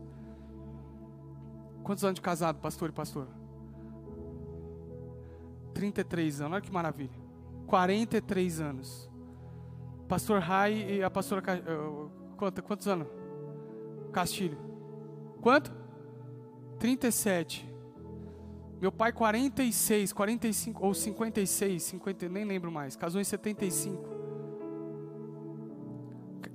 Quantos 1.82 2.04
anos 2.04 2.16
de 2.16 2.20
casado, 2.20 2.58
pastor 2.60 2.90
e 2.90 2.92
pastor? 2.92 3.28
33 5.74 6.40
anos, 6.42 6.52
olha 6.52 6.60
que 6.60 6.72
maravilha. 6.72 7.10
43 7.66 8.60
anos. 8.60 9.10
Pastor 10.08 10.40
Rai 10.40 10.74
e 10.90 11.02
a 11.02 11.10
pastora. 11.10 11.42
Eh, 11.56 12.62
quantos 12.62 12.88
anos? 12.88 13.06
Castilho. 14.10 14.58
Quanto? 15.40 15.72
37. 16.78 17.68
Meu 18.80 18.90
pai 18.90 19.12
46, 19.12 20.12
45 20.12 20.86
ou 20.86 20.94
56, 20.94 21.82
50, 21.82 22.28
nem 22.28 22.44
lembro 22.44 22.72
mais. 22.72 22.96
Casou 22.96 23.20
em 23.20 23.24
75. 23.24 24.08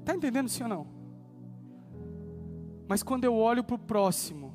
Tá 0.04 0.16
entendendo 0.16 0.50
sim 0.50 0.64
ou 0.64 0.70
não? 0.70 0.88
Mas 2.88 3.04
quando 3.04 3.24
eu 3.24 3.36
olho 3.36 3.64
para 3.64 3.76
o 3.76 3.80
próximo, 3.80 4.54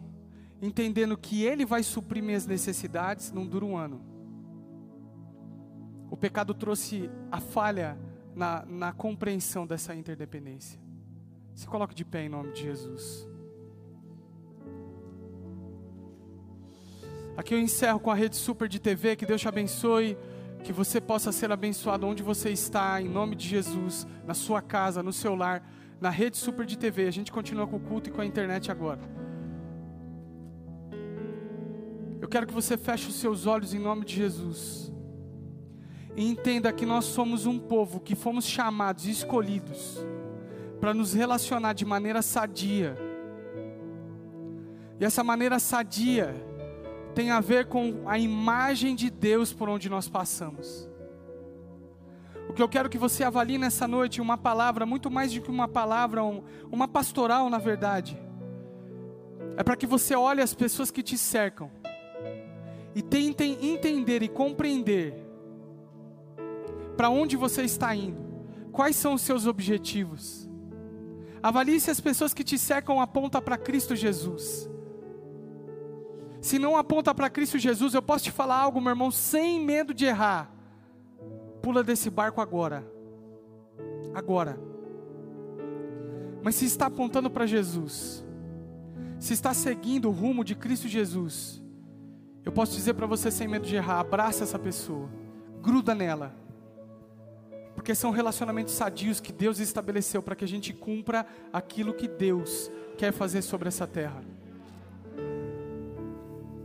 entendendo 0.63 1.17
que 1.17 1.43
ele 1.45 1.65
vai 1.65 1.83
suprir 1.83 2.23
minhas 2.23 2.47
necessidades, 2.47 3.33
não 3.33 3.47
dura 3.47 3.65
um 3.65 3.77
ano. 3.77 4.01
O 6.11 6.17
pecado 6.17 6.55
trouxe 6.55 7.11
a 7.31 7.41
falha 7.41 7.99
na, 8.35 8.65
na 8.67 8.93
compreensão 8.93 9.67
dessa 9.67 9.95
interdependência. 9.95 10.81
Se 11.61 11.67
coloque 11.67 11.95
de 11.95 12.07
pé 12.07 12.25
em 12.25 12.29
nome 12.31 12.53
de 12.53 12.63
Jesus. 12.63 13.29
Aqui 17.37 17.53
eu 17.53 17.61
encerro 17.61 18.01
com 18.01 18.11
a 18.11 18.15
rede 18.15 18.35
super 18.35 18.67
de 18.67 18.79
TV. 18.81 19.15
Que 19.15 19.27
Deus 19.27 19.43
te 19.43 19.47
abençoe. 19.47 20.17
Que 20.65 20.73
você 20.73 21.03
possa 21.03 21.31
ser 21.31 21.53
abençoado 21.53 22.07
onde 22.07 22.23
você 22.23 22.49
está, 22.49 22.99
em 23.03 23.11
nome 23.11 23.37
de 23.37 23.47
Jesus, 23.47 24.07
na 24.27 24.33
sua 24.33 24.63
casa, 24.63 25.03
no 25.03 25.13
seu 25.13 25.35
lar, 25.35 25.63
na 26.01 26.09
rede 26.09 26.39
super 26.39 26.65
de 26.65 26.79
TV. 26.79 27.07
A 27.07 27.11
gente 27.11 27.31
continua 27.31 27.67
com 27.67 27.77
o 27.77 27.81
culto 27.81 28.09
e 28.09 28.13
com 28.13 28.23
a 28.23 28.27
internet 28.27 28.73
agora. 28.73 29.03
Eu 32.23 32.29
quero 32.29 32.47
que 32.47 32.55
você 32.55 32.79
feche 32.79 33.09
os 33.09 33.17
seus 33.17 33.45
olhos 33.45 33.75
em 33.75 33.79
nome 33.79 34.07
de 34.07 34.17
Jesus. 34.17 34.91
E 36.17 36.27
entenda 36.27 36.73
que 36.73 36.87
nós 36.87 37.05
somos 37.05 37.45
um 37.45 37.59
povo 37.59 38.01
que 38.01 38.15
fomos 38.15 38.47
chamados 38.47 39.05
e 39.05 39.11
escolhidos 39.11 40.03
para 40.81 40.95
nos 40.95 41.13
relacionar 41.13 41.75
de 41.75 41.85
maneira 41.85 42.23
sadia. 42.23 42.97
E 44.99 45.05
essa 45.05 45.23
maneira 45.23 45.59
sadia 45.59 46.35
tem 47.15 47.31
a 47.31 47.41
ver 47.41 47.67
com 47.67 48.03
a 48.07 48.19
imagem 48.19 48.95
de 48.95 49.11
Deus 49.11 49.53
por 49.53 49.69
onde 49.69 49.89
nós 49.89 50.09
passamos. 50.09 50.89
O 52.49 52.53
que 52.53 52.63
eu 52.63 52.69
quero 52.69 52.89
que 52.89 52.99
você 52.99 53.23
avalie 53.23 53.59
nessa 53.59 53.87
noite, 53.87 54.21
uma 54.21 54.37
palavra, 54.37 54.85
muito 54.85 55.11
mais 55.11 55.33
do 55.33 55.41
que 55.41 55.51
uma 55.51 55.69
palavra, 55.69 56.23
uma 56.71 56.89
pastoral 56.89 57.49
na 57.49 57.59
verdade, 57.59 58.19
é 59.57 59.63
para 59.63 59.77
que 59.77 59.87
você 59.87 60.17
olhe 60.17 60.41
as 60.41 60.55
pessoas 60.55 60.91
que 60.91 61.03
te 61.03 61.17
cercam 61.17 61.71
e 62.95 63.03
tentem 63.03 63.57
entender 63.63 64.23
e 64.23 64.29
compreender 64.29 65.15
para 66.97 67.09
onde 67.09 67.37
você 67.37 67.63
está 67.63 67.95
indo, 67.95 68.21
quais 68.73 68.97
são 68.97 69.15
os 69.15 69.23
seus 69.23 69.47
objetivos. 69.47 70.50
Avalie 71.43 71.81
se 71.81 71.91
as 71.91 72.01
pessoas 72.01 72.35
que 72.35 72.45
te 72.45 72.59
cercam 72.59 73.01
apontam 73.01 73.41
para 73.41 73.57
Cristo 73.57 73.97
Jesus. 73.97 74.69
Se 76.41 76.59
não 76.59 76.77
aponta 76.77 77.15
para 77.15 77.31
Cristo 77.31 77.59
Jesus, 77.59 77.95
eu 77.95 78.03
posso 78.03 78.25
te 78.25 78.31
falar 78.31 78.57
algo, 78.57 78.81
meu 78.81 78.91
irmão, 78.91 79.11
sem 79.11 79.61
medo 79.61 79.93
de 79.93 80.05
errar. 80.05 80.51
Pula 81.63 81.83
desse 81.83 82.11
barco 82.11 82.41
agora. 82.41 82.87
Agora. 84.15 84.59
Mas 86.43 86.55
se 86.55 86.65
está 86.65 86.87
apontando 86.87 87.31
para 87.31 87.47
Jesus, 87.47 88.25
se 89.19 89.35
está 89.35 89.53
seguindo 89.53 90.09
o 90.09 90.13
rumo 90.13 90.43
de 90.43 90.55
Cristo 90.55 90.89
Jesus, 90.89 91.63
eu 92.43 92.51
posso 92.51 92.75
dizer 92.75 92.95
para 92.95 93.07
você 93.07 93.31
sem 93.31 93.47
medo 93.47 93.67
de 93.67 93.77
errar, 93.77 94.01
abraça 94.01 94.45
essa 94.45 94.59
pessoa, 94.59 95.11
gruda 95.61 95.95
nela 95.95 96.40
porque 97.81 97.95
são 97.95 98.11
relacionamentos 98.11 98.75
sadios 98.75 99.21
que 99.21 99.33
Deus 99.33 99.59
estabeleceu 99.59 100.23
para 100.23 100.37
que 100.37 100.45
a 100.45 100.47
gente 100.47 100.71
cumpra 100.71 101.25
aquilo 101.51 101.95
que 101.95 102.07
Deus 102.07 102.71
quer 102.99 103.11
fazer 103.11 103.41
sobre 103.41 103.69
essa 103.69 103.87
terra. 103.87 104.23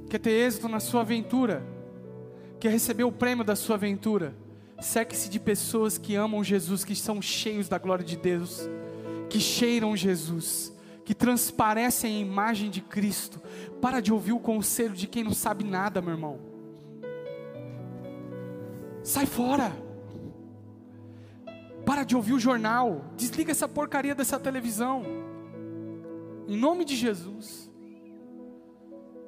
Quer 0.10 0.20
ter 0.20 0.32
êxito 0.32 0.68
na 0.68 0.82
sua 0.82 1.02
aventura? 1.02 1.66
Quer 2.60 2.70
receber 2.70 3.06
o 3.06 3.14
prêmio 3.14 3.46
da 3.46 3.56
sua 3.56 3.78
aventura? 3.78 4.36
Seque-se 4.82 5.30
de 5.30 5.40
pessoas 5.40 5.98
que 5.98 6.16
amam 6.16 6.44
Jesus, 6.44 6.84
que 6.84 6.94
são 6.94 7.22
cheios 7.22 7.70
da 7.70 7.78
glória 7.78 8.04
de 8.04 8.18
Deus, 8.18 8.70
que 9.30 9.40
cheiram 9.40 9.96
Jesus, 9.96 10.74
que 11.06 11.16
transparecem 11.16 12.18
a 12.18 12.20
imagem 12.20 12.70
de 12.70 12.82
Cristo. 12.82 13.42
Para 13.82 14.02
de 14.02 14.12
ouvir 14.12 14.34
o 14.34 14.40
conselho 14.40 14.94
de 14.94 15.08
quem 15.08 15.24
não 15.24 15.34
sabe 15.34 15.64
nada, 15.64 16.02
meu 16.02 16.12
irmão. 16.12 16.42
Sai 19.02 19.26
fora. 19.26 19.85
Para 21.96 22.04
de 22.04 22.14
ouvir 22.14 22.34
o 22.34 22.40
jornal. 22.40 23.06
Desliga 23.16 23.54
essa 23.54 23.70
porcaria 23.70 24.14
dessa 24.14 24.38
televisão. 24.38 25.04
Em 26.46 26.58
nome 26.58 26.84
de 26.84 26.94
Jesus. 26.94 27.72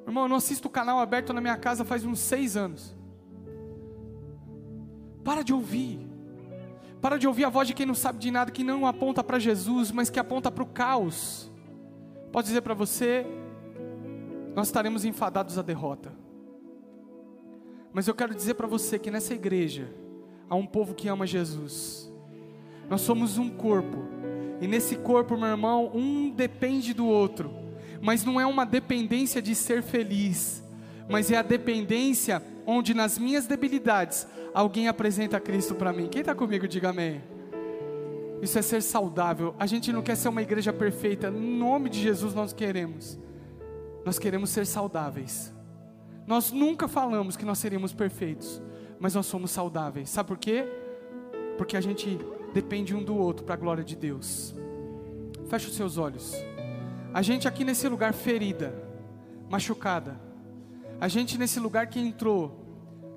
Irmão, 0.06 0.26
eu 0.26 0.28
não 0.28 0.36
assisto 0.36 0.68
o 0.68 0.70
canal 0.70 1.00
aberto 1.00 1.32
na 1.32 1.40
minha 1.40 1.56
casa 1.56 1.86
faz 1.86 2.04
uns 2.04 2.20
seis 2.20 2.58
anos. 2.58 2.94
Para 5.24 5.44
de 5.44 5.54
ouvir. 5.54 6.10
Para 7.00 7.18
de 7.18 7.26
ouvir 7.26 7.46
a 7.46 7.50
voz 7.50 7.70
de 7.70 7.74
quem 7.74 7.86
não 7.86 7.96
sabe 7.96 8.20
de 8.20 8.30
nada, 8.30 8.52
que 8.52 8.66
não 8.66 8.86
aponta 8.86 9.24
para 9.24 9.40
Jesus, 9.40 9.90
mas 9.90 10.10
que 10.10 10.20
aponta 10.20 10.52
para 10.52 10.64
o 10.64 10.68
caos. 10.68 11.50
Pode 12.34 12.50
dizer 12.50 12.60
para 12.60 12.74
você, 12.74 13.26
nós 14.54 14.68
estaremos 14.68 15.06
enfadados 15.06 15.58
à 15.58 15.62
derrota. 15.62 16.12
Mas 17.94 18.10
eu 18.10 18.14
quero 18.14 18.36
dizer 18.36 18.56
para 18.56 18.68
você 18.68 19.00
que 19.00 19.10
nessa 19.10 19.34
igreja 19.34 19.90
há 20.50 20.56
um 20.56 20.68
povo 20.68 20.94
que 20.94 21.08
ama 21.08 21.26
Jesus. 21.26 22.07
Nós 22.90 23.02
somos 23.02 23.38
um 23.38 23.50
corpo. 23.50 24.06
E 24.60 24.68
nesse 24.68 24.96
corpo, 24.96 25.38
meu 25.38 25.50
irmão, 25.50 25.92
um 25.94 26.30
depende 26.30 26.94
do 26.94 27.06
outro. 27.06 27.52
Mas 28.02 28.24
não 28.24 28.40
é 28.40 28.46
uma 28.46 28.66
dependência 28.66 29.42
de 29.42 29.56
ser 29.56 29.82
feliz, 29.82 30.64
mas 31.10 31.32
é 31.32 31.38
a 31.38 31.42
dependência 31.42 32.42
onde 32.66 32.94
nas 32.94 33.18
minhas 33.18 33.48
debilidades 33.48 34.28
alguém 34.54 34.88
apresenta 34.88 35.40
Cristo 35.40 35.74
para 35.74 35.94
mim. 35.94 36.08
Quem 36.08 36.22
está 36.22 36.36
comigo, 36.36 36.68
diga 36.68 36.90
amém. 36.90 37.22
Isso 38.42 38.60
é 38.60 38.62
ser 38.62 38.82
saudável. 38.84 39.56
A 39.58 39.66
gente 39.66 39.92
não 39.92 40.02
quer 40.02 40.16
ser 40.16 40.30
uma 40.30 40.42
igreja 40.42 40.72
perfeita. 40.72 41.30
Em 41.30 41.58
nome 41.58 41.90
de 41.90 42.00
Jesus 42.00 42.34
nós 42.34 42.54
queremos. 42.54 43.18
Nós 44.06 44.20
queremos 44.20 44.50
ser 44.52 44.66
saudáveis. 44.66 45.54
Nós 46.26 46.52
nunca 46.52 46.88
falamos 46.88 47.38
que 47.38 47.46
nós 47.46 47.58
seríamos 47.58 47.94
perfeitos, 47.94 48.62
mas 49.00 49.16
nós 49.16 49.26
somos 49.26 49.50
saudáveis. 49.50 50.10
Sabe 50.10 50.28
por 50.28 50.38
quê? 50.38 50.66
Porque 51.58 51.78
a 51.78 51.82
gente 51.82 52.20
depende 52.54 52.96
um 52.96 53.04
do 53.04 53.16
outro 53.16 53.46
para 53.46 53.56
a 53.56 53.58
glória 53.58 53.84
de 53.84 53.96
Deus. 53.96 54.56
Feche 55.50 55.68
os 55.68 55.76
seus 55.76 55.98
olhos. 55.98 56.34
A 57.14 57.22
gente 57.22 57.48
aqui 57.48 57.64
nesse 57.64 57.88
lugar 57.88 58.14
ferida, 58.14 58.74
machucada. 59.50 60.20
A 61.00 61.08
gente 61.08 61.38
nesse 61.38 61.60
lugar 61.60 61.88
que 61.88 62.00
entrou, 62.00 62.68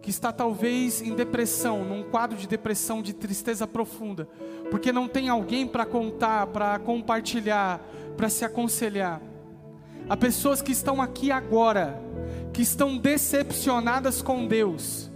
que 0.00 0.10
está 0.10 0.32
talvez 0.32 1.02
em 1.02 1.14
depressão, 1.14 1.84
num 1.84 2.02
quadro 2.02 2.36
de 2.36 2.46
depressão, 2.46 3.02
de 3.02 3.12
tristeza 3.12 3.66
profunda, 3.66 4.28
porque 4.70 4.92
não 4.92 5.08
tem 5.08 5.28
alguém 5.28 5.66
para 5.66 5.84
contar, 5.84 6.46
para 6.46 6.78
compartilhar, 6.78 7.80
para 8.16 8.28
se 8.28 8.44
aconselhar. 8.44 9.20
Há 10.08 10.16
pessoas 10.16 10.62
que 10.62 10.72
estão 10.72 11.00
aqui 11.02 11.30
agora, 11.30 12.02
que 12.52 12.62
estão 12.62 12.96
decepcionadas 12.96 14.22
com 14.22 14.46
Deus, 14.46 15.09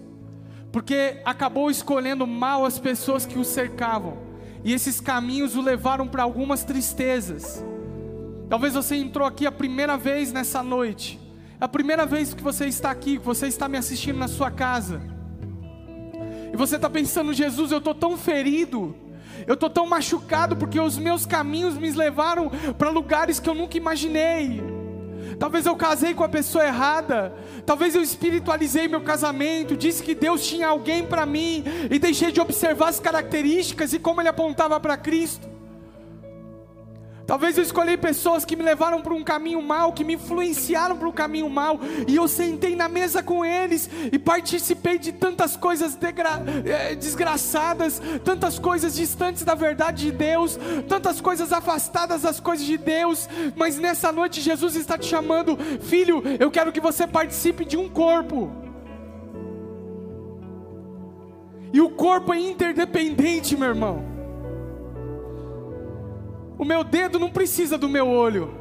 porque 0.75 1.18
acabou 1.25 1.70
escolhendo 1.70 2.27
mal 2.27 2.64
as 2.64 2.81
pessoas 2.81 3.25
que 3.25 3.39
o 3.39 3.45
cercavam, 3.45 4.18
e 4.64 4.72
esses 4.72 5.01
caminhos 5.01 5.55
o 5.55 5.61
levaram 5.61 6.09
para 6.09 6.25
algumas 6.25 6.64
tristezas. 6.64 7.64
Talvez 8.49 8.75
você 8.75 8.97
entrou 8.97 9.25
aqui 9.25 9.47
a 9.47 9.53
primeira 9.53 9.97
vez 9.97 10.33
nessa 10.33 10.64
noite, 10.64 11.20
é 11.61 11.64
a 11.64 11.68
primeira 11.68 12.05
vez 12.05 12.35
que 12.35 12.43
você 12.43 12.66
está 12.66 12.91
aqui, 12.91 13.20
que 13.20 13.25
você 13.25 13.47
está 13.47 13.68
me 13.68 13.79
assistindo 13.79 14.18
na 14.18 14.27
sua 14.27 14.51
casa, 14.51 15.01
e 16.53 16.57
você 16.57 16.75
está 16.75 16.91
pensando, 16.91 17.33
Jesus, 17.33 17.70
eu 17.70 17.79
estou 17.79 17.95
tão 17.95 18.16
ferido, 18.16 18.97
eu 19.47 19.55
estou 19.55 19.70
tão 19.70 19.87
machucado 19.87 20.57
porque 20.57 20.81
os 20.81 20.99
meus 20.99 21.25
caminhos 21.25 21.79
me 21.79 21.89
levaram 21.93 22.51
para 22.77 22.91
lugares 22.91 23.39
que 23.39 23.49
eu 23.49 23.55
nunca 23.55 23.77
imaginei. 23.77 24.74
Talvez 25.39 25.66
eu 25.66 25.76
casei 25.76 26.14
com 26.14 26.24
a 26.24 26.28
pessoa 26.28 26.64
errada. 26.64 27.35
Talvez 27.64 27.95
eu 27.95 28.03
espiritualizei 28.03 28.89
meu 28.89 29.01
casamento. 29.01 29.76
Disse 29.76 30.03
que 30.03 30.14
Deus 30.14 30.47
tinha 30.47 30.68
alguém 30.68 31.05
para 31.05 31.24
mim. 31.24 31.64
E 31.91 31.99
deixei 31.99 32.32
de 32.32 32.41
observar 32.41 32.89
as 32.89 33.01
características 33.01 33.93
e 33.93 33.99
como 33.99 34.20
ele 34.20 34.28
apontava 34.28 34.78
para 34.80 34.97
Cristo. 34.97 35.53
Talvez 37.27 37.57
eu 37.57 37.64
escolhi 37.64 37.97
pessoas 37.97 38.45
que 38.45 38.55
me 38.55 38.62
levaram 38.62 39.01
para 39.01 39.14
um 39.14 39.25
caminho 39.25 39.62
mal, 39.62 39.93
que 39.93 40.05
me 40.05 40.14
influenciaram 40.14 40.97
para 40.97 41.09
um 41.09 41.12
caminho 41.12 41.49
mal, 41.49 41.81
e 42.07 42.16
eu 42.16 42.29
sentei 42.29 42.77
na 42.77 42.89
mesa 42.89 43.22
com 43.22 43.45
eles 43.45 43.89
e 44.12 44.18
participei 44.18 44.99
de 44.99 45.12
tantas 45.12 45.57
coisas 45.57 45.99
eh, 46.66 46.95
desgraçadas, 46.95 48.01
tantas 48.22 48.59
coisas 48.59 48.95
distantes 48.95 49.43
da 49.43 49.55
verdade 49.55 50.05
de 50.05 50.12
Deus, 50.12 50.59
tantas 50.87 51.20
coisas 51.20 51.53
afastadas 51.53 52.22
das 52.22 52.41
coisas 52.41 52.66
de 52.66 52.77
Deus, 52.77 53.29
mas 53.57 53.79
nessa 53.79 54.12
noite 54.12 54.41
Jesus 54.41 54.77
está 54.77 54.99
te 54.99 55.07
chamando, 55.07 55.57
filho, 55.81 56.22
eu 56.39 56.51
quero 56.51 56.72
que 56.72 56.81
você 56.81 57.07
participe 57.07 57.64
de 57.64 57.77
um 57.77 57.89
corpo. 57.89 58.53
E 61.72 61.81
o 61.81 61.91
corpo 61.91 62.33
é 62.33 62.39
interdependente, 62.39 63.57
meu 63.57 63.68
irmão. 63.68 64.14
O 66.59 66.64
meu 66.64 66.84
dedo 66.84 67.18
não 67.18 67.30
precisa 67.30 67.76
do 67.76 67.88
meu 67.88 68.09
olho. 68.09 68.55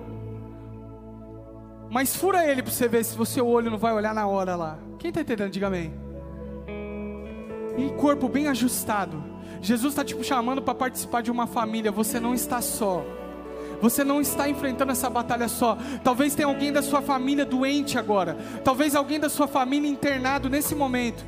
Mas 1.89 2.15
fura 2.15 2.45
ele 2.49 2.63
para 2.63 2.71
você 2.71 2.87
ver 2.87 3.03
se 3.03 3.19
o 3.19 3.25
seu 3.25 3.47
olho 3.47 3.69
não 3.69 3.77
vai 3.77 3.93
olhar 3.93 4.15
na 4.15 4.25
hora 4.25 4.55
lá. 4.55 4.79
Quem 4.97 5.09
está 5.09 5.21
entendendo? 5.21 5.51
Diga 5.51 5.67
amém. 5.67 5.93
Um 7.77 7.89
corpo 7.89 8.27
bem 8.27 8.47
ajustado. 8.47 9.23
Jesus 9.61 9.93
está 9.93 10.03
te 10.03 10.21
chamando 10.23 10.61
para 10.61 10.73
participar 10.73 11.21
de 11.21 11.29
uma 11.29 11.45
família. 11.45 11.91
Você 11.91 12.19
não 12.19 12.33
está 12.33 12.61
só. 12.61 13.05
Você 13.79 14.03
não 14.03 14.21
está 14.21 14.49
enfrentando 14.49 14.91
essa 14.91 15.09
batalha 15.09 15.47
só. 15.47 15.77
Talvez 16.03 16.33
tenha 16.33 16.47
alguém 16.47 16.71
da 16.71 16.81
sua 16.81 17.01
família 17.01 17.45
doente 17.45 17.97
agora. 17.99 18.37
Talvez 18.63 18.95
alguém 18.95 19.19
da 19.19 19.29
sua 19.29 19.47
família 19.47 19.89
internado 19.89 20.49
nesse 20.49 20.73
momento. 20.73 21.23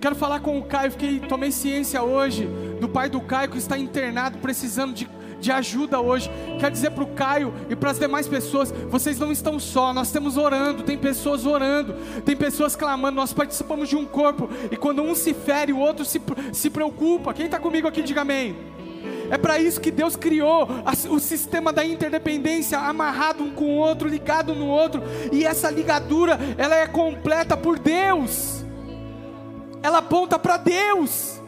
Quero 0.00 0.16
falar 0.16 0.40
com 0.40 0.58
o 0.58 0.64
Caio. 0.64 0.90
Fiquei, 0.90 1.20
tomei 1.20 1.52
ciência 1.52 2.02
hoje 2.02 2.48
do 2.80 2.88
pai 2.88 3.08
do 3.08 3.20
Caio 3.20 3.50
que 3.50 3.58
está 3.58 3.78
internado, 3.78 4.38
precisando 4.38 4.94
de 4.94 5.08
de 5.40 5.50
ajuda 5.50 6.00
hoje. 6.00 6.30
Quero 6.58 6.72
dizer 6.72 6.90
para 6.90 7.04
o 7.04 7.08
Caio 7.08 7.52
e 7.68 7.74
para 7.74 7.90
as 7.90 7.98
demais 7.98 8.28
pessoas: 8.28 8.72
vocês 8.88 9.18
não 9.18 9.32
estão 9.32 9.58
só, 9.58 9.92
nós 9.92 10.08
estamos 10.08 10.36
orando, 10.36 10.82
tem 10.82 10.98
pessoas 10.98 11.46
orando, 11.46 11.94
tem 12.24 12.36
pessoas 12.36 12.76
clamando. 12.76 13.16
Nós 13.16 13.32
participamos 13.32 13.88
de 13.88 13.96
um 13.96 14.04
corpo 14.04 14.48
e 14.70 14.76
quando 14.76 15.02
um 15.02 15.14
se 15.14 15.34
fere, 15.34 15.72
o 15.72 15.78
outro 15.78 16.04
se, 16.04 16.20
se 16.52 16.70
preocupa. 16.70 17.34
Quem 17.34 17.46
está 17.46 17.58
comigo 17.58 17.88
aqui, 17.88 18.02
diga 18.02 18.20
amém. 18.20 18.70
É 19.30 19.38
para 19.38 19.60
isso 19.60 19.80
que 19.80 19.92
Deus 19.92 20.16
criou 20.16 20.68
o 21.08 21.20
sistema 21.20 21.72
da 21.72 21.84
interdependência, 21.84 22.78
amarrado 22.78 23.44
um 23.44 23.50
com 23.52 23.64
o 23.64 23.76
outro, 23.76 24.08
ligado 24.08 24.54
no 24.54 24.66
outro, 24.66 25.02
e 25.30 25.44
essa 25.44 25.70
ligadura, 25.70 26.38
ela 26.58 26.74
é 26.74 26.86
completa 26.86 27.56
por 27.56 27.78
Deus. 27.78 28.64
Ela 29.82 29.98
aponta 29.98 30.38
para 30.38 30.56
Deus. 30.56 31.39